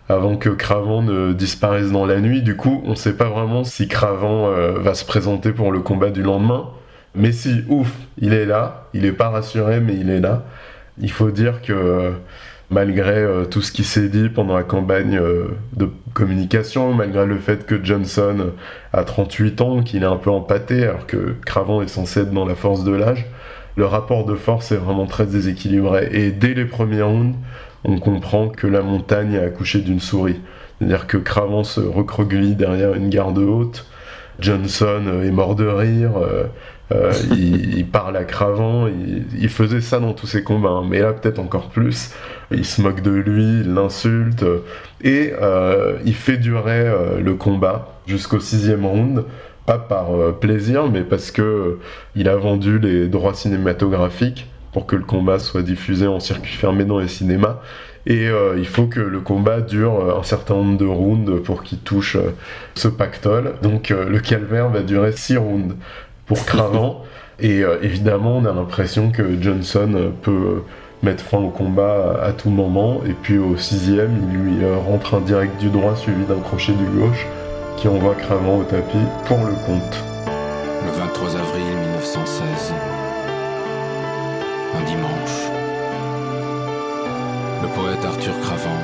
avant 0.09 0.37
que 0.37 0.49
Cravant 0.51 1.03
ne 1.03 1.33
disparaisse 1.33 1.91
dans 1.91 2.07
la 2.07 2.21
nuit. 2.21 2.43
Du 2.43 2.57
coup, 2.57 2.83
on 2.85 2.91
ne 2.91 2.95
sait 2.95 3.15
pas 3.15 3.29
vraiment 3.29 3.65
si 3.65 3.89
Cravant 3.89 4.49
euh, 4.49 4.73
va 4.79 4.95
se 4.95 5.05
présenter 5.05 5.53
pour 5.53 5.73
le 5.73 5.81
combat 5.81 6.11
du 6.11 6.23
lendemain. 6.23 6.69
Mais 7.15 7.33
si, 7.33 7.63
ouf, 7.69 7.93
il 8.19 8.33
est 8.33 8.47
là. 8.47 8.89
Il 8.95 9.03
n'est 9.03 9.13
pas 9.13 9.29
rassuré, 9.29 9.81
mais 9.81 9.95
il 9.95 10.11
est 10.11 10.21
là. 10.21 10.45
Il 10.99 11.11
faut 11.11 11.31
dire 11.31 11.63
que 11.63 12.13
malgré 12.73 13.19
euh, 13.19 13.45
tout 13.45 13.61
ce 13.61 13.71
qui 13.71 13.85
s'est 13.85 14.09
dit 14.09 14.29
pendant 14.29 14.57
la 14.57 14.63
campagne 14.63 15.19
euh, 15.19 15.49
de 15.77 15.91
communication, 16.15 16.95
malgré 16.95 17.27
le 17.27 17.39
fait 17.39 17.67
que 17.67 17.83
Johnson 17.85 18.37
euh, 18.41 18.51
a 18.93 19.05
38 19.05 19.61
ans, 19.61 19.83
qu'il 19.83 20.03
est 20.03 20.07
un 20.07 20.17
peu 20.17 20.31
empâté, 20.31 20.85
alors 20.85 21.07
que 21.07 21.35
Cravant 21.45 21.83
est 21.83 21.89
censé 21.89 22.21
être 22.21 22.33
dans 22.33 22.47
la 22.47 22.55
force 22.55 22.83
de 22.85 22.93
l'âge, 22.93 23.27
le 23.77 23.85
rapport 23.85 24.25
de 24.25 24.35
force 24.35 24.73
est 24.73 24.77
vraiment 24.77 25.07
très 25.07 25.27
déséquilibré. 25.27 26.09
Et 26.13 26.31
dès 26.31 26.55
les 26.55 26.65
premiers 26.65 27.03
rounds, 27.03 27.37
on 27.85 27.99
comprend 27.99 28.49
que 28.49 28.67
la 28.67 28.83
montagne 28.83 29.37
a 29.37 29.43
accouché 29.43 29.81
d'une 29.81 30.01
souris. 30.01 30.41
C'est-à-dire 30.79 31.07
que 31.07 31.19
Cravant 31.19 31.65
se 31.65 31.81
recroqueville 31.81 32.57
derrière 32.57 32.95
une 32.95 33.11
garde 33.11 33.39
haute, 33.39 33.87
Johnson 34.41 35.03
euh, 35.07 35.25
est 35.25 35.31
mort 35.31 35.55
de 35.55 35.67
rire, 35.67 36.13
euh, 36.95 37.13
il, 37.31 37.87
parle 37.87 38.17
à 38.17 38.25
Cravant, 38.25 38.89
il, 38.89 39.49
faisait 39.49 39.81
ça 39.81 39.99
dans 39.99 40.13
tous 40.13 40.27
ses 40.27 40.43
combats, 40.43 40.71
hein, 40.71 40.85
mais 40.89 41.01
là 41.01 41.13
peut-être 41.13 41.39
encore 41.39 41.69
plus. 41.69 42.13
Il 42.51 42.65
se 42.65 42.83
moque 42.83 43.01
de 43.03 43.11
lui, 43.11 43.61
il 43.61 43.75
l'insulte, 43.75 44.45
et 45.03 45.33
euh, 45.41 45.99
il 46.05 46.15
fait 46.15 46.37
durer 46.37 46.81
euh, 46.81 47.21
le 47.21 47.35
combat 47.35 48.01
jusqu'au 48.07 48.41
sixième 48.41 48.85
round, 48.85 49.25
pas 49.67 49.79
par 49.79 50.09
plaisir, 50.41 50.91
mais 50.91 51.03
parce 51.03 51.31
que 51.31 51.79
il 52.17 52.29
a 52.29 52.37
vendu 52.37 52.79
les 52.79 53.09
droits 53.09 53.35
cinématographiques 53.35 54.49
pour 54.73 54.87
que 54.87 54.97
le 54.97 55.05
combat 55.05 55.39
soit 55.39 55.63
diffusé 55.63 56.07
en 56.07 56.19
circuit 56.19 56.55
fermé 56.55 56.85
dans 56.85 56.99
les 56.99 57.09
cinémas. 57.09 57.61
Et 58.05 58.27
il 58.57 58.67
faut 58.67 58.87
que 58.87 58.99
le 58.99 59.21
combat 59.21 59.61
dure 59.61 60.19
un 60.19 60.25
certain 60.25 60.55
nombre 60.55 60.77
de 60.77 60.85
rounds 60.85 61.41
pour 61.45 61.63
qu'il 61.63 61.79
touche 61.79 62.17
ce 62.75 62.89
pactole. 62.89 63.53
Donc 63.63 63.91
le 63.91 64.19
calvaire 64.19 64.69
va 64.71 64.83
durer 64.83 65.13
6 65.13 65.37
rounds 65.37 65.77
pour 66.33 66.47
Cravant. 66.47 67.03
Et 67.41 67.63
évidemment, 67.83 68.39
on 68.39 68.47
a 68.47 68.55
l'impression 68.55 69.11
que 69.11 69.23
Johnson 69.43 70.13
peut 70.23 70.63
mettre 71.03 71.23
fin 71.23 71.39
au 71.39 71.51
combat 71.51 72.21
à, 72.23 72.33
tout 72.33 72.49
moment. 72.49 73.03
Et 73.07 73.13
puis 73.13 73.37
au 73.37 73.59
sixième, 73.59 74.31
il 74.31 74.39
lui 74.39 74.65
rentre 74.87 75.17
un 75.17 75.21
direct 75.21 75.61
du 75.61 75.69
droit 75.69 75.95
suivi 75.95 76.25
d'un 76.25 76.39
crochet 76.39 76.73
du 76.73 76.85
gauche 76.85 77.27
qui 77.77 77.87
envoie 77.89 78.15
Cravant 78.15 78.61
au 78.61 78.63
tapis 78.63 79.05
pour 79.27 79.39
le 79.39 79.53
compte. 79.67 80.05
Le 80.87 80.93
23 81.01 81.37
avril 81.37 81.65
1916, 81.65 82.73
un 84.75 84.85
dimanche, 84.87 85.51
le 87.61 87.69
poète 87.69 88.05
Arthur 88.07 88.41
Cravant, 88.41 88.83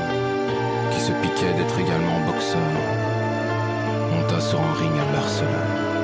qui 0.91 1.01
se 1.01 1.13
piquait 1.13 1.55
d'être 1.57 1.79
également 1.79 2.21
boxeur, 2.27 2.61
monta 4.13 4.39
sur 4.39 4.61
un 4.61 4.75
ring 4.75 4.93
à 5.01 5.17
Barcelone 5.17 5.98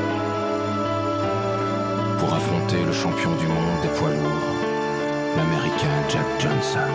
pour 2.19 2.33
affronter 2.33 2.83
le 2.85 2.93
champion 2.93 3.33
du 3.37 3.47
monde 3.47 3.81
des 3.83 3.89
poids 3.89 4.11
lourds, 4.11 4.51
l'américain 5.37 5.97
Jack 6.09 6.27
Johnson. 6.39 6.93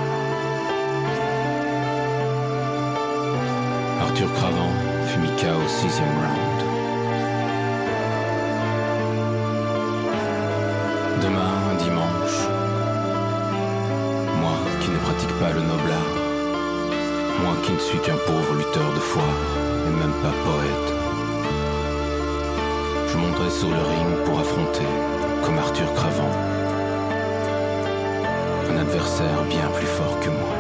Arthur 4.02 4.32
Cravant 4.34 4.74
fut 5.08 5.20
mis 5.20 5.30
au 5.30 5.68
sixième 5.68 6.16
round. 6.24 6.60
Demain, 11.24 11.76
dimanche, 11.80 12.40
moi 14.42 14.58
qui 14.82 14.90
ne 14.90 14.98
pratique 14.98 15.36
pas 15.40 15.52
le 15.54 15.62
noble 15.62 15.92
art, 15.92 17.44
moi 17.44 17.56
qui 17.64 17.74
ne 17.74 17.80
suis 17.80 18.00
qu'un 18.00 18.18
pauvre 18.26 18.56
lutteur 18.56 18.92
de 18.94 19.00
foi 19.00 19.30
et 19.88 19.92
même 20.02 20.16
pas 20.24 20.36
poète, 20.46 20.89
monterai 23.20 23.50
sur 23.50 23.70
le 23.70 23.76
ring 23.76 24.24
pour 24.26 24.40
affronter, 24.40 24.88
comme 25.44 25.58
Arthur 25.58 25.94
Cravant, 25.94 26.32
un 28.72 28.78
adversaire 28.78 29.44
bien 29.50 29.70
plus 29.78 29.88
fort 29.88 30.20
que 30.20 30.30
moi. 30.30 30.60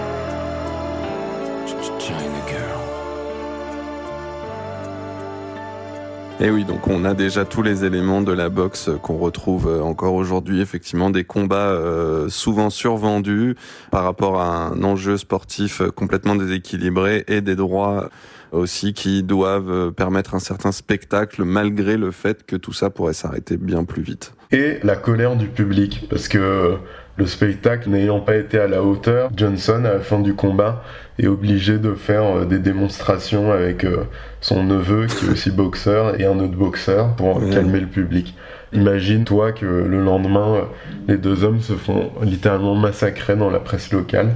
Et 6.42 6.50
oui, 6.50 6.64
donc 6.64 6.88
on 6.88 7.04
a 7.04 7.14
déjà 7.14 7.44
tous 7.44 7.62
les 7.62 7.84
éléments 7.84 8.22
de 8.22 8.32
la 8.32 8.48
boxe 8.48 8.90
qu'on 9.04 9.18
retrouve 9.18 9.68
euh, 9.68 9.82
encore 9.82 10.14
aujourd'hui, 10.14 10.62
effectivement 10.62 11.10
des 11.10 11.26
combats 11.26 11.72
euh, 11.72 12.30
souvent 12.30 12.70
survendus 12.70 13.56
par 13.92 14.06
rapport 14.06 14.40
à 14.40 14.68
un 14.68 14.84
enjeu 14.84 15.18
sportif 15.18 15.82
euh, 15.82 15.92
complètement 15.92 16.38
déséquilibré 16.38 17.26
et 17.28 17.42
des 17.42 17.58
droits 17.58 18.10
aussi 18.54 18.94
qui 18.94 19.22
doivent 19.22 19.92
permettre 19.92 20.34
un 20.34 20.40
certain 20.40 20.72
spectacle 20.72 21.44
malgré 21.44 21.98
le 21.98 22.10
fait 22.10 22.46
que 22.46 22.56
tout 22.56 22.74
ça 22.74 22.90
pourrait 22.90 23.14
s'arrêter 23.14 23.58
bien 23.58 23.84
plus 23.84 24.02
vite. 24.02 24.34
Et 24.52 24.80
la 24.82 24.96
colère 24.96 25.36
du 25.36 25.48
public, 25.48 26.08
parce 26.10 26.30
que 26.30 26.78
le 27.20 27.26
spectacle 27.26 27.90
n'ayant 27.90 28.22
pas 28.22 28.38
été 28.38 28.58
à 28.58 28.68
la 28.68 28.82
hauteur, 28.82 29.30
Johnson, 29.36 29.84
à 29.84 29.96
la 29.96 30.00
fin 30.00 30.20
du 30.20 30.34
combat, 30.36 30.84
est 31.20 31.28
obligé 31.28 31.78
de 31.78 31.94
faire 31.94 32.24
euh, 32.24 32.46
des 32.46 32.60
démonstrations 32.60 33.52
avec 33.52 33.84
euh, 33.84 34.06
son 34.40 34.64
neveu, 34.64 35.08
qui 35.08 35.26
est 35.26 35.30
aussi 35.30 35.52
boxeur, 35.52 36.20
et 36.20 36.26
un 36.26 36.40
autre 36.40 36.56
boxeur, 36.56 37.16
pour 37.18 37.42
calmer 37.50 37.82
le 37.82 37.88
public. 37.88 38.36
Imagine, 38.72 39.26
toi, 39.26 39.52
que 39.52 39.66
le 39.66 40.02
lendemain, 40.02 40.56
euh, 40.56 40.62
les 41.10 41.18
deux 41.18 41.44
hommes 41.44 41.60
se 41.60 41.74
font 41.74 42.10
littéralement 42.24 42.76
massacrer 42.76 43.36
dans 43.36 43.50
la 43.50 43.60
presse 43.60 43.92
locale. 43.92 44.30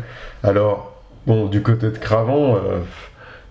Alors, 0.43 1.01
bon, 1.25 1.45
du 1.45 1.61
côté 1.61 1.87
de 1.87 1.97
Cravant, 1.97 2.57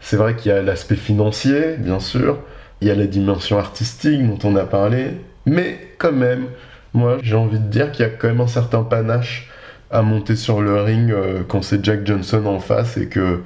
c'est 0.00 0.16
vrai 0.16 0.36
qu'il 0.36 0.52
y 0.52 0.54
a 0.54 0.60
l'aspect 0.60 0.96
financier, 0.96 1.76
bien 1.78 2.00
sûr, 2.00 2.38
il 2.82 2.88
y 2.88 2.90
a 2.90 2.94
la 2.94 3.06
dimension 3.06 3.58
artistique 3.58 4.26
dont 4.26 4.38
on 4.46 4.56
a 4.56 4.64
parlé, 4.64 5.12
mais 5.46 5.78
quand 5.96 6.12
même, 6.12 6.48
moi, 6.94 7.18
j'ai 7.22 7.36
envie 7.36 7.58
de 7.58 7.66
dire 7.66 7.92
qu'il 7.92 8.04
y 8.04 8.08
a 8.08 8.10
quand 8.10 8.28
même 8.28 8.40
un 8.40 8.46
certain 8.46 8.82
panache 8.82 9.48
à 9.90 10.02
monter 10.02 10.36
sur 10.36 10.60
le 10.62 10.80
ring 10.80 11.10
euh, 11.10 11.42
quand 11.46 11.62
c'est 11.62 11.84
Jack 11.84 12.06
Johnson 12.06 12.44
en 12.46 12.58
face 12.58 12.96
et 12.96 13.08
que 13.08 13.42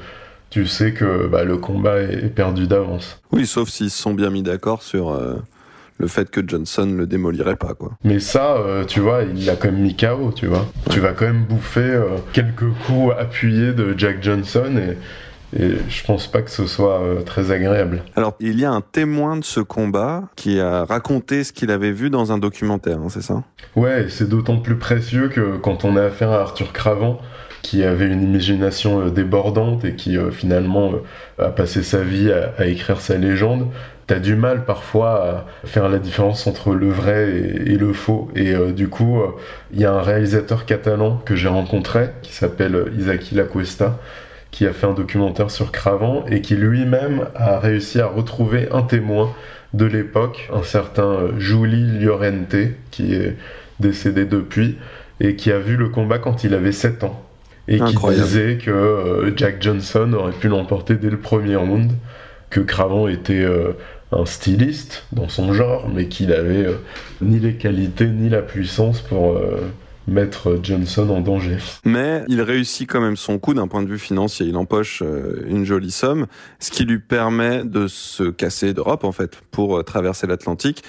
tu 0.50 0.66
sais 0.66 0.92
que 0.92 1.26
bah, 1.26 1.44
le 1.44 1.56
combat 1.56 1.98
est, 1.98 2.32
perdu 2.34 2.66
d'avance. 2.66 3.20
Oui, 3.32 3.46
sauf 3.46 3.68
s'ils 3.68 3.90
se 3.90 4.00
sont 4.00 4.14
bien 4.14 4.30
mis 4.30 4.42
d'accord 4.42 4.82
sur 4.82 5.10
euh, 5.10 5.36
le 5.98 6.06
fait 6.06 6.30
que 6.30 6.40
Johnson 6.46 6.94
le 6.96 7.06
démolirait 7.06 7.56
pas, 7.56 7.74
quoi. 7.74 7.92
Mais 8.04 8.20
ça, 8.20 8.56
euh, 8.56 8.84
tu 8.84 9.00
vois, 9.00 9.22
il 9.22 9.44
l'a 9.44 9.56
quand 9.56 9.72
même 9.72 9.82
mis 9.82 9.96
KO, 9.96 10.32
tu 10.34 10.46
vois. 10.46 10.66
Tu 10.90 11.00
vas 11.00 11.12
quand 11.12 11.26
même 11.26 11.44
bouffer 11.44 12.00
quelques 12.32 12.70
coups 12.86 13.12
appuyés 13.18 13.72
de 13.72 13.94
Jack 13.96 14.22
Johnson 14.22 14.76
et 14.76 14.96
et 15.54 15.76
je 15.88 16.04
pense 16.04 16.26
pas 16.26 16.42
que 16.42 16.50
ce 16.50 16.66
soit 16.66 17.00
euh, 17.00 17.22
très 17.22 17.50
agréable. 17.50 18.02
Alors, 18.16 18.34
il 18.40 18.58
y 18.58 18.64
a 18.64 18.70
un 18.70 18.80
témoin 18.80 19.36
de 19.36 19.44
ce 19.44 19.60
combat 19.60 20.24
qui 20.34 20.60
a 20.60 20.84
raconté 20.84 21.44
ce 21.44 21.52
qu'il 21.52 21.70
avait 21.70 21.92
vu 21.92 22.10
dans 22.10 22.32
un 22.32 22.38
documentaire, 22.38 22.98
hein, 22.98 23.08
c'est 23.08 23.22
ça? 23.22 23.42
Ouais, 23.76 24.06
c'est 24.08 24.28
d'autant 24.28 24.58
plus 24.58 24.76
précieux 24.76 25.28
que 25.28 25.56
quand 25.56 25.84
on 25.84 25.96
a 25.96 26.02
affaire 26.02 26.32
à 26.32 26.40
Arthur 26.40 26.72
Cravant, 26.72 27.20
qui 27.62 27.84
avait 27.84 28.06
une 28.06 28.22
imagination 28.22 29.06
euh, 29.06 29.10
débordante 29.10 29.84
et 29.84 29.94
qui 29.94 30.18
euh, 30.18 30.30
finalement 30.30 30.92
a 31.38 31.48
passé 31.48 31.82
sa 31.82 32.02
vie 32.02 32.32
à, 32.32 32.66
écrire 32.66 33.00
sa 33.00 33.16
légende, 33.16 33.68
t'as 34.06 34.18
du 34.18 34.34
mal 34.34 34.64
parfois 34.64 35.46
à 35.64 35.66
faire 35.66 35.88
la 35.88 35.98
différence 35.98 36.46
entre 36.46 36.74
le 36.74 36.90
vrai 36.90 37.28
et, 37.30 37.76
le 37.76 37.92
faux. 37.92 38.30
Et 38.36 38.54
du 38.72 38.88
coup, 38.88 39.20
il 39.72 39.80
y 39.80 39.84
a 39.84 39.92
un 39.92 40.00
réalisateur 40.00 40.64
catalan 40.64 41.20
que 41.24 41.34
j'ai 41.34 41.48
rencontré 41.48 42.10
qui 42.22 42.32
s'appelle 42.32 42.86
Isaki 42.96 43.34
Lacuesta 43.34 43.98
qui 44.56 44.66
a 44.66 44.72
fait 44.72 44.86
un 44.86 44.94
documentaire 44.94 45.50
sur 45.50 45.70
Cravant 45.70 46.24
et 46.30 46.40
qui 46.40 46.56
lui-même 46.56 47.26
a 47.34 47.58
réussi 47.58 48.00
à 48.00 48.06
retrouver 48.06 48.68
un 48.72 48.80
témoin 48.80 49.34
de 49.74 49.84
l'époque, 49.84 50.48
un 50.50 50.62
certain 50.62 51.02
euh, 51.02 51.38
Julie 51.38 52.00
Llorente, 52.00 52.56
qui 52.90 53.12
est 53.12 53.36
décédé 53.80 54.24
depuis, 54.24 54.78
et 55.20 55.36
qui 55.36 55.52
a 55.52 55.58
vu 55.58 55.76
le 55.76 55.90
combat 55.90 56.18
quand 56.18 56.42
il 56.42 56.54
avait 56.54 56.72
7 56.72 57.04
ans. 57.04 57.22
Et 57.68 57.78
qui 57.78 57.96
disait 57.96 58.56
que 58.56 58.70
euh, 58.70 59.36
Jack 59.36 59.60
Johnson 59.60 60.10
aurait 60.14 60.32
pu 60.32 60.48
l'emporter 60.48 60.94
dès 60.94 61.10
le 61.10 61.18
premier 61.18 61.56
round, 61.56 61.92
que 62.48 62.60
Cravant 62.60 63.08
était 63.08 63.34
euh, 63.34 63.72
un 64.10 64.24
styliste 64.24 65.04
dans 65.12 65.28
son 65.28 65.52
genre, 65.52 65.86
mais 65.94 66.06
qu'il 66.06 66.32
avait 66.32 66.66
ni 67.20 67.40
les 67.40 67.56
qualités 67.56 68.06
ni 68.06 68.30
la 68.30 68.40
puissance 68.40 69.02
pour 69.02 69.38
mettre 70.06 70.58
Johnson 70.62 71.08
en 71.10 71.20
danger. 71.20 71.58
Mais 71.84 72.24
il 72.28 72.40
réussit 72.40 72.88
quand 72.88 73.00
même 73.00 73.16
son 73.16 73.38
coup 73.38 73.54
d'un 73.54 73.68
point 73.68 73.82
de 73.82 73.88
vue 73.88 73.98
financier. 73.98 74.46
Il 74.46 74.56
empoche 74.56 75.02
euh, 75.04 75.44
une 75.48 75.64
jolie 75.64 75.90
somme, 75.90 76.26
ce 76.60 76.70
qui 76.70 76.84
lui 76.84 76.98
permet 76.98 77.64
de 77.64 77.88
se 77.88 78.24
casser 78.24 78.74
d'Europe 78.74 79.04
en 79.04 79.12
fait 79.12 79.40
pour 79.50 79.78
euh, 79.78 79.82
traverser 79.82 80.26
l'Atlantique 80.26 80.82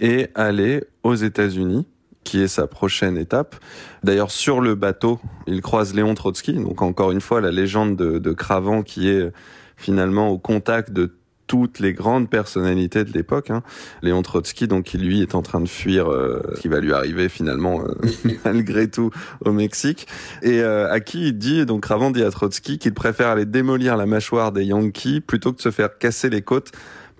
et 0.00 0.28
aller 0.34 0.84
aux 1.02 1.14
États-Unis 1.14 1.86
qui 2.24 2.40
est 2.40 2.48
sa 2.48 2.66
prochaine 2.66 3.18
étape. 3.18 3.56
D'ailleurs, 4.02 4.30
sur 4.30 4.60
le 4.60 4.74
bateau, 4.74 5.20
il 5.46 5.60
croise 5.60 5.94
Léon 5.94 6.14
Trotsky, 6.14 6.54
donc 6.54 6.80
encore 6.80 7.12
une 7.12 7.20
fois 7.20 7.42
la 7.42 7.50
légende 7.50 7.96
de, 7.96 8.18
de 8.18 8.32
Cravant 8.32 8.82
qui 8.82 9.08
est 9.08 9.30
finalement 9.76 10.30
au 10.30 10.38
contact 10.38 10.90
de 10.90 11.12
toutes 11.46 11.78
les 11.78 11.92
grandes 11.92 12.28
personnalités 12.28 13.04
de 13.04 13.12
l'époque. 13.12 13.50
Hein. 13.50 13.62
Léon 14.02 14.22
Trotsky, 14.22 14.66
donc, 14.66 14.84
qui 14.84 14.98
lui 14.98 15.22
est 15.22 15.34
en 15.34 15.42
train 15.42 15.60
de 15.60 15.68
fuir, 15.68 16.10
euh, 16.10 16.40
qui 16.60 16.68
va 16.68 16.80
lui 16.80 16.92
arriver 16.92 17.28
finalement 17.28 17.82
euh, 17.82 18.30
malgré 18.44 18.88
tout 18.88 19.10
au 19.44 19.52
Mexique, 19.52 20.06
et 20.42 20.60
euh, 20.60 20.90
à 20.90 21.00
qui 21.00 21.28
il 21.28 21.38
dit, 21.38 21.66
donc 21.66 21.84
Ravant 21.86 22.10
dit 22.10 22.22
à 22.22 22.30
Trotsky 22.30 22.78
qu'il 22.78 22.94
préfère 22.94 23.28
aller 23.28 23.46
démolir 23.46 23.96
la 23.96 24.06
mâchoire 24.06 24.52
des 24.52 24.64
Yankees 24.64 25.20
plutôt 25.20 25.52
que 25.52 25.58
de 25.58 25.62
se 25.62 25.70
faire 25.70 25.98
casser 25.98 26.30
les 26.30 26.42
côtes 26.42 26.72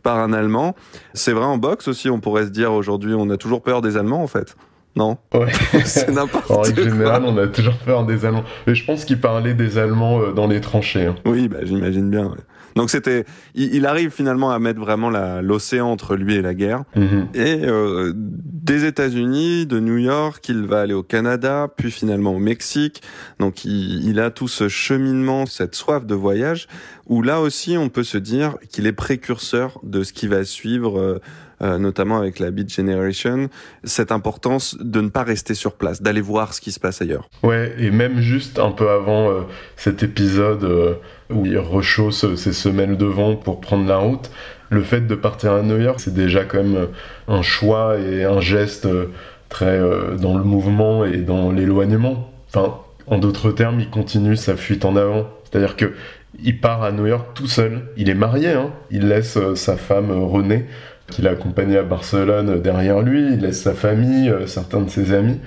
par 0.03 0.19
un 0.19 0.33
Allemand. 0.33 0.75
C'est 1.15 1.33
vrai 1.33 1.45
en 1.45 1.57
boxe 1.57 1.89
aussi, 1.89 2.11
on 2.11 2.21
pourrait 2.21 2.45
se 2.45 2.51
dire 2.51 2.73
aujourd'hui, 2.73 3.15
on 3.15 3.31
a 3.31 3.37
toujours 3.37 3.63
peur 3.63 3.83
des 3.83 3.97
Allemands 3.97 4.23
en 4.23 4.27
fait. 4.27 4.57
Non? 4.97 5.19
Ouais. 5.35 5.51
C'est 5.85 6.11
n'importe 6.11 6.47
quoi. 6.47 6.59
En 6.61 6.65
général, 6.65 7.25
on 7.25 7.37
a 7.37 7.49
toujours 7.49 7.77
peur 7.79 8.07
des 8.07 8.25
Allemands. 8.25 8.45
Mais 8.67 8.77
je 8.77 8.85
pense 8.85 9.05
qu'il 9.05 9.21
parlait 9.21 9.55
des 9.55 9.77
Allemands 9.77 10.31
dans 10.31 10.47
les 10.47 10.61
tranchées. 10.61 11.07
Hein. 11.07 11.17
Oui, 11.25 11.49
bah, 11.49 11.59
j'imagine 11.65 12.11
bien. 12.11 12.27
Ouais. 12.27 12.39
Donc 12.75 12.91
c'était, 12.91 13.25
il, 13.55 13.87
arrive 13.87 14.11
finalement 14.11 14.51
à 14.51 14.59
mettre 14.59 14.81
vraiment 14.81 15.11
l'océan 15.41 15.89
entre 15.89 16.17
lui 16.17 16.35
et 16.35 16.43
la 16.43 16.55
guerre. 16.55 16.85
Mhm. 16.97 17.29
Et 17.35 17.61
euh, 17.65 18.13
des 18.15 18.85
États-Unis, 18.85 19.67
de 19.67 19.79
New 19.79 19.99
York, 19.99 20.45
il 20.49 20.63
va 20.63 20.81
aller 20.81 20.95
au 20.95 21.03
Canada, 21.03 21.69
puis 21.77 21.91
finalement 21.91 22.35
au 22.35 22.39
Mexique. 22.39 23.03
Donc 23.39 23.65
il, 23.65 24.09
il, 24.09 24.19
a 24.19 24.31
tout 24.31 24.49
ce 24.49 24.69
cheminement, 24.69 25.47
cette 25.47 25.75
soif 25.75 26.05
de 26.05 26.15
voyage, 26.15 26.67
où 27.07 27.23
là 27.23 27.41
aussi 27.41 27.77
on 27.79 27.89
peut 27.89 28.05
se 28.05 28.19
dire 28.19 28.57
qu'il 28.71 28.87
est 28.87 28.93
précurseur 28.93 29.79
de 29.83 30.03
ce 30.03 30.13
qui 30.13 30.27
va 30.27 30.45
suivre. 30.45 30.99
Euh, 30.99 31.21
euh, 31.63 31.79
notamment 31.79 32.19
avec 32.19 32.41
la 32.41 32.51
Beat 32.51 32.73
Generation, 32.73 33.49
cette 33.85 34.11
importance 34.11 34.77
de 34.81 35.01
ne 35.01 35.09
pas 35.09 35.23
rester 35.23 35.55
sur 35.55 35.75
place, 35.75 36.03
d'aller 36.03 36.21
voir 36.21 36.53
ce 36.53 36.61
qui 36.61 36.73
se 36.73 36.81
passe 36.81 37.01
ailleurs. 37.01 37.31
Ouais, 37.43 37.75
et 37.79 37.91
même 37.91 38.21
juste 38.21 38.59
un 38.59 38.73
peu 38.73 38.91
avant 38.91 39.31
euh, 39.31 39.43
cet 39.77 40.03
épisode 40.03 40.65
euh, 40.65 40.95
où 41.31 41.47
il 41.47 41.59
rechausse 41.59 42.35
ses 42.37 42.53
semelles 42.53 42.97
de 42.97 43.07
vent 43.07 43.37
pour 43.37 43.61
prendre 43.61 43.87
la 43.87 43.97
route, 43.97 44.31
le 44.71 44.83
fait 44.83 45.07
de 45.07 45.15
partir 45.15 45.53
à 45.53 45.63
New 45.63 45.81
York, 45.81 46.01
c'est 46.01 46.15
déjà 46.15 46.45
quand 46.45 46.63
même 46.63 46.89
un 47.29 47.43
choix 47.43 47.99
et 47.99 48.25
un 48.25 48.41
geste 48.41 48.89
très 49.49 49.81
dans 50.19 50.37
le 50.37 50.45
mouvement 50.45 51.05
et 51.05 51.19
dans 51.19 51.53
l'éloignement 51.53 52.31
en 53.07 53.19
d'autres 53.19 53.51
termes, 53.51 53.81
il 53.81 53.91
continue 53.91 54.37
sa 54.37 54.57
fuite 54.57 54.85
en 54.85 54.97
avant. 54.97 55.29
C'est-à-dire 55.45 55.77
que 55.77 55.93
il 56.43 56.61
part 56.61 56.83
à 56.83 56.91
New 56.91 57.07
York 57.07 57.29
tout 57.35 57.47
seul. 57.47 57.83
Il 57.97 58.11
est 58.11 58.15
marié, 58.15 58.51
hein. 58.51 58.73
il 58.91 59.09
laisse 59.09 59.37
euh, 59.37 59.55
sa 59.55 59.77
femme 59.77 60.11
euh, 60.11 60.19
Renée, 60.19 60.67
qu'il 61.11 61.29
a 61.29 61.33
accompagnée 61.33 61.77
à 61.77 61.83
Barcelone 61.83 62.49
euh, 62.51 62.59
derrière 62.59 63.01
lui, 63.01 63.35
il 63.35 63.41
laisse 63.41 63.63
sa 63.63 63.75
famille, 63.75 64.33
certains 64.47 64.81
de 64.81 64.89
ses 64.89 65.13
amis. 65.13 65.39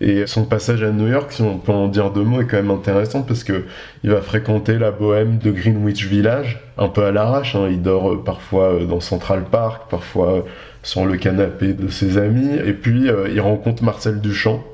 Et 0.00 0.26
son 0.26 0.44
passage 0.44 0.82
à 0.82 0.90
New 0.90 1.08
York, 1.08 1.32
si 1.32 1.42
on 1.42 1.58
peut 1.58 1.72
en 1.72 1.88
dire 1.88 2.10
deux 2.10 2.22
mots, 2.22 2.40
est 2.40 2.46
quand 2.46 2.56
même 2.56 2.70
intéressant 2.70 3.22
parce 3.22 3.44
que 3.44 3.64
il 4.04 4.10
va 4.10 4.20
fréquenter 4.22 4.78
la 4.78 4.90
bohème 4.90 5.38
de 5.38 5.50
Greenwich 5.50 6.06
Village, 6.06 6.60
un 6.78 6.88
peu 6.88 7.04
à 7.04 7.12
l'arrache. 7.12 7.54
Hein. 7.54 7.68
Il 7.70 7.82
dort 7.82 8.22
parfois 8.24 8.78
dans 8.88 9.00
Central 9.00 9.44
Park, 9.50 9.90
parfois 9.90 10.44
sur 10.82 11.04
le 11.04 11.16
canapé 11.16 11.74
de 11.74 11.88
ses 11.88 12.18
amis. 12.18 12.56
Et 12.64 12.72
puis 12.72 13.08
il 13.32 13.40
rencontre 13.40 13.82
Marcel 13.84 14.20
Duchamp, 14.20 14.64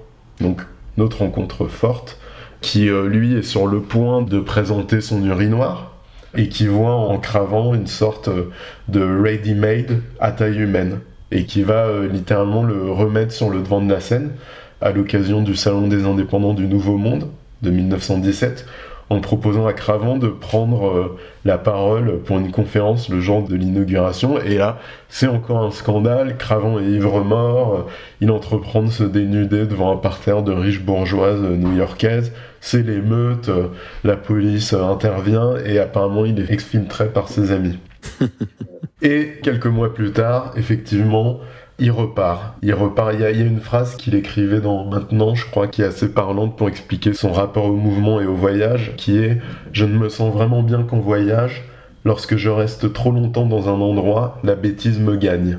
donc 0.41 0.63
notre 0.97 1.19
rencontre 1.19 1.67
forte 1.67 2.19
qui 2.61 2.89
euh, 2.89 3.09
lui 3.09 3.35
est 3.35 3.43
sur 3.43 3.67
le 3.67 3.81
point 3.81 4.23
de 4.23 4.41
présenter 4.41 5.01
son 5.01 5.25
urinoir 5.25 5.93
et 6.37 6.49
qui 6.49 6.67
voit 6.67 6.95
en 6.95 7.19
cravant 7.19 7.75
une 7.75 7.87
sorte 7.87 8.29
euh, 8.29 8.51
de 8.89 9.01
ready-made 9.01 10.03
à 10.21 10.33
taille 10.33 10.59
humaine 10.59 11.01
et 11.31 11.45
qui 11.45 11.63
va 11.63 11.87
euh, 11.87 12.09
littéralement 12.09 12.63
le 12.63 12.91
remettre 12.91 13.33
sur 13.33 13.51
le 13.51 13.61
devant 13.61 13.81
de 13.81 13.93
la 13.93 14.01
scène 14.01 14.33
à 14.81 14.91
l'occasion 14.91 15.43
du 15.43 15.57
Salon 15.57 15.89
des 15.89 16.05
indépendants 16.05 16.55
du 16.55 16.67
Nouveau 16.67 16.97
Monde 16.97 17.29
de 17.63 17.71
1917 17.71 18.67
en 19.11 19.21
proposant 19.21 19.67
à 19.67 19.73
Cravant 19.73 20.19
de 20.19 20.29
prendre 20.29 20.89
euh, 20.89 21.19
la 21.45 21.57
parole 21.57 22.21
pour 22.21 22.39
une 22.39 22.51
conférence 22.51 23.09
le 23.09 23.21
jour 23.21 23.43
de 23.43 23.57
l'inauguration. 23.57 24.39
Et 24.41 24.57
là, 24.57 24.79
c'est 25.09 25.27
encore 25.27 25.65
un 25.65 25.71
scandale. 25.71 26.37
Cravant 26.37 26.79
est 26.79 26.85
ivre-mort. 26.85 27.75
Euh, 27.75 27.91
il 28.21 28.31
entreprend 28.31 28.83
de 28.83 28.91
se 28.91 29.05
dénuder 29.05 29.67
devant 29.67 29.93
un 29.93 29.97
parterre 29.97 30.43
de 30.43 30.53
riches 30.53 30.83
bourgeoises 30.83 31.41
new-yorkaises. 31.41 32.33
C'est 32.61 32.83
l'émeute. 32.83 33.49
Euh, 33.49 33.69
la 34.05 34.17
police 34.17 34.73
intervient 34.73 35.57
et 35.65 35.79
apparemment 35.79 36.25
il 36.25 36.41
est 36.41 36.51
exfiltré 36.51 37.09
par 37.09 37.29
ses 37.29 37.53
amis. 37.53 37.79
et 39.03 39.39
quelques 39.43 39.67
mois 39.67 39.95
plus 39.95 40.13
tard, 40.13 40.53
effectivement, 40.57 41.41
il 41.79 41.91
repart. 41.93 42.57
Il 42.63 42.75
repart. 42.75 43.15
Il 43.15 43.21
y, 43.21 43.25
a, 43.25 43.31
une 43.31 43.61
phrase 43.61 43.97
qu'il 43.97 44.15
écrivait 44.15 44.61
dans 44.61 44.85
Maintenant, 44.85 45.35
je 45.35 45.47
crois, 45.47 45.69
qui 45.69 45.83
est 45.83 45.87
assez 45.87 46.13
parlante 46.13 46.57
pour 46.57 46.69
expliquer 46.69 47.15
son 47.15 47.33
rapport 47.33 47.67
au 47.67 47.77
mouvement 47.77 48.21
et 48.21 48.27
au 48.27 48.35
voyage, 48.35 48.95
qui 48.97 49.19
est 49.19 49.41
Je 49.73 49.85
ne 49.85 49.97
me 49.97 50.09
sens 50.09 50.33
vraiment 50.33 50.63
bien 50.63 50.83
qu'en 50.83 50.99
voyage. 50.99 51.65
Lorsque 52.05 52.37
je 52.37 52.49
reste 52.49 52.93
trop 52.93 53.13
longtemps 53.13 53.47
dans 53.47 53.69
un 53.69 53.81
endroit, 53.81 54.39
la 54.43 54.55
bêtise 54.55 54.99
me 54.99 55.17
gagne. 55.17 55.59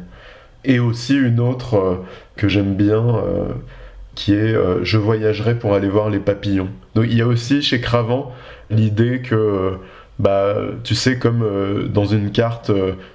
Et 0.65 0.79
aussi 0.79 1.15
une 1.15 1.39
autre 1.39 1.75
euh, 1.75 1.95
que 2.35 2.49
j'aime 2.49 2.75
bien, 2.75 3.15
euh, 3.15 3.53
qui 4.16 4.34
est 4.34 4.53
euh, 4.53 4.84
Je 4.84 4.97
voyagerai 4.97 5.55
pour 5.55 5.74
aller 5.74 5.89
voir 5.89 6.10
les 6.10 6.20
papillons. 6.20 6.70
Donc 6.95 7.05
il 7.10 7.18
y 7.18 7.22
a 7.22 7.28
aussi 7.28 7.62
chez 7.62 7.82
Cravant 7.82 8.34
l'idée 8.70 9.22
que 9.22 9.74
bah, 10.20 10.55
tu 10.84 10.95
sais, 10.95 11.18
comme 11.18 11.45
dans 11.93 12.05
une 12.05 12.32
carte 12.32 12.72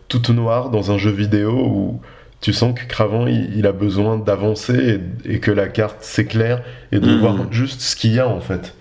toute 0.08 0.30
noire 0.30 0.70
dans 0.70 0.90
un 0.90 0.96
jeu 0.96 1.10
vidéo 1.10 1.52
où 1.52 2.00
tu 2.44 2.52
sens 2.52 2.78
que 2.78 2.86
Cravant, 2.86 3.26
il, 3.26 3.66
a 3.66 3.72
besoin 3.72 4.18
d'avancer 4.18 5.00
et, 5.24 5.40
que 5.40 5.50
la 5.50 5.66
carte 5.66 6.02
s'éclaire 6.02 6.62
et 6.92 7.00
de 7.00 7.10
mmh. 7.10 7.18
voir 7.20 7.36
juste 7.50 7.80
ce 7.80 7.96
qu'il 7.96 8.12
y 8.12 8.20
a 8.20 8.28
en 8.28 8.40
fait. 8.40 8.74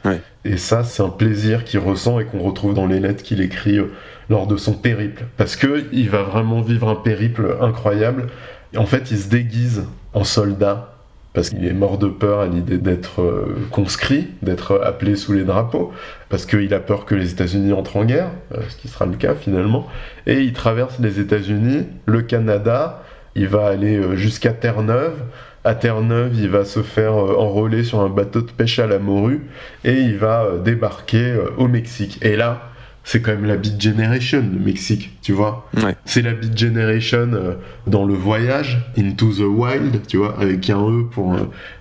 Et 0.43 0.57
ça, 0.57 0.83
c'est 0.83 1.01
un 1.01 1.07
plaisir 1.07 1.63
qu'il 1.63 1.79
ressent 1.79 2.19
et 2.19 2.25
qu'on 2.25 2.39
retrouve 2.39 2.73
dans 2.73 2.87
les 2.87 2.99
lettres 2.99 3.23
qu'il 3.23 3.39
écrit 3.39 3.77
euh, 3.77 3.93
lors 4.29 4.47
de 4.47 4.57
son 4.57 4.73
périple. 4.73 5.23
Parce 5.37 5.55
que 5.55 5.85
il 5.93 6.09
va 6.09 6.23
vraiment 6.23 6.59
vivre 6.59 6.89
un 6.89 6.95
périple 6.95 7.55
incroyable. 7.61 8.27
Et 8.73 8.77
en 8.77 8.85
fait, 8.85 9.11
il 9.11 9.17
se 9.17 9.29
déguise 9.29 9.85
en 10.13 10.25
soldat 10.25 10.92
parce 11.33 11.49
qu'il 11.49 11.65
est 11.65 11.73
mort 11.73 11.97
de 11.97 12.07
peur 12.07 12.39
à 12.39 12.47
l'idée 12.47 12.77
d'être 12.77 13.21
euh, 13.21 13.57
conscrit, 13.71 14.27
d'être 14.41 14.81
appelé 14.83 15.15
sous 15.15 15.33
les 15.33 15.43
drapeaux, 15.43 15.91
parce 16.29 16.45
qu'il 16.45 16.73
a 16.73 16.79
peur 16.79 17.05
que 17.05 17.15
les 17.15 17.31
États-Unis 17.31 17.73
entrent 17.73 17.97
en 17.97 18.05
guerre, 18.05 18.29
euh, 18.53 18.61
ce 18.69 18.77
qui 18.77 18.87
sera 18.87 19.05
le 19.05 19.15
cas 19.15 19.33
finalement. 19.33 19.87
Et 20.27 20.41
il 20.41 20.53
traverse 20.53 20.99
les 20.99 21.19
États-Unis, 21.19 21.87
le 22.05 22.21
Canada, 22.21 23.03
il 23.35 23.47
va 23.47 23.65
aller 23.65 23.97
euh, 23.97 24.15
jusqu'à 24.15 24.53
Terre-Neuve. 24.53 25.15
À 25.63 25.75
Terre-Neuve, 25.75 26.33
il 26.35 26.49
va 26.49 26.65
se 26.65 26.81
faire 26.81 27.13
enrôler 27.15 27.83
sur 27.83 28.01
un 28.01 28.09
bateau 28.09 28.41
de 28.41 28.51
pêche 28.51 28.79
à 28.79 28.85
la 28.85 28.99
morue 28.99 29.47
et 29.85 29.93
il 29.93 30.17
va 30.17 30.57
débarquer 30.63 31.37
au 31.57 31.69
Mexique. 31.69 32.19
Et 32.21 32.35
là, 32.35 32.72
c'est 33.03 33.21
quand 33.21 33.31
même 33.31 33.45
la 33.45 33.57
Beat 33.57 33.81
Generation, 33.81 34.43
le 34.53 34.59
Mexique, 34.59 35.17
tu 35.21 35.33
vois. 35.33 35.69
C'est 36.05 36.21
la 36.21 36.33
Beat 36.33 36.57
Generation 36.57 37.29
dans 37.85 38.05
le 38.05 38.13
voyage, 38.13 38.79
Into 38.97 39.33
the 39.33 39.39
Wild, 39.41 40.01
tu 40.07 40.17
vois, 40.17 40.39
avec 40.39 40.69
un 40.69 40.79
E 40.79 41.03
pour, 41.11 41.35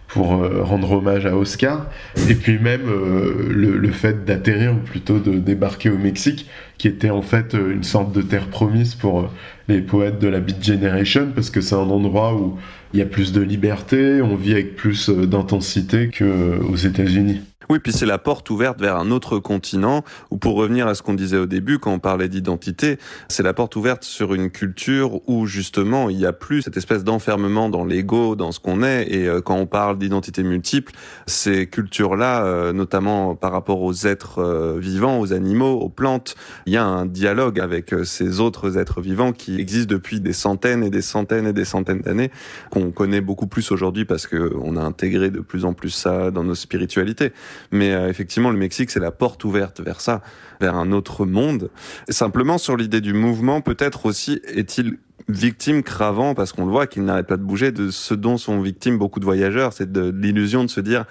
pour 0.09 0.27
rendre 0.29 0.91
hommage 0.91 1.27
à 1.27 1.37
Oscar. 1.37 1.87
Et 2.29 2.35
puis 2.35 2.59
même 2.59 2.83
le, 2.87 3.77
le, 3.77 3.91
fait 3.93 4.25
d'atterrir, 4.25 4.73
ou 4.73 4.79
plutôt 4.79 5.21
de 5.21 5.39
débarquer 5.39 5.91
au 5.91 5.99
Mexique, 5.99 6.49
qui 6.77 6.89
était 6.89 7.11
en 7.11 7.23
fait 7.23 7.55
une 7.55 7.85
sorte 7.85 8.13
de 8.13 8.23
terre 8.23 8.49
promise 8.49 8.97
pour 8.97 9.31
les 9.69 9.81
poètes 9.81 10.19
de 10.19 10.29
la 10.29 10.41
Beat 10.41 10.63
Generation 10.65 11.29
parce 11.35 11.51
que 11.51 11.61
c'est 11.61 11.75
un 11.75 11.91
endroit 11.91 12.35
où 12.35 12.59
il 12.93 12.99
y 12.99 13.03
a 13.03 13.07
plus 13.07 13.33
de 13.33 13.41
liberté, 13.41 14.21
on 14.21 14.37
vit 14.37 14.53
avec 14.53 14.77
plus 14.77 15.09
euh, 15.09 15.27
d'intensité 15.27 16.11
qu'aux 16.11 16.77
États-Unis. 16.77 17.41
Oui, 17.73 17.79
puis 17.79 17.95
c'est 17.95 18.05
la 18.05 18.19
porte 18.19 18.51
ouverte 18.51 18.79
vers 18.83 18.99
un 18.99 19.11
autre 19.11 19.39
continent, 19.39 20.05
ou 20.31 20.37
pour 20.37 20.57
revenir 20.57 20.87
à 20.89 20.95
ce 20.95 21.01
qu'on 21.01 21.15
disait 21.15 21.39
au 21.39 21.47
début 21.47 21.79
quand 21.79 21.91
on 21.91 21.99
parlait 21.99 22.29
d'identité, 22.29 22.99
c'est 23.29 23.43
la 23.43 23.55
porte 23.55 23.77
ouverte 23.77 24.05
sur 24.05 24.35
une 24.35 24.51
culture 24.51 25.27
où 25.27 25.47
justement 25.47 26.11
il 26.11 26.19
n'y 26.19 26.27
a 26.27 26.35
plus 26.35 26.61
cette 26.61 26.77
espèce 26.77 27.03
d'enfermement 27.03 27.71
dans 27.71 27.87
l'ego, 27.87 28.37
dans 28.37 28.53
ce 28.53 28.61
qu'on 28.61 28.83
est, 28.83 29.11
et 29.11 29.27
euh, 29.27 29.41
quand 29.41 29.57
on 29.57 29.65
parle 29.65 29.97
d'identité 29.97 30.43
multiple, 30.43 30.93
ces 31.27 31.67
cultures-là, 31.67 32.45
euh, 32.45 32.75
notamment 32.75 33.37
par 33.37 33.53
rapport 33.53 33.81
aux 33.81 34.07
êtres 34.07 34.41
euh, 34.41 34.79
vivants, 34.79 35.19
aux 35.19 35.33
animaux, 35.33 35.73
aux 35.81 35.89
plantes, 35.89 36.35
il 36.67 36.75
y 36.75 36.77
a 36.77 36.85
un 36.85 37.07
dialogue 37.07 37.59
avec 37.59 37.95
ces 38.05 38.41
autres 38.41 38.77
êtres 38.77 39.01
vivants 39.01 39.33
qui 39.33 39.59
existent 39.59 39.95
depuis 39.95 40.21
des 40.21 40.35
centaines 40.35 40.85
et 40.85 40.91
des 40.91 41.01
centaines 41.01 41.47
et 41.47 41.55
des 41.55 41.65
centaines 41.65 42.03
d'années, 42.03 42.31
qu'on 42.69 42.91
connaît 42.91 43.23
beaucoup 43.23 43.47
plus 43.47 43.73
aujourd'hui 43.73 44.05
parce 44.05 44.27
qu'on 44.27 44.77
a 44.77 44.83
intégré 44.83 45.31
de 45.31 45.41
plus 45.41 45.65
en 45.65 45.73
plus 45.73 45.89
ça 45.89 46.31
dans 46.31 46.45
nos 46.45 46.55
spiritualités. 46.55 47.33
Mais 47.71 47.93
euh, 47.93 48.09
effectivement, 48.09 48.51
le 48.51 48.59
Mexique, 48.59 48.91
c'est 48.91 49.01
la 49.01 49.11
porte 49.11 49.45
ouverte 49.45 49.81
vers 49.81 50.01
ça, 50.01 50.23
vers 50.61 50.75
un 50.75 50.93
autre 50.93 51.25
monde. 51.27 51.71
simplement 52.09 52.59
sur 52.59 52.77
l'idée 52.77 53.01
du 53.01 53.13
mouvement, 53.13 53.61
peut-être 53.61 54.07
aussi 54.07 54.41
est-il 54.47 54.99
victime 55.29 55.83
cravant, 55.83 56.35
parce 56.35 56.53
qu'on 56.53 56.67
le 56.67 56.73
voit 56.73 56.87
qu'il 56.87 57.05
n'arrête 57.05 57.27
pas 57.27 57.37
de 57.37 57.43
bouger, 57.43 57.73
de 57.73 57.91
ce 57.91 58.15
dont 58.15 58.37
sont 58.37 58.61
victimes 58.61 58.99
beaucoup 58.99 59.21
de 59.21 59.25
voyageurs, 59.25 59.73
c'est 59.73 59.91
de, 59.91 60.11
l'illusion 60.11 60.65
de 60.65 60.71
se 60.71 60.81
dire, 60.81 61.05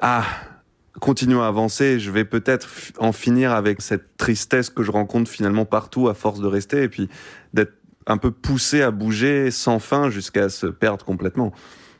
ah, 0.00 0.24
continuons 1.00 1.42
à 1.42 1.48
avancer, 1.48 1.98
je 1.98 2.10
vais 2.10 2.24
peut-être 2.24 2.68
en 2.98 3.12
finir 3.12 3.52
avec 3.52 3.82
cette 3.82 4.16
tristesse 4.16 4.70
que 4.70 4.82
je 4.82 4.90
rencontre 4.90 5.30
finalement 5.30 5.64
partout 5.64 6.08
à 6.08 6.14
force 6.14 6.40
de 6.40 6.46
rester, 6.46 6.82
et 6.82 6.88
puis 6.88 7.08
d'être 7.52 7.72
un 8.06 8.16
peu 8.16 8.30
poussé 8.30 8.82
à 8.82 8.90
bouger 8.90 9.50
sans 9.50 9.78
fin 9.78 10.08
jusqu'à 10.08 10.48
se 10.48 10.66
perdre 10.66 11.04
complètement. 11.04 11.52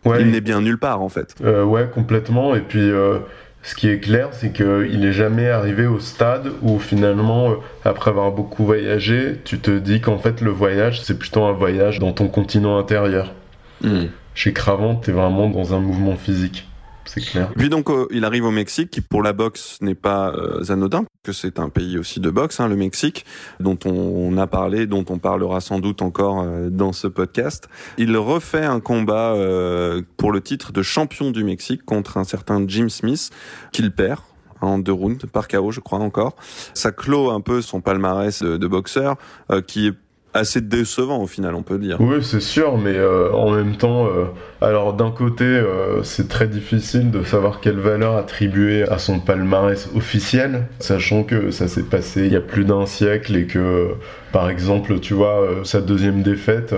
Il 0.05 0.31
n'est 0.31 0.41
bien 0.41 0.61
nulle 0.61 0.79
part 0.79 1.03
en 1.03 1.09
fait. 1.09 1.35
Euh, 1.43 1.65
ouais, 1.65 1.89
complètement. 1.93 2.55
Et 2.55 2.61
puis 2.61 2.91
euh, 2.91 3.19
ce 3.63 3.75
qui 3.75 3.89
est 3.89 3.99
clair, 3.99 4.29
c'est 4.33 4.53
qu'il 4.53 5.01
n'est 5.01 5.13
jamais 5.13 5.49
arrivé 5.49 5.87
au 5.87 5.99
stade 5.99 6.53
où 6.63 6.79
finalement, 6.79 7.51
euh, 7.51 7.55
après 7.85 8.11
avoir 8.11 8.33
beaucoup 8.33 8.65
voyagé, 8.65 9.41
tu 9.45 9.59
te 9.59 9.79
dis 9.79 10.01
qu'en 10.01 10.19
fait 10.19 10.41
le 10.41 10.51
voyage, 10.51 11.03
c'est 11.03 11.19
plutôt 11.19 11.45
un 11.45 11.53
voyage 11.53 11.99
dans 11.99 12.13
ton 12.13 12.29
continent 12.29 12.79
intérieur. 12.79 13.35
Hmm. 13.83 14.07
Chez 14.35 14.53
Cravant, 14.53 14.97
tu 14.97 15.11
es 15.11 15.13
vraiment 15.13 15.49
dans 15.49 15.75
un 15.75 15.81
mouvement 15.81 16.17
physique 16.17 16.69
c'est 17.09 17.21
clair. 17.21 17.51
Puis 17.57 17.69
donc 17.69 17.91
euh, 17.91 18.07
il 18.11 18.25
arrive 18.25 18.45
au 18.45 18.51
Mexique, 18.51 18.91
qui 18.91 19.01
pour 19.01 19.23
la 19.23 19.33
boxe 19.33 19.79
n'est 19.81 19.95
pas 19.95 20.33
euh, 20.33 20.71
anodin, 20.71 21.05
que 21.23 21.33
c'est 21.33 21.59
un 21.59 21.69
pays 21.69 21.99
aussi 21.99 22.21
de 22.21 22.31
boxe, 22.31 22.61
hein, 22.61 22.69
le 22.69 22.77
Mexique, 22.77 23.25
dont 23.61 23.79
on, 23.85 24.37
a 24.37 24.47
parlé, 24.47 24.87
dont 24.87 25.05
on 25.09 25.19
parlera 25.19 25.61
sans 25.61 25.79
doute 25.79 26.03
encore 26.03 26.43
euh, 26.43 26.69
dans 26.71 26.93
ce 26.93 27.07
podcast. 27.07 27.69
Il 27.97 28.17
refait 28.17 28.65
un 28.65 28.81
combat 28.81 29.35
pour 30.17 30.33
le 30.33 30.41
titre 30.41 30.73
de 30.73 30.83
champion 30.83 31.31
du 31.31 31.45
Mexique 31.45 31.85
contre 31.85 32.17
un 32.17 32.25
certain 32.25 32.65
Jim 32.67 32.89
Smith, 32.89 33.31
qu'il 33.73 33.91
perd 33.93 34.21
en 34.61 34.79
deux 34.79 34.93
rounds 34.93 35.27
par 35.27 35.49
KO, 35.49 35.71
je 35.71 35.81
crois 35.81 36.01
encore. 36.01 36.37
Ça 36.75 36.93
clôt 36.93 37.31
un 37.31 37.41
peu 37.41 37.63
son 37.63 37.81
palmarès 37.81 38.43
de, 38.43 38.57
de 38.57 38.67
boxeur, 38.67 39.17
qui 39.67 39.89
est 39.89 39.95
assez 40.35 40.61
décevant 40.61 41.23
au 41.23 41.27
final, 41.27 41.55
on 41.55 41.63
peut 41.63 41.79
dire. 41.79 41.97
Oui, 42.01 42.23
c'est 42.23 42.41
sûr, 42.41 42.79
mais 42.79 42.95
euh, 42.95 43.33
en 43.33 43.51
même 43.51 43.77
temps, 43.77 44.07
euh, 44.07 44.25
alors 44.61 44.93
d'un 44.93 45.11
côté, 45.11 45.45
euh, 45.45 46.03
c'est 46.03 46.29
très 46.29 46.47
difficile 46.47 47.11
de 47.11 47.23
savoir 47.23 47.61
quelle 47.61 47.79
valeur 47.79 48.17
attribuer 48.17 48.83
à 48.89 48.99
son 48.99 49.21
palmarès 49.21 49.89
officiel, 49.95 50.67
sachant 50.81 51.23
que 51.23 51.51
ça 51.51 51.69
s'est 51.69 51.83
passé 51.83 52.27
il 52.27 52.33
y 52.33 52.37
a 52.37 52.41
plus 52.41 52.65
d'un 52.65 52.87
siècle 52.87 53.37
et 53.37 53.47
que, 53.47 53.89
par 54.33 54.51
exemple, 54.51 55.01
tu 55.01 55.15
vois, 55.15 55.49
sa 55.65 55.81
deuxième 55.81 56.23
défaite 56.23 56.75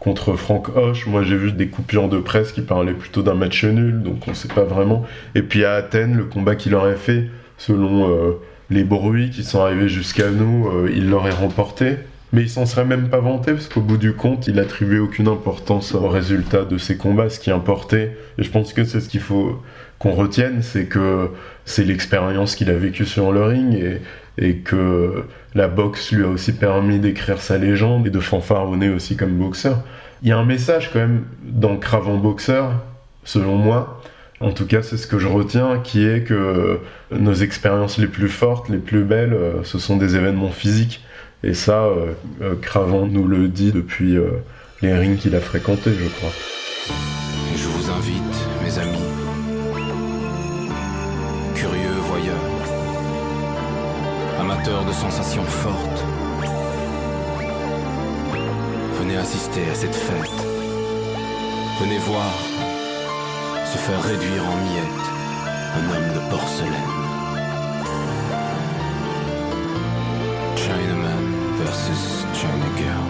contre 0.00 0.34
Frank 0.34 0.76
Hoche, 0.76 1.06
moi 1.06 1.22
j'ai 1.22 1.36
vu 1.36 1.52
des 1.52 1.68
coupures 1.68 2.08
de 2.08 2.18
presse 2.18 2.52
qui 2.52 2.62
parlaient 2.62 2.92
plutôt 2.92 3.22
d'un 3.22 3.34
match 3.34 3.64
nul, 3.64 4.02
donc 4.02 4.26
on 4.28 4.34
sait 4.34 4.48
pas 4.48 4.64
vraiment. 4.64 5.04
Et 5.34 5.42
puis 5.42 5.64
à 5.64 5.74
Athènes, 5.74 6.16
le 6.16 6.24
combat 6.24 6.54
qu'il 6.54 6.74
aurait 6.74 6.96
fait, 6.96 7.28
selon 7.56 8.38
les 8.70 8.84
bruits 8.84 9.30
qui 9.30 9.42
sont 9.42 9.60
arrivés 9.60 9.88
jusqu'à 9.88 10.30
nous, 10.30 10.70
il 10.88 11.10
l'aurait 11.10 11.30
remporté. 11.30 11.96
Mais 12.32 12.42
il 12.42 12.50
s'en 12.50 12.66
serait 12.66 12.84
même 12.84 13.08
pas 13.08 13.20
vanté 13.20 13.52
parce 13.52 13.68
qu'au 13.68 13.80
bout 13.80 13.96
du 13.96 14.12
compte, 14.12 14.46
il 14.48 14.58
attribuait 14.58 14.98
aucune 14.98 15.28
importance 15.28 15.94
au 15.94 16.08
résultat 16.08 16.64
de 16.64 16.76
ses 16.76 16.96
combats. 16.96 17.30
Ce 17.30 17.40
qui 17.40 17.50
importait, 17.50 18.16
et 18.36 18.42
je 18.42 18.50
pense 18.50 18.72
que 18.72 18.84
c'est 18.84 19.00
ce 19.00 19.08
qu'il 19.08 19.20
faut 19.20 19.62
qu'on 19.98 20.12
retienne, 20.12 20.62
c'est 20.62 20.84
que 20.84 21.30
c'est 21.64 21.84
l'expérience 21.84 22.54
qu'il 22.54 22.70
a 22.70 22.74
vécue 22.74 23.06
sur 23.06 23.32
le 23.32 23.44
ring 23.44 24.00
et, 24.38 24.56
que 24.56 25.24
la 25.54 25.66
boxe 25.66 26.12
lui 26.12 26.24
a 26.24 26.28
aussi 26.28 26.52
permis 26.52 27.00
d'écrire 27.00 27.40
sa 27.40 27.58
légende 27.58 28.06
et 28.06 28.10
de 28.10 28.20
fanfaronner 28.20 28.88
aussi 28.88 29.16
comme 29.16 29.32
boxeur. 29.32 29.82
Il 30.22 30.28
y 30.28 30.32
a 30.32 30.38
un 30.38 30.44
message 30.44 30.90
quand 30.92 31.00
même 31.00 31.24
dans 31.42 31.76
Cravant 31.76 32.16
Boxeur, 32.16 32.72
selon 33.24 33.56
moi, 33.56 34.00
en 34.40 34.52
tout 34.52 34.66
cas 34.66 34.82
c'est 34.82 34.96
ce 34.96 35.08
que 35.08 35.18
je 35.18 35.26
retiens, 35.26 35.80
qui 35.82 36.06
est 36.06 36.22
que 36.22 36.78
nos 37.10 37.34
expériences 37.34 37.98
les 37.98 38.06
plus 38.06 38.28
fortes, 38.28 38.68
les 38.68 38.78
plus 38.78 39.02
belles, 39.02 39.32
euh, 39.32 39.64
ce 39.64 39.80
sont 39.80 39.96
des 39.96 40.14
événements 40.14 40.50
physiques. 40.50 41.02
Et 41.44 41.54
ça, 41.54 41.84
euh, 41.84 42.14
euh, 42.42 42.54
Cravant 42.60 43.06
nous 43.06 43.28
le 43.28 43.48
dit 43.48 43.70
depuis 43.70 44.16
les 44.82 44.92
rings 44.92 45.16
qu'il 45.16 45.36
a 45.36 45.40
fréquentés, 45.40 45.92
je 45.92 46.08
crois. 46.08 46.32
Je 47.56 47.66
vous 47.68 47.90
invite, 47.90 48.36
mes 48.62 48.78
amis, 48.78 49.08
curieux 51.54 51.98
voyeurs, 52.08 52.34
amateurs 54.40 54.84
de 54.84 54.92
sensations 54.92 55.44
fortes, 55.44 56.04
venez 59.00 59.16
assister 59.16 59.62
à 59.70 59.74
cette 59.74 59.94
fête. 59.94 60.44
Venez 61.80 61.98
voir 61.98 62.32
se 63.64 63.78
faire 63.78 64.02
réduire 64.02 64.42
en 64.42 64.56
miettes 64.56 65.08
un 65.76 65.84
homme 65.94 66.14
de 66.14 66.30
porcelaine. 66.30 67.08
Chinaman 70.56 71.27
versus 71.68 72.24
China 72.32 72.66
Girl. 72.78 73.04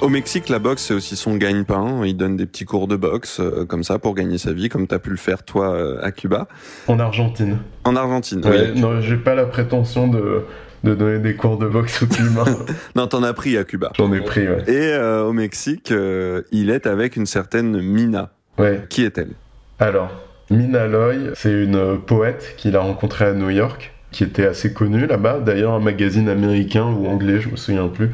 Au 0.00 0.08
Mexique, 0.08 0.48
la 0.48 0.58
boxe, 0.58 0.82
c'est 0.82 0.94
aussi 0.94 1.14
son 1.14 1.36
gagne-pain. 1.36 2.04
Il 2.04 2.16
donne 2.16 2.36
des 2.36 2.46
petits 2.46 2.64
cours 2.64 2.88
de 2.88 2.96
boxe, 2.96 3.38
euh, 3.38 3.64
comme 3.64 3.84
ça, 3.84 4.00
pour 4.00 4.16
gagner 4.16 4.36
sa 4.36 4.52
vie, 4.52 4.68
comme 4.68 4.88
tu 4.88 4.94
as 4.96 4.98
pu 4.98 5.10
le 5.10 5.16
faire, 5.16 5.44
toi, 5.44 5.72
euh, 5.74 6.00
à 6.02 6.10
Cuba. 6.10 6.48
En 6.88 6.98
Argentine. 6.98 7.58
En 7.84 7.94
Argentine, 7.94 8.44
Ouais, 8.44 8.72
oui. 8.74 8.80
non, 8.80 9.00
j'ai 9.00 9.16
pas 9.16 9.36
la 9.36 9.44
prétention 9.44 10.08
de, 10.08 10.42
de 10.82 10.94
donner 10.96 11.20
des 11.20 11.36
cours 11.36 11.56
de 11.56 11.68
boxe 11.68 12.02
aux 12.02 12.06
Cubains. 12.08 12.44
Non, 12.96 13.06
t'en 13.06 13.22
as 13.22 13.32
pris 13.32 13.56
à 13.56 13.62
Cuba. 13.62 13.92
J'en 13.96 14.12
ai 14.12 14.20
pris, 14.20 14.48
ouais. 14.48 14.64
Et 14.66 14.92
euh, 14.92 15.22
au 15.24 15.32
Mexique, 15.32 15.92
euh, 15.92 16.42
il 16.50 16.70
est 16.70 16.88
avec 16.88 17.14
une 17.14 17.26
certaine 17.26 17.80
Mina. 17.80 18.30
Ouais. 18.58 18.84
Qui 18.90 19.04
est-elle? 19.04 19.30
Alors, 19.78 20.10
Mina 20.52 20.86
Loy, 20.86 21.32
c'est 21.34 21.50
une 21.50 21.98
poète 21.98 22.54
qu'il 22.58 22.76
a 22.76 22.80
rencontrée 22.80 23.24
à 23.24 23.32
New 23.32 23.48
York, 23.48 23.92
qui 24.10 24.22
était 24.22 24.46
assez 24.46 24.74
connue 24.74 25.06
là-bas. 25.06 25.40
D'ailleurs, 25.40 25.72
un 25.72 25.80
magazine 25.80 26.28
américain 26.28 26.84
ou 26.84 27.06
anglais, 27.06 27.40
je 27.40 27.48
me 27.48 27.56
souviens 27.56 27.88
plus, 27.88 28.10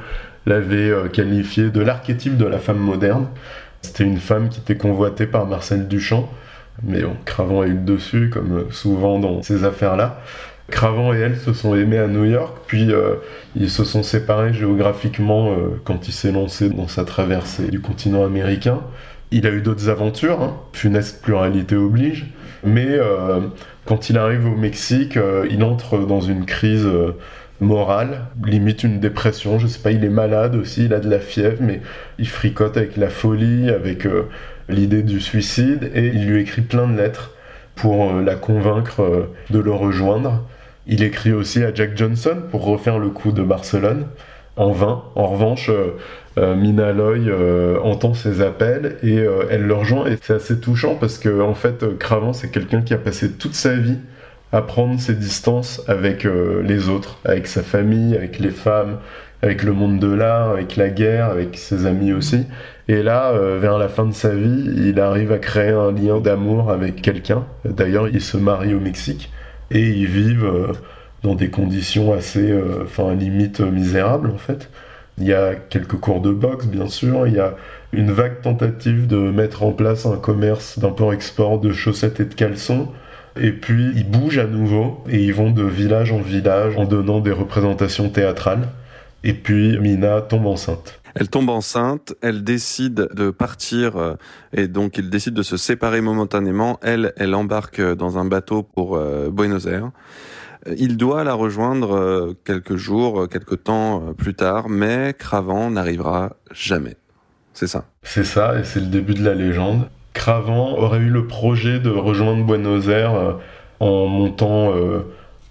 l'avait 0.46 0.88
euh, 0.88 1.08
qualifiée 1.08 1.70
de 1.70 1.80
l'archétype 1.80 2.36
de 2.36 2.46
la 2.46 2.58
femme 2.58 2.78
moderne. 2.78 3.26
C'était 3.82 4.04
une 4.04 4.18
femme 4.18 4.48
qui 4.50 4.60
était 4.60 4.76
convoitée 4.76 5.26
par 5.26 5.46
Marcel 5.46 5.88
Duchamp, 5.88 6.28
mais 6.84 7.02
bon, 7.02 7.16
Cravant 7.24 7.62
a 7.62 7.66
eu 7.66 7.72
le 7.72 7.80
dessus, 7.80 8.30
comme 8.30 8.58
euh, 8.58 8.70
souvent 8.70 9.18
dans 9.18 9.42
ces 9.42 9.64
affaires-là. 9.64 10.20
Cravant 10.70 11.14
et 11.14 11.18
elle 11.18 11.38
se 11.38 11.52
sont 11.52 11.74
aimés 11.74 11.98
à 11.98 12.06
New 12.06 12.24
York, 12.24 12.58
puis 12.66 12.92
euh, 12.92 13.14
ils 13.56 13.70
se 13.70 13.84
sont 13.84 14.02
séparés 14.02 14.52
géographiquement 14.52 15.50
euh, 15.50 15.80
quand 15.84 16.08
il 16.08 16.12
s'est 16.12 16.30
lancé 16.30 16.68
dans 16.68 16.88
sa 16.88 17.04
traversée 17.04 17.68
du 17.68 17.80
continent 17.80 18.24
américain. 18.24 18.80
Il 19.30 19.46
a 19.46 19.50
eu 19.50 19.60
d'autres 19.60 19.88
aventures, 19.90 20.40
hein. 20.40 20.56
funeste 20.72 21.22
pluralité 21.22 21.76
oblige, 21.76 22.26
mais 22.64 22.86
euh, 22.88 23.40
quand 23.84 24.08
il 24.08 24.16
arrive 24.16 24.46
au 24.46 24.56
Mexique, 24.56 25.18
euh, 25.18 25.46
il 25.50 25.62
entre 25.62 25.98
dans 25.98 26.22
une 26.22 26.46
crise 26.46 26.86
euh, 26.86 27.12
morale, 27.60 28.26
limite 28.42 28.84
une 28.84 29.00
dépression, 29.00 29.58
je 29.58 29.66
sais 29.66 29.80
pas, 29.80 29.90
il 29.90 30.02
est 30.02 30.10
malade 30.10 30.54
aussi, 30.54 30.86
il 30.86 30.94
a 30.94 31.00
de 31.00 31.10
la 31.10 31.18
fièvre, 31.18 31.58
mais 31.60 31.82
il 32.18 32.26
fricote 32.26 32.78
avec 32.78 32.96
la 32.96 33.10
folie, 33.10 33.68
avec 33.68 34.06
l'idée 34.68 35.02
du 35.02 35.20
suicide, 35.20 35.90
et 35.94 36.06
il 36.06 36.26
lui 36.26 36.40
écrit 36.40 36.62
plein 36.62 36.86
de 36.86 36.96
lettres 36.96 37.32
pour 37.74 38.12
la 38.20 38.36
convaincre 38.36 39.28
de 39.50 39.58
le 39.58 39.72
rejoindre. 39.72 40.46
Il 40.86 41.02
écrit 41.02 41.32
aussi 41.32 41.62
à 41.64 41.74
Jack 41.74 41.96
Johnson 41.96 42.36
pour 42.50 42.64
refaire 42.64 42.98
le 42.98 43.08
coup 43.10 43.32
de 43.32 43.42
Barcelone, 43.42 44.06
en 44.58 44.72
vain. 44.72 45.02
En 45.14 45.26
revanche, 45.28 45.70
euh, 45.70 45.96
euh, 46.36 46.54
Mina 46.54 46.92
Loy 46.92 47.28
euh, 47.28 47.78
entend 47.82 48.12
ses 48.12 48.42
appels 48.42 48.96
et 49.02 49.24
elle 49.50 49.62
le 49.62 49.74
rejoint, 49.74 50.06
et 50.06 50.18
c'est 50.20 50.34
assez 50.34 50.60
touchant 50.60 50.96
parce 50.96 51.18
que, 51.18 51.40
en 51.40 51.54
fait, 51.54 51.96
Cravant, 51.98 52.32
c'est 52.32 52.50
quelqu'un 52.50 52.82
qui 52.82 52.92
a 52.92 52.98
passé 52.98 53.32
toute 53.32 53.54
sa 53.54 53.74
vie 53.74 53.98
à 54.52 54.62
prendre 54.62 54.98
ses 54.98 55.14
distances 55.14 55.82
avec 55.88 56.24
les 56.24 56.88
autres, 56.88 57.18
avec 57.24 57.46
sa 57.46 57.62
famille, 57.62 58.16
avec 58.16 58.38
les 58.38 58.50
femmes, 58.50 58.98
avec 59.42 59.62
le 59.62 59.72
monde 59.72 59.98
de 59.98 60.10
l'art, 60.10 60.50
avec 60.50 60.76
la 60.76 60.88
guerre, 60.88 61.26
avec 61.26 61.58
ses 61.58 61.84
amis 61.84 62.14
aussi. 62.14 62.46
Et 62.88 63.02
là, 63.02 63.34
vers 63.58 63.76
la 63.76 63.88
fin 63.88 64.06
de 64.06 64.14
sa 64.14 64.30
vie, 64.30 64.70
il 64.74 64.98
arrive 65.00 65.32
à 65.32 65.38
créer 65.38 65.72
un 65.72 65.92
lien 65.92 66.18
d'amour 66.18 66.70
avec 66.70 67.02
quelqu'un. 67.02 67.44
D'ailleurs, 67.66 68.08
il 68.08 68.22
se 68.22 68.38
marie 68.38 68.72
au 68.72 68.80
Mexique 68.80 69.30
et 69.70 69.86
ils 69.86 70.06
vivent 70.06 70.50
dans 71.22 71.34
des 71.34 71.50
conditions 71.50 72.12
assez, 72.12 72.50
euh, 72.50 72.84
enfin, 72.84 73.14
limite 73.14 73.60
euh, 73.60 73.70
misérables 73.70 74.30
en 74.30 74.38
fait. 74.38 74.70
Il 75.18 75.26
y 75.26 75.32
a 75.32 75.56
quelques 75.56 75.96
cours 75.96 76.20
de 76.20 76.30
boxe, 76.30 76.66
bien 76.66 76.86
sûr. 76.86 77.26
Il 77.26 77.34
y 77.34 77.40
a 77.40 77.56
une 77.92 78.12
vague 78.12 78.40
tentative 78.40 79.08
de 79.08 79.16
mettre 79.16 79.64
en 79.64 79.72
place 79.72 80.06
un 80.06 80.16
commerce 80.16 80.78
d'import-export 80.78 81.58
de 81.58 81.72
chaussettes 81.72 82.20
et 82.20 82.24
de 82.24 82.34
caleçons. 82.34 82.88
Et 83.36 83.50
puis 83.50 83.90
ils 83.96 84.08
bougent 84.08 84.38
à 84.38 84.46
nouveau 84.46 85.02
et 85.08 85.20
ils 85.20 85.34
vont 85.34 85.50
de 85.50 85.64
village 85.64 86.12
en 86.12 86.20
village 86.20 86.76
en 86.76 86.84
donnant 86.84 87.18
des 87.18 87.32
représentations 87.32 88.10
théâtrales. 88.10 88.68
Et 89.24 89.32
puis 89.32 89.76
Mina 89.80 90.20
tombe 90.20 90.46
enceinte. 90.46 91.00
Elle 91.16 91.28
tombe 91.28 91.48
enceinte, 91.48 92.14
elle 92.20 92.44
décide 92.44 93.08
de 93.12 93.30
partir 93.30 93.96
euh, 93.96 94.14
et 94.52 94.68
donc 94.68 94.98
il 94.98 95.10
décide 95.10 95.34
de 95.34 95.42
se 95.42 95.56
séparer 95.56 96.00
momentanément. 96.00 96.78
Elle, 96.80 97.12
elle 97.16 97.34
embarque 97.34 97.80
dans 97.80 98.18
un 98.18 98.24
bateau 98.24 98.62
pour 98.62 98.96
Buenos 99.32 99.66
Aires. 99.66 99.90
Euh, 100.68 100.74
Il 100.78 100.96
doit 100.96 101.24
la 101.24 101.34
rejoindre 101.34 101.96
euh, 101.96 102.36
quelques 102.44 102.76
jours, 102.76 103.22
euh, 103.22 103.26
quelques 103.26 103.64
temps 103.64 104.14
plus 104.16 104.34
tard, 104.34 104.68
mais 104.68 105.14
Cravant 105.18 105.70
n'arrivera 105.70 106.36
jamais. 106.52 106.96
C'est 107.54 107.66
ça. 107.66 107.84
C'est 108.02 108.24
ça, 108.24 108.58
et 108.58 108.64
c'est 108.64 108.80
le 108.80 108.86
début 108.86 109.14
de 109.14 109.24
la 109.24 109.34
légende. 109.34 109.88
Cravant 110.14 110.78
aurait 110.78 110.98
eu 110.98 111.10
le 111.10 111.26
projet 111.26 111.80
de 111.80 111.90
rejoindre 111.90 112.44
Buenos 112.44 112.88
Aires 112.88 113.36
en 113.80 114.06
montant 114.06 114.72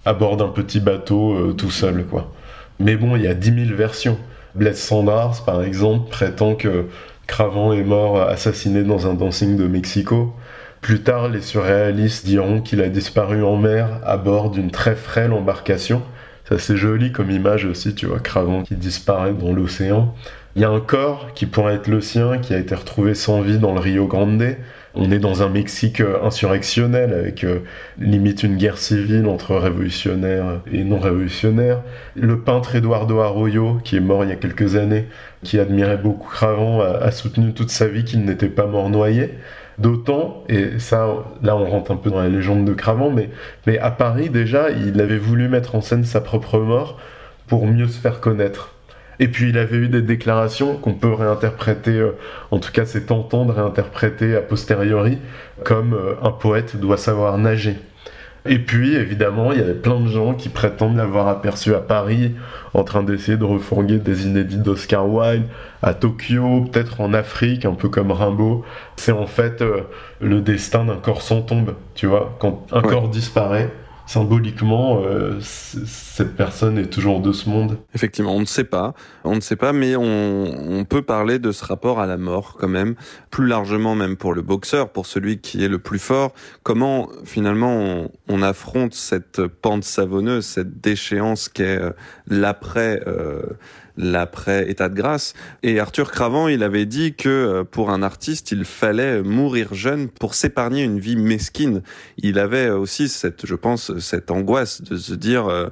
à 0.04 0.14
bord 0.14 0.36
d'un 0.36 0.48
petit 0.48 0.80
bateau 0.80 1.52
tout 1.52 1.70
seul, 1.70 2.06
quoi. 2.06 2.32
Mais 2.78 2.96
bon, 2.96 3.16
il 3.16 3.22
y 3.22 3.26
a 3.26 3.34
10 3.34 3.66
000 3.66 3.76
versions. 3.76 4.18
Blaise 4.54 4.78
Sandars, 4.78 5.44
par 5.44 5.62
exemple, 5.62 6.10
prétend 6.10 6.54
que 6.54 6.86
Cravant 7.26 7.72
est 7.72 7.84
mort 7.84 8.20
assassiné 8.22 8.84
dans 8.84 9.06
un 9.06 9.14
dancing 9.14 9.56
de 9.56 9.66
Mexico. 9.66 10.34
Plus 10.80 11.02
tard, 11.02 11.28
les 11.28 11.42
surréalistes 11.42 12.24
diront 12.24 12.60
qu'il 12.60 12.80
a 12.80 12.88
disparu 12.88 13.42
en 13.42 13.56
mer 13.56 14.00
à 14.04 14.16
bord 14.16 14.50
d'une 14.50 14.70
très 14.70 14.94
frêle 14.94 15.32
embarcation. 15.32 16.02
C'est 16.44 16.54
assez 16.54 16.76
joli 16.76 17.12
comme 17.12 17.30
image 17.30 17.64
aussi, 17.66 17.94
tu 17.94 18.06
vois, 18.06 18.20
Cravant 18.20 18.62
qui 18.62 18.74
disparaît 18.74 19.34
dans 19.34 19.52
l'océan. 19.52 20.14
Il 20.56 20.62
y 20.62 20.64
a 20.64 20.70
un 20.70 20.80
corps 20.80 21.32
qui 21.34 21.46
pourrait 21.46 21.74
être 21.74 21.88
le 21.88 22.00
sien, 22.00 22.38
qui 22.38 22.54
a 22.54 22.58
été 22.58 22.74
retrouvé 22.74 23.14
sans 23.14 23.42
vie 23.42 23.58
dans 23.58 23.74
le 23.74 23.80
Rio 23.80 24.06
Grande. 24.06 24.42
On 24.94 25.10
est 25.10 25.18
dans 25.18 25.42
un 25.42 25.48
Mexique 25.48 26.00
euh, 26.00 26.24
insurrectionnel, 26.24 27.12
avec 27.12 27.44
euh, 27.44 27.60
limite 27.98 28.42
une 28.42 28.56
guerre 28.56 28.78
civile 28.78 29.26
entre 29.26 29.56
révolutionnaires 29.56 30.60
et 30.72 30.84
non 30.84 30.98
révolutionnaires. 30.98 31.82
Le 32.14 32.40
peintre 32.40 32.74
Eduardo 32.74 33.20
Arroyo, 33.20 33.78
qui 33.84 33.96
est 33.96 34.00
mort 34.00 34.24
il 34.24 34.30
y 34.30 34.32
a 34.32 34.36
quelques 34.36 34.76
années, 34.76 35.06
qui 35.42 35.58
admirait 35.60 35.98
beaucoup 35.98 36.28
Cravant, 36.28 36.80
a 36.80 37.10
soutenu 37.10 37.52
toute 37.52 37.70
sa 37.70 37.86
vie 37.86 38.04
qu'il 38.04 38.24
n'était 38.24 38.48
pas 38.48 38.66
mort 38.66 38.88
noyé. 38.88 39.34
D'autant, 39.78 40.42
et 40.48 40.78
ça, 40.80 41.08
là 41.42 41.56
on 41.56 41.64
rentre 41.64 41.92
un 41.92 41.96
peu 41.96 42.10
dans 42.10 42.20
la 42.20 42.28
légende 42.28 42.64
de 42.64 42.74
Cravant, 42.74 43.12
mais, 43.12 43.78
à 43.78 43.90
Paris 43.90 44.28
déjà, 44.28 44.70
il 44.70 45.00
avait 45.00 45.18
voulu 45.18 45.48
mettre 45.48 45.76
en 45.76 45.80
scène 45.80 46.04
sa 46.04 46.20
propre 46.20 46.58
mort 46.58 46.98
pour 47.46 47.66
mieux 47.66 47.86
se 47.86 48.00
faire 48.00 48.20
connaître. 48.20 48.74
Et 49.20 49.28
puis 49.28 49.50
il 49.50 49.58
avait 49.58 49.76
eu 49.76 49.88
des 49.88 50.02
déclarations 50.02 50.76
qu'on 50.76 50.94
peut 50.94 51.12
réinterpréter, 51.12 51.98
euh, 51.98 52.12
en 52.50 52.58
tout 52.58 52.72
cas 52.72 52.86
c'est 52.86 53.06
tentant 53.06 53.44
de 53.44 53.52
réinterpréter 53.52 54.36
a 54.36 54.40
posteriori, 54.40 55.18
comme 55.64 55.94
euh, 55.94 56.14
un 56.22 56.30
poète 56.30 56.76
doit 56.76 56.96
savoir 56.96 57.38
nager. 57.38 57.76
Et 58.46 58.58
puis 58.58 58.94
évidemment, 58.94 59.52
il 59.52 59.58
y 59.58 59.62
avait 59.62 59.74
plein 59.74 60.00
de 60.00 60.08
gens 60.08 60.34
qui 60.34 60.48
prétendent 60.48 60.96
l'avoir 60.96 61.28
aperçu 61.28 61.74
à 61.74 61.80
Paris, 61.80 62.34
en 62.78 62.84
train 62.84 63.02
d'essayer 63.02 63.36
de 63.36 63.44
refourguer 63.44 63.98
des 63.98 64.26
inédits 64.26 64.56
d'Oscar 64.58 65.08
Wilde, 65.08 65.44
à 65.82 65.94
Tokyo, 65.94 66.62
peut-être 66.70 67.00
en 67.00 67.12
Afrique, 67.12 67.64
un 67.64 67.74
peu 67.74 67.88
comme 67.88 68.10
Rimbaud. 68.12 68.64
C'est 68.96 69.12
en 69.12 69.26
fait 69.26 69.60
euh, 69.62 69.82
le 70.20 70.40
destin 70.40 70.84
d'un 70.84 70.96
corps 70.96 71.22
sans 71.22 71.42
tombe, 71.42 71.74
tu 71.94 72.06
vois. 72.06 72.36
Quand 72.40 72.66
un 72.72 72.80
Ouais. 72.82 72.88
corps 72.88 73.08
disparaît, 73.08 73.70
symboliquement, 74.08 75.02
euh, 75.04 75.38
cette 75.40 76.34
personne 76.34 76.78
est 76.78 76.86
toujours 76.86 77.20
de 77.20 77.30
ce 77.30 77.48
monde. 77.50 77.78
Effectivement, 77.94 78.34
on 78.34 78.40
ne 78.40 78.46
sait 78.46 78.64
pas, 78.64 78.94
on 79.22 79.34
ne 79.34 79.40
sait 79.40 79.54
pas, 79.56 79.74
mais 79.74 79.96
on, 79.96 80.80
on 80.80 80.84
peut 80.84 81.02
parler 81.02 81.38
de 81.38 81.52
ce 81.52 81.62
rapport 81.64 82.00
à 82.00 82.06
la 82.06 82.16
mort 82.16 82.56
quand 82.58 82.68
même, 82.68 82.94
plus 83.30 83.46
largement 83.46 83.94
même 83.94 84.16
pour 84.16 84.32
le 84.32 84.40
boxeur, 84.40 84.90
pour 84.90 85.04
celui 85.04 85.40
qui 85.40 85.62
est 85.62 85.68
le 85.68 85.78
plus 85.78 85.98
fort. 85.98 86.32
Comment 86.62 87.10
finalement 87.24 87.76
on, 87.76 88.10
on 88.28 88.42
affronte 88.42 88.94
cette 88.94 89.46
pente 89.46 89.84
savonneuse, 89.84 90.46
cette 90.46 90.80
déchéance 90.80 91.50
qu'est 91.50 91.78
euh, 91.78 91.90
l'après. 92.28 93.02
euh, 93.06 93.42
l'après 93.98 94.70
état 94.70 94.88
de 94.88 94.94
grâce 94.94 95.34
et 95.62 95.80
Arthur 95.80 96.10
Cravant 96.10 96.48
il 96.48 96.62
avait 96.62 96.86
dit 96.86 97.14
que 97.14 97.28
euh, 97.28 97.64
pour 97.64 97.90
un 97.90 98.02
artiste 98.02 98.52
il 98.52 98.64
fallait 98.64 99.22
mourir 99.22 99.74
jeune 99.74 100.08
pour 100.08 100.34
s'épargner 100.34 100.84
une 100.84 100.98
vie 100.98 101.16
mesquine 101.16 101.82
il 102.16 102.38
avait 102.38 102.70
aussi 102.70 103.08
cette 103.08 103.44
je 103.44 103.54
pense 103.54 103.98
cette 103.98 104.30
angoisse 104.30 104.82
de 104.82 104.96
se 104.96 105.14
dire 105.14 105.48
euh, 105.48 105.68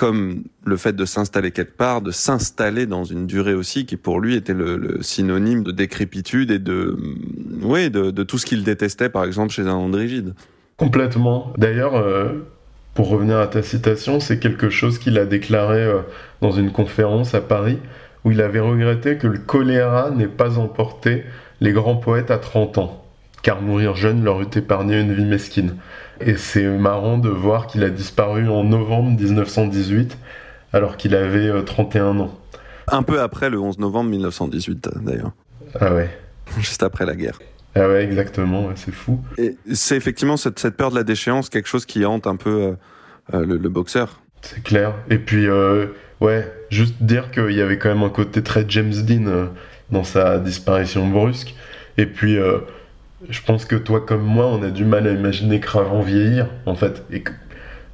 comme 0.00 0.44
le 0.64 0.78
fait 0.78 0.94
de 0.94 1.04
s'installer 1.04 1.50
quelque 1.50 1.76
part, 1.76 2.00
de 2.00 2.10
s'installer 2.10 2.86
dans 2.86 3.04
une 3.04 3.26
durée 3.26 3.52
aussi 3.52 3.84
qui 3.84 3.98
pour 3.98 4.18
lui 4.18 4.34
était 4.34 4.54
le, 4.54 5.02
synonyme 5.02 5.62
de 5.62 5.72
décrépitude 5.72 6.50
et 6.50 6.58
de, 6.58 6.96
oui, 7.60 7.90
de, 7.90 8.22
tout 8.22 8.38
ce 8.38 8.46
qu'il 8.46 8.64
détestait 8.64 9.10
par 9.10 9.24
exemple 9.24 9.52
chez 9.52 9.66
un 9.66 9.74
andrigide. 9.74 10.34
Complètement. 10.78 11.52
D'ailleurs, 11.58 11.96
euh, 11.96 12.30
pour 13.00 13.08
revenir 13.08 13.38
à 13.38 13.46
ta 13.46 13.62
citation, 13.62 14.20
c'est 14.20 14.38
quelque 14.38 14.68
chose 14.68 14.98
qu'il 14.98 15.16
a 15.16 15.24
déclaré 15.24 15.80
euh, 15.80 16.00
dans 16.42 16.50
une 16.50 16.70
conférence 16.70 17.34
à 17.34 17.40
Paris, 17.40 17.78
où 18.26 18.30
il 18.30 18.42
avait 18.42 18.60
regretté 18.60 19.16
que 19.16 19.26
le 19.26 19.38
choléra 19.38 20.10
n'ait 20.10 20.26
pas 20.28 20.58
emporté 20.58 21.24
les 21.62 21.72
grands 21.72 21.96
poètes 21.96 22.30
à 22.30 22.36
30 22.36 22.76
ans, 22.76 23.02
car 23.42 23.62
mourir 23.62 23.96
jeune 23.96 24.22
leur 24.22 24.42
eût 24.42 24.50
épargné 24.54 25.00
une 25.00 25.14
vie 25.14 25.24
mesquine. 25.24 25.76
Et 26.20 26.36
c'est 26.36 26.66
marrant 26.68 27.16
de 27.16 27.30
voir 27.30 27.68
qu'il 27.68 27.84
a 27.84 27.88
disparu 27.88 28.50
en 28.50 28.64
novembre 28.64 29.18
1918, 29.18 30.18
alors 30.74 30.98
qu'il 30.98 31.14
avait 31.14 31.48
euh, 31.48 31.62
31 31.62 32.20
ans. 32.20 32.34
Un 32.86 33.02
peu 33.02 33.22
après 33.22 33.48
le 33.48 33.58
11 33.58 33.78
novembre 33.78 34.10
1918 34.10 34.90
d'ailleurs, 35.02 35.32
Ah 35.80 35.94
ouais. 35.94 36.10
juste 36.58 36.82
après 36.82 37.06
la 37.06 37.16
guerre. 37.16 37.38
Ah 37.74 37.86
ouais, 37.88 38.02
exactement, 38.04 38.66
ouais, 38.66 38.74
c'est 38.74 38.92
fou. 38.92 39.20
C'est 39.72 39.96
effectivement 39.96 40.36
cette, 40.36 40.58
cette 40.58 40.76
peur 40.76 40.90
de 40.90 40.96
la 40.96 41.04
déchéance, 41.04 41.48
quelque 41.48 41.68
chose 41.68 41.86
qui 41.86 42.04
hante 42.04 42.26
un 42.26 42.36
peu 42.36 42.50
euh, 42.62 42.72
euh, 43.34 43.46
le, 43.46 43.56
le 43.58 43.68
boxeur. 43.68 44.20
C'est 44.42 44.62
clair. 44.62 44.94
Et 45.08 45.18
puis, 45.18 45.46
euh, 45.46 45.86
ouais, 46.20 46.52
juste 46.70 46.96
dire 47.00 47.30
qu'il 47.30 47.52
y 47.52 47.60
avait 47.60 47.78
quand 47.78 47.90
même 47.90 48.02
un 48.02 48.10
côté 48.10 48.42
très 48.42 48.64
James 48.68 48.92
Dean 48.92 49.26
euh, 49.26 49.46
dans 49.90 50.02
sa 50.04 50.38
disparition 50.38 51.06
brusque. 51.06 51.54
Et 51.98 52.06
puis, 52.06 52.38
je 53.28 53.42
pense 53.42 53.66
que 53.66 53.76
toi 53.76 54.00
comme 54.00 54.22
moi, 54.22 54.46
on 54.46 54.62
a 54.62 54.70
du 54.70 54.84
mal 54.84 55.06
à 55.06 55.12
imaginer 55.12 55.60
Cravant 55.60 56.00
vieillir, 56.00 56.48
en 56.64 56.74
fait. 56.74 57.02
Et 57.12 57.22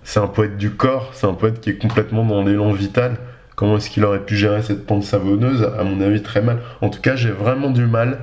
c'est 0.05 0.21
un 0.21 0.29
poète 0.29 0.57
du 0.57 0.71
corps, 0.71 1.11
c'est 1.15 1.27
un 1.27 1.35
poète 1.35 1.61
qui 1.61 1.71
est 1.71 1.79
complètement 1.79 2.25
dans 2.25 2.45
l'élan 2.45 2.73
vital. 2.73 3.17
Comment 3.57 3.79
est-ce 3.79 3.91
qu'il 3.91 4.05
aurait 4.05 4.25
pu 4.25 4.37
gérer 4.37 4.63
cette 4.63 4.87
pente 4.87 5.03
savonneuse? 5.03 5.69
À 5.77 5.83
mon 5.83 6.01
avis, 6.03 6.23
très 6.23 6.43
mal. 6.43 6.59
En 6.83 6.91
tout 6.91 7.01
cas, 7.01 7.17
j'ai 7.17 7.31
vraiment 7.31 7.71
du 7.71 7.87
mal 7.87 8.19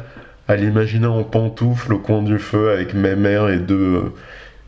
à 0.48 0.56
l'imaginer 0.56 1.08
en 1.08 1.24
pantoufle 1.24 1.94
au 1.94 2.00
coin 2.00 2.22
du 2.22 2.38
feu 2.38 2.72
avec 2.72 2.94
mes 2.94 3.16
mères 3.16 3.50
et 3.50 3.60
deux, 3.60 3.76
euh, 3.76 4.14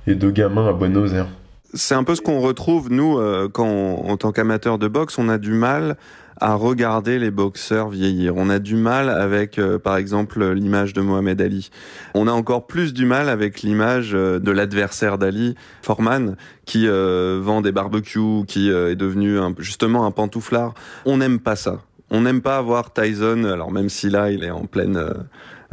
et 0.07 0.15
deux 0.15 0.32
gamins 0.32 0.67
à 0.67 0.73
Buenos 0.73 1.13
Aires. 1.13 1.28
C'est 1.73 1.95
un 1.95 2.05
peu 2.05 2.15
ce 2.15 2.21
qu'on 2.21 2.39
retrouve, 2.39 2.89
nous, 2.89 3.17
euh, 3.17 3.49
quand, 3.51 3.67
en 3.67 4.15
tant 4.15 4.32
qu'amateur 4.32 4.78
de 4.78 4.88
boxe, 4.88 5.17
on 5.17 5.28
a 5.28 5.38
du 5.38 5.51
mal 5.51 5.97
à 6.39 6.53
regarder 6.55 7.17
les 7.19 7.32
boxeurs 7.32 7.89
vieillir. 7.89 8.34
On 8.36 8.49
a 8.49 8.59
du 8.59 8.76
mal 8.76 9.09
avec, 9.09 9.57
euh, 9.57 9.78
par 9.78 9.97
exemple, 9.97 10.45
l'image 10.51 10.93
de 10.93 11.01
Mohamed 11.01 11.41
Ali. 11.41 11.69
On 12.13 12.28
a 12.28 12.32
encore 12.32 12.67
plus 12.67 12.93
du 12.93 13.05
mal 13.05 13.28
avec 13.28 13.61
l'image 13.61 14.11
de 14.11 14.51
l'adversaire 14.51 15.17
d'Ali, 15.17 15.55
Foreman, 15.82 16.36
qui 16.65 16.88
vend 16.88 17.61
des 17.61 17.71
barbecues, 17.71 18.45
qui 18.47 18.69
est 18.69 18.95
devenu 18.95 19.38
justement 19.59 20.05
un 20.05 20.11
pantouflard. 20.11 20.73
On 21.05 21.17
n'aime 21.17 21.39
pas 21.39 21.55
ça. 21.55 21.82
On 22.09 22.21
n'aime 22.21 22.41
pas 22.41 22.61
voir 22.61 22.91
Tyson, 22.93 23.45
alors 23.45 23.71
même 23.71 23.89
si 23.89 24.09
là, 24.09 24.30
il 24.30 24.43
est 24.43 24.51
en 24.51 24.65
pleine 24.65 25.01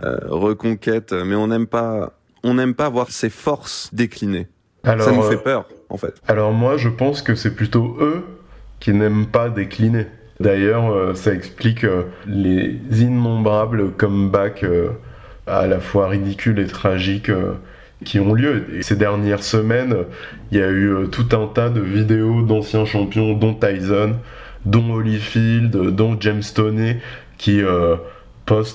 reconquête, 0.00 1.12
mais 1.12 1.34
on 1.34 1.48
n'aime 1.48 1.66
pas, 1.66 2.12
on 2.42 2.54
n'aime 2.54 2.74
pas 2.74 2.88
voir 2.88 3.10
ses 3.10 3.30
forces 3.30 3.90
décliner. 3.92 4.48
Alors, 4.84 5.06
ça 5.06 5.12
nous 5.12 5.22
euh, 5.22 5.30
fait 5.30 5.42
peur, 5.42 5.66
en 5.90 5.96
fait. 5.96 6.14
Alors 6.26 6.52
moi, 6.52 6.76
je 6.76 6.88
pense 6.88 7.22
que 7.22 7.34
c'est 7.34 7.54
plutôt 7.54 7.96
eux 8.00 8.24
qui 8.80 8.92
n'aiment 8.92 9.26
pas 9.26 9.48
décliner. 9.48 10.06
D'ailleurs, 10.40 10.90
euh, 10.90 11.14
ça 11.14 11.32
explique 11.32 11.84
euh, 11.84 12.04
les 12.26 12.80
innombrables 12.90 13.92
comebacks 13.92 14.64
euh, 14.64 14.88
à 15.46 15.68
la 15.68 15.78
fois 15.78 16.08
ridicules 16.08 16.58
et 16.58 16.66
tragiques 16.66 17.28
euh, 17.28 17.52
qui 18.04 18.18
ont 18.18 18.34
lieu. 18.34 18.64
Et 18.74 18.82
ces 18.82 18.96
dernières 18.96 19.44
semaines, 19.44 19.94
il 20.50 20.58
y 20.58 20.62
a 20.62 20.68
eu 20.68 20.88
euh, 20.88 21.06
tout 21.06 21.28
un 21.36 21.46
tas 21.46 21.68
de 21.68 21.80
vidéos 21.80 22.42
d'anciens 22.42 22.84
champions, 22.84 23.34
dont 23.34 23.54
Tyson, 23.54 24.16
dont 24.64 24.92
Holyfield, 24.92 25.76
euh, 25.76 25.90
dont 25.92 26.16
James 26.18 26.42
Toney, 26.52 27.00
qui 27.38 27.62
euh, 27.62 27.94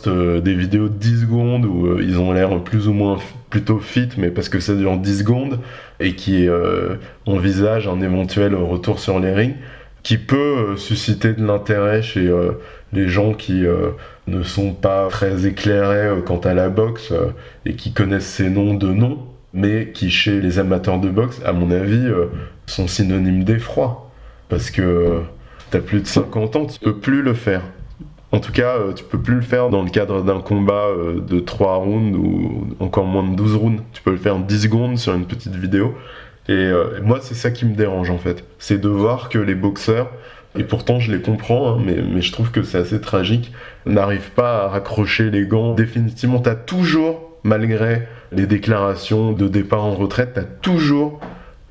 euh, 0.08 0.42
des 0.42 0.54
vidéos 0.54 0.90
de 0.90 0.94
10 0.94 1.22
secondes 1.22 1.66
où 1.66 1.88
euh, 1.88 2.02
ils 2.02 2.20
ont 2.20 2.32
l'air 2.32 2.64
plus 2.64 2.88
ou 2.88 2.94
moins 2.94 3.18
plutôt 3.50 3.80
fit, 3.80 4.10
mais 4.18 4.30
parce 4.30 4.50
que 4.50 4.60
ça 4.60 4.74
dure 4.74 4.98
10 4.98 5.20
secondes, 5.20 5.60
et 6.00 6.16
qui 6.16 6.48
euh, 6.48 6.96
envisagent 7.26 7.88
un 7.88 8.02
éventuel 8.02 8.56
retour 8.56 9.00
sur 9.00 9.20
les 9.20 9.32
rings, 9.34 9.56
qui 10.04 10.18
peut 10.18 10.76
susciter 10.78 11.34
de 11.34 11.46
l'intérêt 11.46 12.02
chez 12.02 12.32
les 12.94 13.10
gens 13.10 13.34
qui 13.34 13.66
ne 14.28 14.44
sont 14.44 14.72
pas 14.72 15.08
très 15.10 15.46
éclairés 15.46 16.22
quant 16.26 16.38
à 16.38 16.54
la 16.54 16.70
boxe 16.70 17.12
et 17.66 17.74
qui 17.74 17.92
connaissent 17.92 18.28
ces 18.28 18.50
noms 18.50 18.74
de 18.74 18.88
nom, 18.88 19.20
mais 19.54 19.92
qui 19.94 20.10
chez 20.10 20.40
les 20.40 20.60
amateurs 20.60 21.00
de 21.02 21.10
boxe, 21.10 21.42
à 21.44 21.52
mon 21.52 21.72
avis, 21.72 22.08
sont 22.68 22.88
synonymes 22.88 23.44
d'effroi. 23.44 24.10
Parce 24.48 24.72
que 24.72 25.24
t'as 25.72 25.80
plus 25.80 26.00
de 26.00 26.08
50 26.08 26.56
ans, 26.56 26.66
tu 26.68 26.80
peux 26.80 26.96
plus 26.96 27.22
le 27.22 27.34
faire. 27.34 27.64
En 28.32 28.40
tout 28.40 28.52
cas, 28.52 28.76
euh, 28.76 28.94
tu 28.94 29.04
peux 29.06 29.20
plus 29.20 29.36
le 29.36 29.42
faire 29.42 29.70
dans 29.70 29.84
le 29.84 29.90
cadre 29.90 30.22
d'un 30.22 30.42
combat 30.42 30.88
euh, 30.88 31.22
de 31.22 31.40
3 31.40 31.76
rounds 31.78 32.18
ou 32.18 32.68
encore 32.80 33.06
moins 33.06 33.24
de 33.24 33.36
12 33.36 33.56
rounds. 33.56 33.82
Tu 33.94 34.02
peux 34.02 34.12
le 34.12 34.18
faire 34.18 34.36
en 34.36 34.40
10 34.40 34.64
secondes 34.64 34.98
sur 34.98 35.14
une 35.14 35.26
petite 35.26 35.56
vidéo. 35.56 35.96
Et 36.50 36.54
euh, 36.54 37.00
moi, 37.04 37.20
c'est 37.22 37.36
ça 37.36 37.52
qui 37.52 37.66
me 37.66 37.74
dérange 37.74 38.10
en 38.10 38.18
fait. 38.18 38.44
C'est 38.60 38.80
de 38.80 38.90
voir 38.90 39.30
que 39.30 39.40
les 39.40 39.56
boxeurs, 39.56 40.10
et 40.58 40.64
pourtant 40.64 41.00
je 41.00 41.12
les 41.12 41.22
comprends, 41.22 41.74
hein, 41.76 41.82
mais, 41.86 41.98
mais 42.02 42.22
je 42.22 42.32
trouve 42.34 42.52
que 42.52 42.64
c'est 42.64 42.78
assez 42.78 43.00
tragique, 43.00 43.54
n'arrivent 43.86 44.32
pas 44.32 44.66
à 44.66 44.68
raccrocher 44.68 45.30
les 45.30 45.46
gants 45.46 45.74
définitivement. 45.74 46.40
T'as 46.40 46.56
toujours, 46.56 47.38
malgré 47.44 48.08
les 48.34 48.46
déclarations 48.46 49.32
de 49.32 49.48
départ 49.48 49.86
en 49.86 49.94
retraite, 49.94 50.32
t'as 50.36 50.44
toujours 50.44 51.22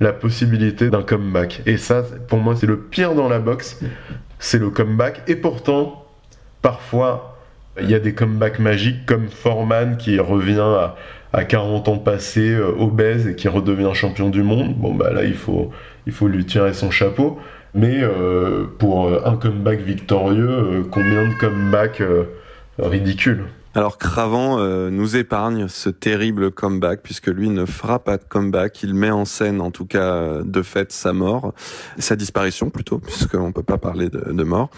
la 0.01 0.13
possibilité 0.13 0.89
d'un 0.89 1.03
comeback. 1.03 1.63
Et 1.67 1.77
ça, 1.77 2.03
pour 2.29 2.39
moi, 2.39 2.55
c'est 2.57 2.67
le 2.67 2.79
pire 2.79 3.15
dans 3.15 3.29
la 3.29 3.39
boxe, 3.39 3.81
c'est 4.39 4.59
le 4.59 4.71
comeback. 4.71 5.23
Et 5.27 5.37
pourtant, 5.37 6.06
parfois, 6.63 7.37
il 7.81 7.91
y 7.91 7.95
a 7.95 7.99
des 7.99 8.15
comebacks 8.15 8.59
magiques 8.59 9.07
comme 9.07 9.29
Foreman 9.29 9.97
qui 9.97 10.19
revient 10.19 10.61
à, 10.61 10.97
à 11.37 11.45
40 11.45 11.89
ans 11.89 11.99
passés, 11.99 12.55
euh, 12.55 12.73
obèse 12.79 13.27
et 13.27 13.37
qui 13.37 13.49
redevient 13.49 13.91
champion 13.93 14.31
du 14.31 14.43
monde. 14.43 14.75
Bon, 14.77 14.95
bah 14.95 15.13
là, 15.13 15.25
il 15.25 15.35
faut, 15.35 15.71
il 16.07 16.13
faut 16.13 16.29
lui 16.29 16.47
tirer 16.47 16.73
son 16.73 16.91
chapeau. 16.91 17.39
Mais 17.75 18.01
euh, 18.01 18.65
pour 18.79 19.07
euh, 19.07 19.21
un 19.27 19.37
comeback 19.37 19.81
victorieux, 19.81 20.87
combien 20.91 21.29
de 21.29 21.35
comebacks 21.35 22.03
ridicules 22.79 23.45
Alors 23.75 23.99
Cravant 23.99 24.59
nous 24.91 25.17
épargne 25.17 25.69
ce 25.69 25.91
terrible 25.91 26.51
comeback 26.51 27.01
puisque 27.03 27.29
lui 27.29 27.51
ne 27.51 27.67
fera 27.67 27.99
pas 27.99 28.17
de 28.17 28.25
comeback, 28.25 28.83
il 28.83 28.95
met 28.95 29.11
en 29.11 29.27
scène 29.27 29.61
en 29.61 29.71
tout 29.71 29.87
cas 29.87 30.43
de 30.43 30.63
fait 30.63 30.91
sa 30.93 31.13
mort, 31.13 31.53
sa 31.99 32.17
disparition 32.17 32.71
plutôt 32.71 32.99
puisqu'on 32.99 33.53
peut 33.53 33.63
pas 33.63 33.79
parler 33.79 34.09
de 34.09 34.45
mort. 34.45 34.71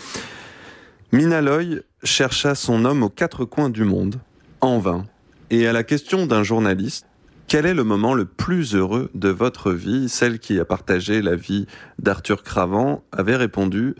Minaloy 1.10 1.80
chercha 2.04 2.54
son 2.54 2.84
homme 2.84 3.02
aux 3.02 3.08
quatre 3.08 3.46
coins 3.46 3.70
du 3.70 3.84
monde, 3.84 4.20
en 4.60 4.78
vain, 4.78 5.06
et 5.48 5.66
à 5.66 5.72
la 5.72 5.82
question 5.82 6.26
d'un 6.26 6.42
journaliste, 6.42 7.06
quel 7.46 7.64
est 7.64 7.72
le 7.72 7.82
moment 7.82 8.12
le 8.12 8.26
plus 8.26 8.74
heureux 8.74 9.10
de 9.14 9.30
votre 9.30 9.72
vie? 9.72 10.10
Celle 10.10 10.38
qui 10.38 10.60
a 10.60 10.66
partagé 10.66 11.22
la 11.22 11.34
vie 11.34 11.66
d'Arthur 11.98 12.42
Cravant 12.42 13.04
avait 13.10 13.36
répondu 13.36 13.94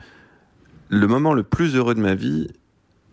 Le 0.91 1.07
moment 1.07 1.33
le 1.33 1.45
plus 1.45 1.77
heureux 1.77 1.95
de 1.95 2.01
ma 2.01 2.15
vie, 2.15 2.49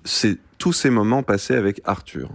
c'est 0.04 0.40
tous 0.58 0.74
ces 0.74 0.90
moments 0.90 1.24
passés 1.24 1.56
avec 1.56 1.80
Arthur. 1.86 2.32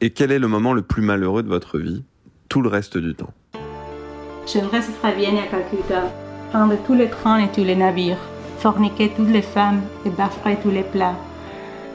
Et 0.00 0.10
quel 0.10 0.32
est 0.32 0.38
le 0.38 0.48
moment 0.48 0.72
le 0.72 0.80
plus 0.80 1.02
malheureux 1.02 1.42
de 1.42 1.48
votre 1.48 1.78
vie? 1.78 2.04
Tout 2.48 2.62
le 2.62 2.70
reste 2.70 2.96
du 2.96 3.14
temps. 3.14 3.34
J'aimerais 4.50 4.80
travailler 4.80 5.38
à 5.38 5.46
Calcutta, 5.46 6.10
prendre 6.50 6.74
tous 6.86 6.94
les 6.94 7.10
trains 7.10 7.38
et 7.44 7.52
tous 7.52 7.64
les 7.64 7.76
navires, 7.76 8.18
forniquer 8.62 9.08
toutes 9.10 9.28
les 9.28 9.42
femmes 9.42 9.82
et 10.06 10.10
baffer 10.10 10.56
tous 10.62 10.70
les 10.70 10.84
plats. 10.84 11.16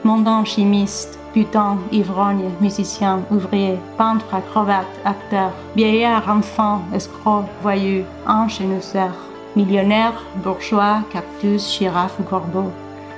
Montant 0.04 0.44
chimiste, 0.44 1.18
putain, 1.32 1.78
ivrogne, 1.90 2.50
musicien, 2.60 3.22
ouvrier, 3.30 3.78
peintre, 3.96 4.32
acrobate, 4.32 4.86
acteur, 5.04 5.50
vieillard, 5.74 6.28
enfant, 6.28 6.82
escroc, 6.94 7.44
voyou, 7.62 8.04
ange 8.26 8.60
et 8.60 8.66
noceur, 8.66 9.14
millionnaire, 9.56 10.22
bourgeois, 10.44 11.02
cactus, 11.12 11.78
girafe 11.78 12.20
ou 12.20 12.22
corbeau, 12.22 12.70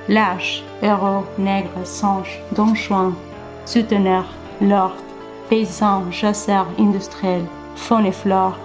lâche, 0.08 0.62
héros, 0.80 1.24
nègre, 1.38 1.84
singe, 1.84 2.40
don 2.56 2.74
juan, 2.74 3.12
souteneur, 3.66 4.24
lord, 4.60 4.96
paysan, 5.48 6.10
chasseur, 6.12 6.66
industriel, 6.78 7.42
faune 7.74 8.06
et 8.06 8.12
flore, 8.12 8.56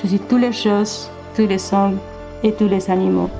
Je 0.00 0.06
suis 0.06 0.20
toutes 0.20 0.40
les 0.40 0.52
choses, 0.52 1.10
tous 1.34 1.46
les 1.46 1.74
hommes 1.74 1.98
et 2.44 2.52
tous 2.52 2.68
les 2.68 2.88
animaux. 2.88 3.30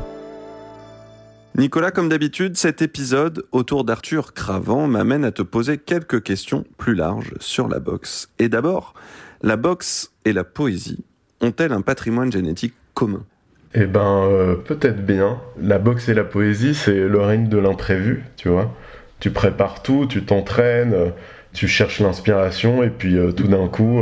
Nicolas, 1.58 1.90
comme 1.90 2.08
d'habitude, 2.08 2.56
cet 2.56 2.82
épisode 2.82 3.44
autour 3.50 3.82
d'Arthur 3.82 4.32
Cravant 4.32 4.86
m'amène 4.86 5.24
à 5.24 5.32
te 5.32 5.42
poser 5.42 5.76
quelques 5.76 6.22
questions 6.22 6.64
plus 6.76 6.94
larges 6.94 7.34
sur 7.40 7.66
la 7.66 7.80
boxe. 7.80 8.28
Et 8.38 8.48
d'abord, 8.48 8.94
la 9.42 9.56
boxe 9.56 10.12
et 10.24 10.32
la 10.32 10.44
poésie 10.44 11.04
ont-elles 11.40 11.72
un 11.72 11.80
patrimoine 11.80 12.30
génétique 12.30 12.74
commun? 12.94 13.24
Eh 13.74 13.86
ben, 13.86 14.22
euh, 14.30 14.54
peut-être 14.54 15.04
bien. 15.04 15.40
La 15.60 15.80
boxe 15.80 16.08
et 16.08 16.14
la 16.14 16.22
poésie, 16.22 16.76
c'est 16.76 17.08
le 17.08 17.20
règne 17.20 17.48
de 17.48 17.58
l'imprévu, 17.58 18.22
tu 18.36 18.48
vois. 18.50 18.72
Tu 19.18 19.32
prépares 19.32 19.82
tout, 19.82 20.06
tu 20.08 20.22
t'entraînes, 20.22 20.94
euh, 20.94 21.10
tu 21.54 21.66
cherches 21.66 21.98
l'inspiration, 21.98 22.84
et 22.84 22.90
puis 22.90 23.18
euh, 23.18 23.32
tout 23.32 23.48
d'un 23.48 23.66
coup, 23.66 24.00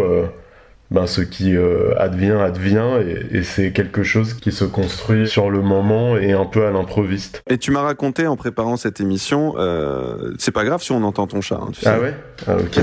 ben, 0.91 1.07
ce 1.07 1.21
qui 1.21 1.57
advient, 1.99 2.37
advient, 2.41 3.01
et, 3.05 3.39
et 3.39 3.43
c'est 3.43 3.73
quelque 3.73 4.03
chose 4.03 4.35
qui 4.35 4.53
se 4.53 4.65
construit 4.65 5.29
sur 5.29 5.51
le 5.51 5.61
moment 5.61 6.17
et 6.17 6.33
un 6.33 6.45
peu 6.45 6.67
à 6.67 6.71
l'improviste. 6.71 7.43
Et 7.49 7.59
tu 7.59 7.71
m'as 7.71 7.83
raconté 7.83 8.27
en 8.27 8.37
préparant 8.37 8.77
cette 8.77 9.01
émission, 9.01 9.55
euh, 9.59 10.33
c'est 10.39 10.53
pas 10.53 10.65
grave 10.65 10.83
si 10.83 10.93
on 10.93 11.03
entend 11.03 11.27
ton 11.27 11.41
chat, 11.41 11.57
hein, 11.57 11.71
tu 11.73 11.81
sais. 11.81 11.89
Ah 11.89 12.01
ouais? 12.01 12.15
Ah 12.47 12.57
ok. 12.57 12.81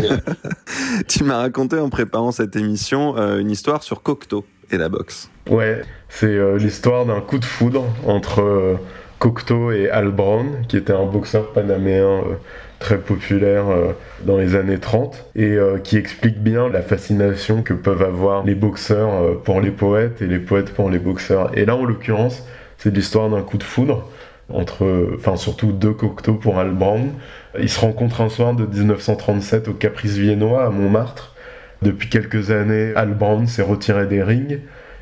tu 1.07 1.23
m'as 1.23 1.37
raconté 1.37 1.79
en 1.79 1.89
préparant 1.89 2.31
cette 2.31 2.55
émission 2.55 3.17
euh, 3.17 3.39
une 3.39 3.51
histoire 3.51 3.83
sur 3.83 4.01
Cocteau 4.01 4.45
et 4.71 4.77
la 4.77 4.89
boxe. 4.89 5.29
Ouais, 5.49 5.81
c'est 6.09 6.25
euh, 6.25 6.57
l'histoire 6.57 7.05
d'un 7.05 7.21
coup 7.21 7.37
de 7.37 7.45
foudre 7.45 7.85
entre 8.05 8.41
euh, 8.41 8.75
Cocteau 9.19 9.71
et 9.71 9.89
Al 9.89 10.09
Brown, 10.11 10.65
qui 10.67 10.77
était 10.77 10.93
un 10.93 11.05
boxeur 11.05 11.51
panaméen 11.53 12.03
euh, 12.03 12.35
très 12.83 12.97
populaire 12.97 13.69
euh, 13.69 13.93
dans 14.25 14.37
les 14.37 14.55
années 14.55 14.77
30, 14.77 15.25
et 15.37 15.53
euh, 15.53 15.77
qui 15.77 15.95
explique 15.95 16.43
bien 16.43 16.67
la 16.67 16.81
fascination 16.81 17.63
que 17.63 17.73
peuvent 17.73 18.03
avoir 18.03 18.43
les 18.43 18.55
boxeurs 18.55 19.13
euh, 19.13 19.41
pour 19.41 19.61
les 19.61 19.71
poètes 19.71 20.21
et 20.21 20.27
les 20.27 20.37
poètes 20.37 20.73
pour 20.73 20.89
les 20.89 20.99
boxeurs. 20.99 21.57
Et 21.57 21.63
là, 21.63 21.77
en 21.77 21.85
l'occurrence, 21.85 22.45
c'est 22.77 22.93
l'histoire 22.93 23.29
d'un 23.29 23.41
coup 23.41 23.57
de 23.57 23.63
foudre 23.63 24.09
entre, 24.49 25.15
enfin 25.15 25.37
surtout 25.37 25.71
deux 25.71 25.93
Cocteau 25.93 26.33
pour 26.33 26.59
Al 26.59 26.71
Brown. 26.71 27.13
Ils 27.57 27.69
se 27.69 27.79
rencontrent 27.79 28.19
un 28.19 28.27
soir 28.27 28.53
de 28.53 28.65
1937 28.65 29.69
au 29.69 29.73
Caprice 29.73 30.17
viennois 30.17 30.65
à 30.65 30.69
Montmartre. 30.69 31.33
Depuis 31.81 32.09
quelques 32.09 32.51
années, 32.51 32.91
Al 32.97 33.13
Brown 33.13 33.47
s'est 33.47 33.61
retiré 33.61 34.05
des 34.07 34.21
rings 34.21 34.59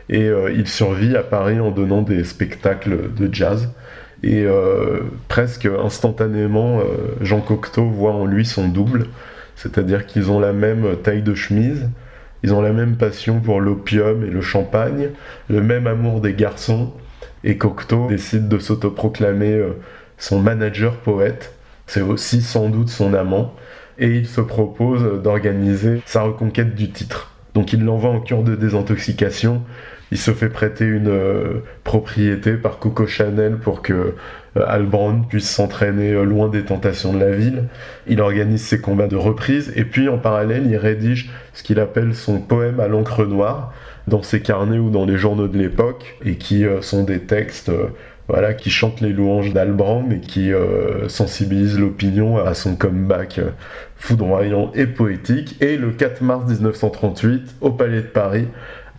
et 0.09 0.29
il 0.53 0.67
survit 0.67 1.15
à 1.15 1.23
Paris 1.23 1.59
en 1.59 1.71
donnant 1.71 2.03
des 2.03 2.23
spectacles 2.23 3.13
de 3.13 3.33
jazz. 3.33 3.69
Et 4.23 4.43
euh, 4.43 4.99
presque 5.27 5.65
instantanément, 5.65 6.79
euh, 6.79 6.83
Jean 7.21 7.41
Cocteau 7.41 7.85
voit 7.85 8.13
en 8.13 8.25
lui 8.25 8.45
son 8.45 8.67
double, 8.67 9.07
c'est-à-dire 9.55 10.05
qu'ils 10.05 10.29
ont 10.31 10.39
la 10.39 10.53
même 10.53 10.95
taille 11.03 11.23
de 11.23 11.33
chemise, 11.33 11.89
ils 12.43 12.53
ont 12.53 12.61
la 12.61 12.71
même 12.71 12.97
passion 12.97 13.39
pour 13.39 13.61
l'opium 13.61 14.23
et 14.23 14.29
le 14.29 14.41
champagne, 14.41 15.09
le 15.49 15.61
même 15.61 15.87
amour 15.87 16.21
des 16.21 16.33
garçons, 16.33 16.93
et 17.43 17.57
Cocteau 17.57 18.07
décide 18.07 18.47
de 18.47 18.59
s'autoproclamer 18.59 19.53
euh, 19.53 19.71
son 20.17 20.39
manager 20.39 20.97
poète, 20.97 21.53
c'est 21.87 22.01
aussi 22.01 22.41
sans 22.41 22.69
doute 22.69 22.89
son 22.89 23.15
amant, 23.15 23.55
et 23.97 24.17
il 24.17 24.27
se 24.27 24.41
propose 24.41 25.21
d'organiser 25.21 26.01
sa 26.05 26.21
reconquête 26.21 26.75
du 26.75 26.91
titre. 26.91 27.31
Donc 27.53 27.73
il 27.73 27.83
l'envoie 27.83 28.11
en 28.11 28.21
cure 28.21 28.43
de 28.43 28.55
désintoxication, 28.55 29.63
il 30.11 30.17
se 30.17 30.31
fait 30.31 30.49
prêter 30.49 30.85
une 30.85 31.07
euh, 31.07 31.63
propriété 31.83 32.53
par 32.53 32.79
Coco 32.79 33.07
Chanel 33.07 33.57
pour 33.57 33.81
que 33.81 34.15
euh, 34.57 34.63
Al 34.67 34.85
Brown 34.85 35.25
puisse 35.27 35.49
s'entraîner 35.49 36.11
euh, 36.11 36.23
loin 36.23 36.49
des 36.49 36.63
tentations 36.63 37.13
de 37.13 37.19
la 37.19 37.31
ville. 37.31 37.65
Il 38.07 38.21
organise 38.21 38.61
ses 38.61 38.81
combats 38.81 39.07
de 39.07 39.15
reprise 39.15 39.71
et 39.75 39.85
puis 39.85 40.09
en 40.09 40.17
parallèle 40.17 40.67
il 40.67 40.75
rédige 40.75 41.29
ce 41.53 41.63
qu'il 41.63 41.79
appelle 41.79 42.15
son 42.15 42.39
poème 42.39 42.79
à 42.79 42.87
l'encre 42.87 43.25
noire 43.25 43.73
dans 44.07 44.23
ses 44.23 44.41
carnets 44.41 44.79
ou 44.79 44.89
dans 44.89 45.05
les 45.05 45.17
journaux 45.17 45.47
de 45.47 45.57
l'époque 45.57 46.17
et 46.25 46.35
qui 46.35 46.65
euh, 46.65 46.81
sont 46.81 47.03
des 47.03 47.19
textes 47.19 47.71
voilà, 48.27 48.53
qui 48.53 48.69
chantent 48.69 49.01
les 49.01 49.11
louanges 49.11 49.53
d'Al 49.53 49.73
Brown 49.73 50.09
et 50.11 50.21
qui 50.21 50.51
sensibilisent 51.09 51.77
l'opinion 51.77 52.37
à 52.37 52.53
son 52.53 52.77
comeback 52.77 53.41
foudroyant 53.97 54.71
et 54.73 54.85
poétique. 54.85 55.57
Et 55.61 55.75
le 55.75 55.91
4 55.91 56.21
mars 56.21 56.45
1938, 56.49 57.55
au 57.59 57.71
Palais 57.71 57.97
de 57.97 58.07
Paris, 58.07 58.47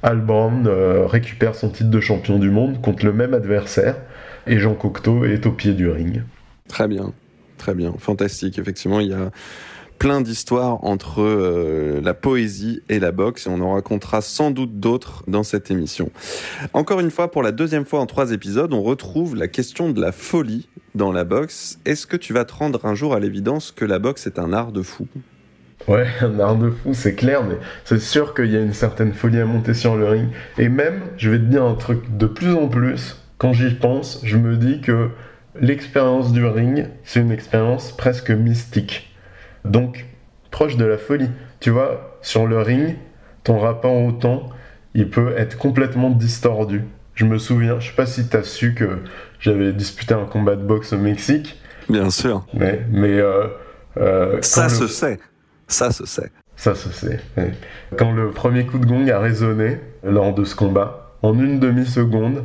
Al 0.02 0.20
Brown 0.20 0.66
euh, 0.66 1.06
récupère 1.06 1.54
son 1.54 1.70
titre 1.70 1.90
de 1.90 2.00
champion 2.00 2.38
du 2.38 2.50
monde 2.50 2.80
contre 2.80 3.04
le 3.04 3.12
même 3.12 3.34
adversaire 3.34 3.96
et 4.46 4.58
Jean 4.58 4.74
Cocteau 4.74 5.24
est 5.24 5.46
au 5.46 5.52
pied 5.52 5.74
du 5.74 5.88
ring. 5.88 6.22
Très 6.68 6.88
bien, 6.88 7.12
très 7.56 7.74
bien, 7.74 7.94
fantastique. 7.98 8.58
Effectivement, 8.58 8.98
il 8.98 9.08
y 9.08 9.14
a 9.14 9.30
plein 9.98 10.20
d'histoires 10.20 10.82
entre 10.82 11.22
euh, 11.22 12.00
la 12.02 12.14
poésie 12.14 12.82
et 12.88 12.98
la 12.98 13.12
boxe 13.12 13.46
et 13.46 13.50
on 13.50 13.60
en 13.60 13.74
racontera 13.74 14.20
sans 14.20 14.50
doute 14.50 14.80
d'autres 14.80 15.22
dans 15.28 15.44
cette 15.44 15.70
émission. 15.70 16.10
Encore 16.72 16.98
une 16.98 17.12
fois, 17.12 17.30
pour 17.30 17.44
la 17.44 17.52
deuxième 17.52 17.84
fois 17.84 18.00
en 18.00 18.06
trois 18.06 18.32
épisodes, 18.32 18.72
on 18.72 18.82
retrouve 18.82 19.36
la 19.36 19.46
question 19.46 19.90
de 19.90 20.00
la 20.00 20.10
folie 20.10 20.68
dans 20.96 21.12
la 21.12 21.22
boxe. 21.22 21.78
Est-ce 21.84 22.08
que 22.08 22.16
tu 22.16 22.32
vas 22.32 22.44
te 22.44 22.52
rendre 22.52 22.84
un 22.84 22.96
jour 22.96 23.14
à 23.14 23.20
l'évidence 23.20 23.70
que 23.70 23.84
la 23.84 24.00
boxe 24.00 24.26
est 24.26 24.40
un 24.40 24.52
art 24.52 24.72
de 24.72 24.82
fou? 24.82 25.06
Ouais, 25.88 26.06
un 26.20 26.38
art 26.40 26.56
de 26.56 26.70
fou, 26.70 26.94
c'est 26.94 27.14
clair, 27.14 27.42
mais 27.44 27.56
c'est 27.84 28.00
sûr 28.00 28.34
qu'il 28.34 28.50
y 28.50 28.56
a 28.56 28.60
une 28.60 28.72
certaine 28.74 29.12
folie 29.12 29.40
à 29.40 29.44
monter 29.44 29.74
sur 29.74 29.96
le 29.96 30.06
ring. 30.08 30.28
Et 30.58 30.68
même, 30.68 31.00
je 31.16 31.30
vais 31.30 31.38
te 31.38 31.44
dire 31.44 31.64
un 31.64 31.74
truc 31.74 32.16
de 32.16 32.26
plus 32.26 32.54
en 32.54 32.68
plus, 32.68 33.20
quand 33.38 33.52
j'y 33.52 33.74
pense, 33.74 34.20
je 34.24 34.36
me 34.36 34.56
dis 34.56 34.80
que 34.80 35.10
l'expérience 35.60 36.32
du 36.32 36.44
ring, 36.44 36.86
c'est 37.04 37.20
une 37.20 37.32
expérience 37.32 37.92
presque 37.92 38.30
mystique. 38.30 39.14
Donc, 39.64 40.06
proche 40.50 40.76
de 40.76 40.84
la 40.84 40.98
folie. 40.98 41.30
Tu 41.60 41.70
vois, 41.70 42.18
sur 42.22 42.46
le 42.46 42.60
ring, 42.60 42.96
ton 43.44 43.58
rapport 43.58 43.94
au 43.94 44.12
temps, 44.12 44.50
il 44.94 45.08
peut 45.08 45.34
être 45.36 45.56
complètement 45.56 46.10
distordu. 46.10 46.84
Je 47.14 47.24
me 47.24 47.38
souviens, 47.38 47.78
je 47.80 47.88
sais 47.88 47.96
pas 47.96 48.06
si 48.06 48.26
t'as 48.28 48.42
su 48.42 48.74
que 48.74 48.98
j'avais 49.38 49.72
disputé 49.72 50.14
un 50.14 50.24
combat 50.24 50.56
de 50.56 50.62
boxe 50.62 50.92
au 50.92 50.98
Mexique, 50.98 51.60
Bien 51.88 52.10
sûr. 52.10 52.46
mais, 52.54 52.82
mais 52.90 53.18
euh, 53.18 53.46
euh, 53.98 54.38
Ça 54.40 54.68
se 54.68 54.86
sait. 54.86 55.18
Ça 55.72 55.90
se 55.90 56.04
sait. 56.04 56.30
Ça 56.54 56.74
se 56.74 56.90
sait. 56.90 57.18
Quand 57.96 58.12
le 58.12 58.30
premier 58.30 58.66
coup 58.66 58.78
de 58.78 58.84
gong 58.84 59.08
a 59.08 59.18
résonné 59.18 59.78
lors 60.04 60.34
de 60.34 60.44
ce 60.44 60.54
combat, 60.54 61.14
en 61.22 61.32
une 61.38 61.60
demi-seconde, 61.60 62.44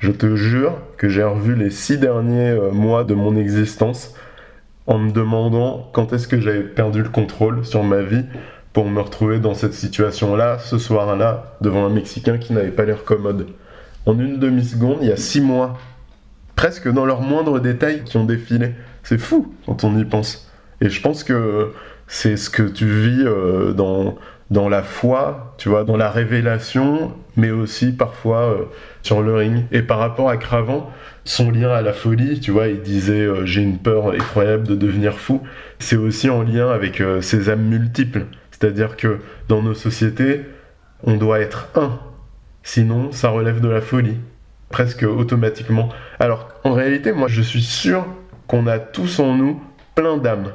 je 0.00 0.10
te 0.10 0.34
jure 0.34 0.78
que 0.96 1.10
j'ai 1.10 1.22
revu 1.22 1.54
les 1.54 1.70
six 1.70 1.98
derniers 1.98 2.48
euh, 2.48 2.70
mois 2.70 3.04
de 3.04 3.12
mon 3.12 3.36
existence 3.36 4.14
en 4.86 4.98
me 4.98 5.12
demandant 5.12 5.90
quand 5.92 6.14
est-ce 6.14 6.26
que 6.26 6.40
j'avais 6.40 6.62
perdu 6.62 7.02
le 7.02 7.10
contrôle 7.10 7.66
sur 7.66 7.84
ma 7.84 8.00
vie 8.00 8.24
pour 8.72 8.88
me 8.88 9.00
retrouver 9.02 9.40
dans 9.40 9.54
cette 9.54 9.74
situation-là, 9.74 10.58
ce 10.58 10.78
soir-là, 10.78 11.56
devant 11.60 11.84
un 11.84 11.90
Mexicain 11.90 12.38
qui 12.38 12.54
n'avait 12.54 12.70
pas 12.70 12.86
l'air 12.86 13.04
commode. 13.04 13.48
En 14.06 14.18
une 14.18 14.38
demi-seconde, 14.38 14.98
il 15.02 15.08
y 15.08 15.12
a 15.12 15.18
six 15.18 15.42
mois, 15.42 15.78
presque 16.56 16.90
dans 16.90 17.04
leurs 17.04 17.20
moindres 17.20 17.60
détails 17.60 18.04
qui 18.04 18.16
ont 18.16 18.24
défilé. 18.24 18.72
C'est 19.02 19.18
fou 19.18 19.54
quand 19.66 19.84
on 19.84 19.98
y 19.98 20.04
pense. 20.06 20.50
Et 20.80 20.88
je 20.88 21.00
pense 21.02 21.24
que 21.24 21.72
c'est 22.14 22.36
ce 22.36 22.48
que 22.48 22.62
tu 22.62 22.86
vis 22.86 23.24
euh, 23.26 23.72
dans, 23.72 24.16
dans 24.48 24.68
la 24.68 24.84
foi, 24.84 25.52
tu 25.58 25.68
vois, 25.68 25.82
dans 25.82 25.96
la 25.96 26.10
révélation, 26.12 27.12
mais 27.36 27.50
aussi 27.50 27.90
parfois 27.90 28.42
euh, 28.52 28.64
sur 29.02 29.20
le 29.20 29.34
ring. 29.34 29.64
Et 29.72 29.82
par 29.82 29.98
rapport 29.98 30.30
à 30.30 30.36
Cravant, 30.36 30.92
son 31.24 31.50
lien 31.50 31.70
à 31.70 31.82
la 31.82 31.92
folie, 31.92 32.38
tu 32.38 32.52
vois, 32.52 32.68
il 32.68 32.82
disait 32.82 33.22
euh, 33.22 33.44
j'ai 33.44 33.62
une 33.62 33.78
peur 33.78 34.14
effroyable 34.14 34.64
de 34.64 34.76
devenir 34.76 35.14
fou. 35.14 35.42
C'est 35.80 35.96
aussi 35.96 36.30
en 36.30 36.42
lien 36.42 36.70
avec 36.70 37.02
ces 37.20 37.50
âmes 37.50 37.64
multiples. 37.64 38.26
C'est-à-dire 38.52 38.96
que 38.96 39.18
dans 39.48 39.60
nos 39.60 39.74
sociétés, 39.74 40.42
on 41.02 41.16
doit 41.16 41.40
être 41.40 41.66
un. 41.74 41.98
Sinon, 42.62 43.10
ça 43.10 43.30
relève 43.30 43.60
de 43.60 43.68
la 43.68 43.80
folie, 43.80 44.18
presque 44.70 45.02
automatiquement. 45.02 45.88
Alors, 46.20 46.48
en 46.62 46.74
réalité, 46.74 47.10
moi, 47.10 47.26
je 47.26 47.42
suis 47.42 47.64
sûr 47.64 48.06
qu'on 48.46 48.68
a 48.68 48.78
tous 48.78 49.18
en 49.18 49.34
nous 49.34 49.60
plein 49.96 50.16
d'âmes. 50.16 50.52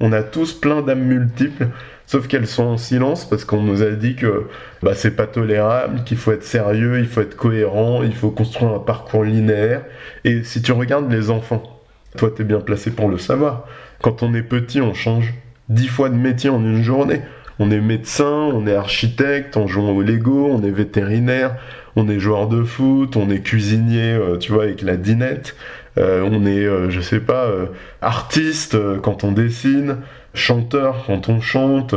On 0.00 0.12
a 0.12 0.22
tous 0.22 0.54
plein 0.54 0.80
d'âmes 0.80 1.04
multiples, 1.04 1.68
sauf 2.06 2.26
qu'elles 2.26 2.46
sont 2.46 2.64
en 2.64 2.76
silence 2.78 3.28
parce 3.28 3.44
qu'on 3.44 3.62
nous 3.62 3.82
a 3.82 3.90
dit 3.90 4.16
que 4.16 4.46
bah, 4.82 4.94
c'est 4.94 5.14
pas 5.14 5.26
tolérable, 5.26 6.04
qu'il 6.04 6.16
faut 6.16 6.32
être 6.32 6.44
sérieux, 6.44 6.98
il 6.98 7.06
faut 7.06 7.20
être 7.20 7.36
cohérent, 7.36 8.02
il 8.02 8.14
faut 8.14 8.30
construire 8.30 8.72
un 8.72 8.78
parcours 8.78 9.24
linéaire. 9.24 9.82
Et 10.24 10.42
si 10.42 10.62
tu 10.62 10.72
regardes 10.72 11.12
les 11.12 11.30
enfants, 11.30 11.80
toi 12.16 12.30
t'es 12.34 12.44
bien 12.44 12.60
placé 12.60 12.90
pour 12.90 13.08
le 13.08 13.18
savoir, 13.18 13.66
quand 14.02 14.22
on 14.22 14.34
est 14.34 14.42
petit, 14.42 14.80
on 14.80 14.94
change 14.94 15.34
dix 15.68 15.88
fois 15.88 16.08
de 16.08 16.14
métier 16.14 16.48
en 16.50 16.62
une 16.64 16.82
journée. 16.82 17.20
On 17.62 17.70
est 17.70 17.80
médecin, 17.80 18.48
on 18.54 18.66
est 18.66 18.74
architecte, 18.74 19.58
on 19.58 19.66
joue 19.66 19.82
au 19.82 20.00
Lego, 20.00 20.48
on 20.50 20.62
est 20.62 20.70
vétérinaire, 20.70 21.56
on 21.94 22.08
est 22.08 22.18
joueur 22.18 22.48
de 22.48 22.64
foot, 22.64 23.16
on 23.16 23.28
est 23.28 23.40
cuisinier, 23.40 24.14
euh, 24.14 24.38
tu 24.38 24.50
vois, 24.52 24.62
avec 24.62 24.80
la 24.80 24.96
dinette. 24.96 25.54
Euh, 25.98 26.28
on 26.30 26.46
est, 26.46 26.64
euh, 26.64 26.90
je 26.90 27.00
sais 27.00 27.20
pas, 27.20 27.46
euh, 27.46 27.66
artiste 28.00 28.74
euh, 28.74 28.98
quand 28.98 29.24
on 29.24 29.32
dessine, 29.32 29.98
chanteur 30.34 31.04
quand 31.06 31.28
on 31.28 31.40
chante, 31.40 31.94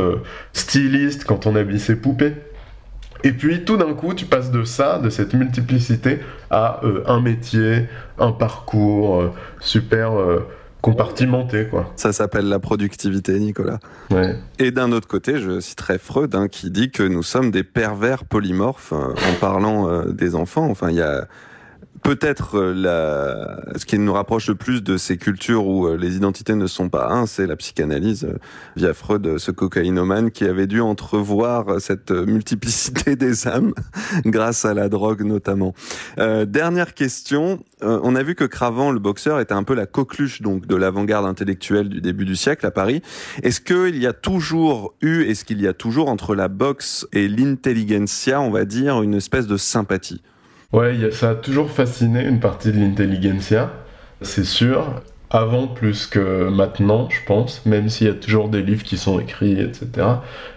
styliste 0.52 1.24
quand 1.24 1.46
on 1.46 1.54
habille 1.54 1.80
ses 1.80 1.96
poupées. 1.96 2.34
Et 3.22 3.32
puis 3.32 3.64
tout 3.64 3.76
d'un 3.76 3.94
coup, 3.94 4.12
tu 4.12 4.26
passes 4.26 4.50
de 4.50 4.64
ça, 4.64 4.98
de 4.98 5.08
cette 5.08 5.32
multiplicité, 5.34 6.18
à 6.50 6.80
un 7.06 7.20
métier, 7.20 7.86
un 8.18 8.32
parcours 8.32 9.32
super 9.60 10.12
compartimenté, 10.84 11.64
quoi. 11.64 11.90
Ça 11.96 12.12
s'appelle 12.12 12.46
la 12.46 12.58
productivité, 12.58 13.38
Nicolas. 13.38 13.78
Ouais. 14.10 14.36
Et 14.58 14.70
d'un 14.70 14.92
autre 14.92 15.08
côté, 15.08 15.38
je 15.38 15.58
citerai 15.58 15.96
Freud, 15.96 16.34
hein, 16.34 16.46
qui 16.46 16.70
dit 16.70 16.90
que 16.90 17.02
nous 17.02 17.22
sommes 17.22 17.50
des 17.50 17.64
pervers 17.64 18.26
polymorphes 18.26 18.92
euh, 18.92 19.14
en 19.30 19.34
parlant 19.40 19.88
euh, 19.88 20.12
des 20.12 20.34
enfants. 20.34 20.68
Enfin, 20.68 20.90
il 20.90 20.96
y 20.96 21.00
a 21.00 21.26
peut-être 22.04 22.56
euh, 22.56 22.72
la... 22.72 23.78
ce 23.78 23.84
qui 23.84 23.98
nous 23.98 24.12
rapproche 24.12 24.46
le 24.48 24.54
plus 24.54 24.82
de 24.84 24.96
ces 24.96 25.16
cultures 25.16 25.66
où 25.66 25.88
euh, 25.88 25.96
les 25.96 26.14
identités 26.16 26.54
ne 26.54 26.66
sont 26.68 26.88
pas 26.88 27.08
un, 27.10 27.26
c'est 27.26 27.46
la 27.46 27.56
psychanalyse 27.56 28.24
euh, 28.24 28.38
via 28.76 28.94
Freud, 28.94 29.38
ce 29.38 29.50
cocaïnomane 29.50 30.30
qui 30.30 30.44
avait 30.44 30.68
dû 30.68 30.80
entrevoir 30.80 31.80
cette 31.80 32.12
multiplicité 32.12 33.16
des 33.24 33.48
âmes 33.48 33.72
grâce 34.24 34.64
à 34.64 34.74
la 34.74 34.88
drogue 34.88 35.22
notamment. 35.22 35.74
Euh, 36.18 36.44
dernière 36.44 36.94
question, 36.94 37.64
euh, 37.82 37.98
on 38.02 38.14
a 38.14 38.22
vu 38.22 38.34
que 38.34 38.44
Cravant, 38.44 38.92
le 38.92 38.98
boxeur, 38.98 39.40
était 39.40 39.54
un 39.54 39.64
peu 39.64 39.74
la 39.74 39.86
coqueluche 39.86 40.42
donc 40.42 40.66
de 40.66 40.76
l'avant-garde 40.76 41.26
intellectuelle 41.26 41.88
du 41.88 42.00
début 42.00 42.26
du 42.26 42.36
siècle 42.36 42.66
à 42.66 42.70
Paris. 42.70 43.02
Est-ce 43.42 43.60
qu'il 43.60 43.96
y 43.96 44.06
a 44.06 44.12
toujours 44.12 44.94
eu, 45.00 45.22
est-ce 45.22 45.44
qu'il 45.44 45.60
y 45.60 45.66
a 45.66 45.72
toujours 45.72 46.08
entre 46.08 46.34
la 46.34 46.48
boxe 46.48 47.06
et 47.12 47.28
l'intelligentsia, 47.28 48.40
on 48.40 48.50
va 48.50 48.64
dire, 48.64 49.02
une 49.02 49.14
espèce 49.14 49.46
de 49.46 49.56
sympathie? 49.56 50.22
Ouais, 50.74 51.12
ça 51.12 51.30
a 51.30 51.34
toujours 51.36 51.70
fasciné 51.70 52.24
une 52.24 52.40
partie 52.40 52.72
de 52.72 52.80
l'intelligentsia, 52.80 53.70
c'est 54.22 54.44
sûr. 54.44 55.02
Avant 55.30 55.68
plus 55.68 56.08
que 56.08 56.48
maintenant, 56.48 57.08
je 57.10 57.20
pense, 57.24 57.64
même 57.64 57.88
s'il 57.88 58.08
y 58.08 58.10
a 58.10 58.14
toujours 58.14 58.48
des 58.48 58.60
livres 58.60 58.82
qui 58.82 58.96
sont 58.96 59.20
écrits, 59.20 59.60
etc. 59.60 59.86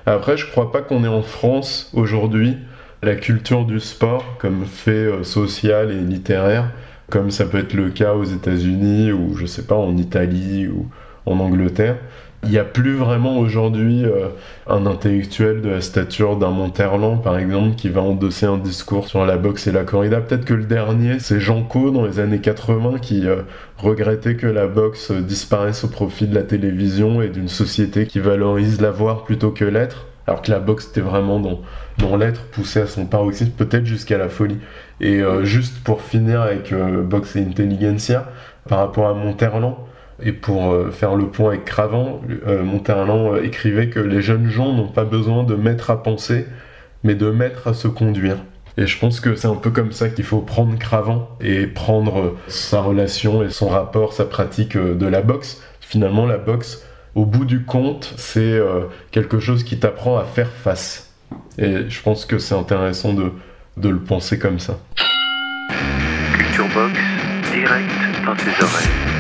Après, 0.08 0.36
je 0.36 0.50
crois 0.50 0.72
pas 0.72 0.82
qu'on 0.82 1.04
est 1.04 1.08
en 1.08 1.22
France 1.22 1.92
aujourd'hui 1.94 2.58
la 3.04 3.16
culture 3.16 3.64
du 3.64 3.80
sport 3.80 4.26
comme 4.40 4.66
fait 4.66 4.90
euh, 4.92 5.24
social 5.24 5.92
et 5.92 6.02
littéraire, 6.02 6.72
comme 7.12 7.30
ça 7.30 7.46
peut 7.46 7.60
être 7.60 7.76
le 7.76 7.92
cas 7.92 8.16
aux 8.16 8.24
États-Unis 8.24 9.12
ou 9.12 9.36
je 9.38 9.46
sais 9.46 9.68
pas 9.68 9.76
en 9.76 9.98
Italie 9.98 10.68
ou 10.68 10.88
en 11.28 11.40
Angleterre. 11.40 11.98
Il 12.44 12.50
n'y 12.52 12.60
a 12.60 12.64
plus 12.64 12.94
vraiment 12.94 13.40
aujourd'hui 13.40 14.06
euh, 14.06 14.30
un 14.68 14.86
intellectuel 14.86 15.62
de 15.62 15.70
la 15.70 15.82
stature 15.82 16.38
d'un 16.38 16.52
Monterland, 16.52 17.22
par 17.22 17.38
exemple, 17.38 17.76
qui 17.76 17.90
va 17.90 18.02
endosser 18.02 18.46
un 18.46 18.58
discours 18.58 19.08
sur 19.08 19.26
la 19.26 19.38
boxe 19.38 19.66
et 19.68 19.72
la 19.72 19.84
corrida. 19.84 20.22
Peut-être 20.22 20.46
que 20.46 20.54
le 20.54 20.64
dernier, 20.66 21.20
c'est 21.20 21.40
Jean 21.40 21.64
Co 21.64 21.90
dans 21.90 22.06
les 22.06 22.20
années 22.20 22.40
80 22.40 23.00
qui 23.00 23.28
euh, 23.28 23.42
regrettait 23.78 24.36
que 24.36 24.46
la 24.46 24.68
boxe 24.68 25.12
euh, 25.12 25.22
disparaisse 25.22 25.84
au 25.84 25.88
profit 25.88 26.28
de 26.28 26.36
la 26.36 26.44
télévision 26.44 27.24
et 27.24 27.30
d'une 27.30 27.48
société 27.48 28.06
qui 28.06 28.20
valorise 28.20 28.82
l'avoir 28.82 29.24
plutôt 29.24 29.50
que 29.50 29.66
l'être. 29.66 30.06
Alors 30.28 30.42
que 30.42 30.52
la 30.52 30.60
boxe 30.60 30.90
était 30.90 31.02
vraiment 31.02 31.40
dans, 31.40 31.62
dans 31.98 32.18
l'être 32.18 32.44
poussé 32.52 32.82
à 32.82 32.88
son 32.88 33.08
paroxysme, 33.08 33.52
peut-être 33.52 33.86
jusqu'à 33.86 34.18
la 34.18 34.30
folie. 34.30 34.58
Et 35.00 35.22
juste 35.44 35.82
pour 35.86 36.02
finir 36.02 36.42
avec 36.42 36.74
boxe 36.74 37.38
et 37.38 37.42
intelligentsia, 37.42 38.30
par 38.68 38.80
rapport 38.80 39.08
à 39.08 39.14
Monterland, 39.14 39.78
et 40.24 40.32
pour 40.32 40.72
euh, 40.72 40.92
faire 40.92 41.16
le 41.16 41.28
point 41.28 41.50
avec 41.50 41.66
Cravant, 41.66 42.22
euh, 42.48 42.64
Monterland 42.64 43.36
euh, 43.36 43.44
écrivait 43.44 43.90
que 43.90 44.00
les 44.00 44.22
jeunes 44.22 44.50
gens 44.50 44.74
n'ont 44.74 44.88
pas 44.88 45.04
besoin 45.04 45.44
de 45.44 45.56
maître 45.56 45.92
à 45.92 46.02
penser, 46.02 46.48
mais 47.04 47.16
de 47.16 47.30
maître 47.30 47.68
à 47.68 47.74
se 47.74 47.88
conduire. 47.88 48.38
Et 48.78 48.88
je 48.88 48.98
pense 49.00 49.20
que 49.20 49.36
c'est 49.36 49.48
un 49.48 49.56
peu 49.56 49.70
comme 49.70 49.92
ça 49.92 50.10
qu'il 50.10 50.26
faut 50.26 50.42
prendre 50.42 50.78
Cravant 50.78 51.30
et 51.42 51.66
prendre 51.68 52.36
sa 52.48 52.82
relation 52.82 53.44
et 53.44 53.50
son 53.50 53.70
rapport, 53.70 54.14
sa 54.14 54.26
pratique 54.26 54.78
de 54.78 55.06
la 55.08 55.22
boxe. 55.22 55.64
Finalement, 55.82 56.28
la 56.28 56.38
boxe, 56.38 56.86
au 57.16 57.26
bout 57.26 57.46
du 57.46 57.64
compte, 57.64 58.14
c'est 58.18 58.62
quelque 59.10 59.40
chose 59.40 59.64
qui 59.64 59.80
t'apprend 59.80 60.20
à 60.20 60.26
faire 60.26 60.52
face. 60.52 61.12
Et 61.58 61.90
je 61.90 62.02
pense 62.04 62.26
que 62.26 62.38
c'est 62.38 62.54
intéressant 62.54 63.14
de, 63.14 63.32
de 63.78 63.90
le 63.90 64.00
penser 64.00 64.38
comme 64.38 64.60
ça. 64.60 64.78
Culture 66.38 66.68
Box, 66.76 67.00
direct 67.52 67.90
dans 68.28 68.36
tes 68.36 68.64
oreilles. 68.64 69.17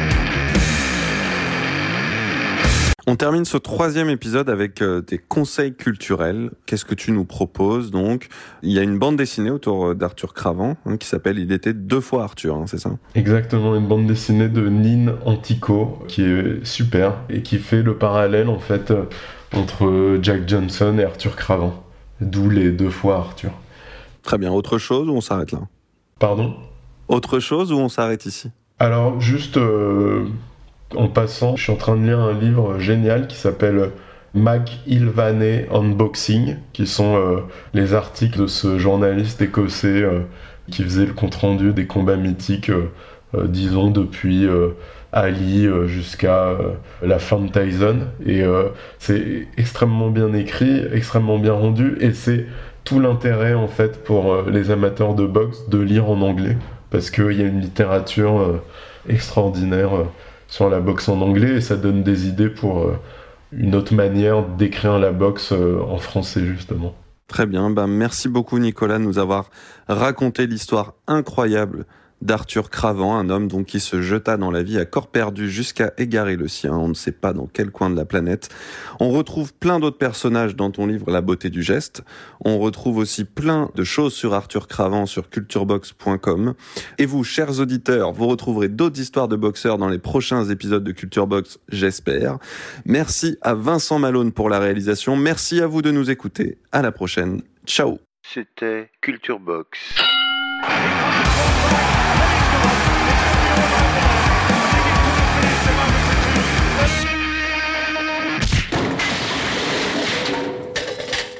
On 3.10 3.16
termine 3.16 3.46
ce 3.46 3.56
troisième 3.56 4.10
épisode 4.10 4.50
avec 4.50 4.82
euh, 4.82 5.02
des 5.02 5.18
conseils 5.18 5.74
culturels. 5.74 6.52
Qu'est-ce 6.66 6.84
que 6.84 6.94
tu 6.94 7.14
nous 7.14 7.24
proposes 7.24 7.90
donc? 7.90 8.28
Il 8.64 8.74
y 8.74 8.80
a 8.80 8.82
une 8.82 9.00
bande 9.00 9.16
dessinée 9.16 9.50
autour 9.50 9.88
euh, 9.88 9.96
d'Arthur 9.96 10.34
Cravant 10.34 10.76
hein, 10.86 10.98
qui 10.98 11.08
s'appelle 11.08 11.40
Il 11.40 11.54
était 11.54 11.72
deux 11.72 12.02
fois 12.02 12.24
Arthur, 12.24 12.58
hein, 12.58 12.66
c'est 12.68 12.80
ça? 12.80 12.92
Exactement, 13.16 13.78
une 13.78 13.88
bande 13.88 14.08
dessinée 14.08 14.50
de 14.50 14.68
Nin 14.68 15.16
Antico 15.24 16.00
qui 16.10 16.24
est 16.24 16.66
super 16.66 17.14
et 17.30 17.44
qui 17.44 17.60
fait 17.60 17.82
le 17.82 17.96
parallèle 17.98 18.50
en 18.50 18.60
fait 18.60 18.92
euh, 18.92 19.04
entre 19.54 20.20
Jack 20.22 20.42
Johnson 20.46 20.98
et 21.00 21.06
Arthur 21.06 21.38
Cravant. 21.38 21.86
D'où 22.20 22.50
les 22.50 22.72
deux 22.72 22.90
fois 22.90 23.20
Arthur. 23.20 23.52
Très 24.22 24.38
bien. 24.38 24.52
Autre 24.52 24.80
chose 24.80 25.08
ou 25.08 25.14
on 25.14 25.22
s'arrête 25.22 25.54
là? 25.54 25.62
Pardon? 26.20 26.58
Autre 27.08 27.40
chose 27.40 27.72
ou 27.72 27.78
on 27.78 27.88
s'arrête 27.88 28.26
ici? 28.26 28.52
Alors 28.80 29.22
juste 29.22 29.56
euh, 29.56 30.26
en 30.96 31.08
passant, 31.08 31.56
je 31.56 31.64
suis 31.64 31.72
en 31.72 31.76
train 31.76 31.98
de 31.98 32.04
lire 32.04 32.20
un 32.20 32.34
livre 32.34 32.80
génial 32.80 33.28
qui 33.28 33.36
s'appelle 33.36 33.92
Mac 34.34 34.80
Ilvaney 34.88 35.66
Unboxing, 35.72 36.58
qui 36.74 36.88
sont 36.88 37.16
euh, 37.18 37.40
les 37.74 37.94
articles 37.94 38.40
de 38.40 38.48
ce 38.48 38.78
journaliste 38.78 39.42
écossais 39.42 40.02
euh, 40.02 40.22
qui 40.72 40.84
faisait 40.84 41.06
le 41.06 41.14
compte-rendu 41.14 41.74
des 41.74 41.88
combats 41.88 42.18
mythiques, 42.18 42.70
euh, 42.70 42.92
disons, 43.48 43.90
depuis 43.90 44.48
Ali 45.12 45.68
jusqu'à 45.86 46.58
la 47.02 47.20
fin 47.20 47.40
de 47.40 47.50
Tyson. 47.50 48.00
Et 48.26 48.44
c'est 49.00 49.48
extrêmement 49.58 50.10
bien 50.10 50.34
écrit, 50.34 50.84
extrêmement 50.94 51.38
bien 51.38 51.54
rendu, 51.54 51.98
et 52.00 52.14
c'est 52.14 52.46
tout 52.84 53.00
l'intérêt 53.00 53.54
en 53.54 53.68
fait 53.68 54.04
pour 54.04 54.44
les 54.44 54.72
amateurs 54.72 55.14
de 55.14 55.26
boxe 55.26 55.68
de 55.70 55.78
lire 55.80 56.10
en 56.10 56.22
anglais, 56.22 56.58
parce 56.90 57.10
qu'il 57.10 57.34
y 57.34 57.42
a 57.42 57.46
une 57.46 57.60
littérature 57.60 58.62
extraordinaire 59.10 60.06
sur 60.48 60.70
la 60.70 60.80
boxe 60.80 61.10
en 61.10 61.22
anglais, 61.22 61.56
et 61.56 61.62
ça 61.62 61.76
donne 61.76 62.04
des 62.04 62.28
idées 62.28 62.50
pour 62.50 62.80
euh, 62.80 63.00
une 63.52 63.76
autre 63.76 63.94
manière 63.94 64.44
d'écrire 64.44 65.00
la 65.00 65.12
boxe 65.12 65.52
euh, 65.52 65.80
en 65.82 65.98
français 65.98 66.46
justement. 66.46 66.94
Très 67.28 67.46
bien. 67.46 67.70
Ben, 67.70 67.88
merci 67.88 68.30
beaucoup 68.30 68.58
Nicolas 68.58 69.00
de 69.00 69.04
nous 69.04 69.20
avoir 69.20 69.50
raconté 69.88 70.48
l'histoire 70.48 70.94
incroyable 71.08 71.86
d'Arthur 72.22 72.70
Cravant, 72.70 73.18
un 73.18 73.30
homme 73.30 73.48
donc 73.48 73.68
qui 73.68 73.80
se 73.80 74.02
jeta 74.02 74.38
dans 74.38 74.52
la 74.52 74.64
vie 74.64 74.80
à 74.80 74.86
corps 74.86 75.08
perdu 75.08 75.50
jusqu'à 75.50 75.94
égarer 75.98 76.36
le 76.36 76.48
sien. 76.48 76.74
On 76.74 76.88
ne 76.88 76.94
sait 76.94 77.12
pas 77.12 77.34
dans 77.34 77.48
quel 77.48 77.72
coin 77.72 77.90
de 77.90 77.96
la 77.96 78.06
planète. 78.06 78.50
On 79.00 79.10
retrouve 79.10 79.54
plein 79.54 79.80
d'autres 79.80 79.98
personnages 79.98 80.56
dans 80.56 80.72
ton 80.72 80.88
livre 80.88 81.12
La 81.12 81.22
beauté 81.22 81.50
du 81.50 81.62
geste. 81.62 82.04
On 82.44 82.60
retrouve 82.60 82.98
aussi 82.98 83.24
plein 83.24 83.70
de 83.76 83.84
choses 83.84 84.14
sur 84.14 84.34
Arthur 84.34 84.68
Cravant 84.68 85.06
sur 85.06 85.30
culturebox.com. 85.30 86.54
Et 86.98 87.06
vous, 87.06 87.24
chers 87.24 87.60
auditeurs, 87.60 88.12
vous 88.12 88.28
retrouverez 88.28 88.70
d'autres 88.70 89.00
histoires 89.00 89.28
de 89.28 89.36
boxeurs 89.36 89.78
dans 89.78 89.90
les 89.90 90.00
prochains 90.00 90.46
épisodes 90.46 90.84
de 90.84 90.92
Culture 90.92 91.28
Box, 91.28 91.60
j'espère. 91.70 92.38
Merci 92.86 93.38
à 93.42 93.54
Vincent 93.54 94.00
Malone 94.00 94.32
pour 94.32 94.50
la 94.50 94.60
réalisation. 94.60 95.16
Merci 95.16 95.62
à 95.62 95.68
vous 95.68 95.82
de 95.82 95.92
nous 95.92 96.10
écouter. 96.10 96.58
À 96.72 96.82
la 96.82 96.92
prochaine. 96.92 97.42
Ciao. 97.66 98.00
C'était 98.24 98.90
Culture 99.02 99.40
Box. 99.40 99.80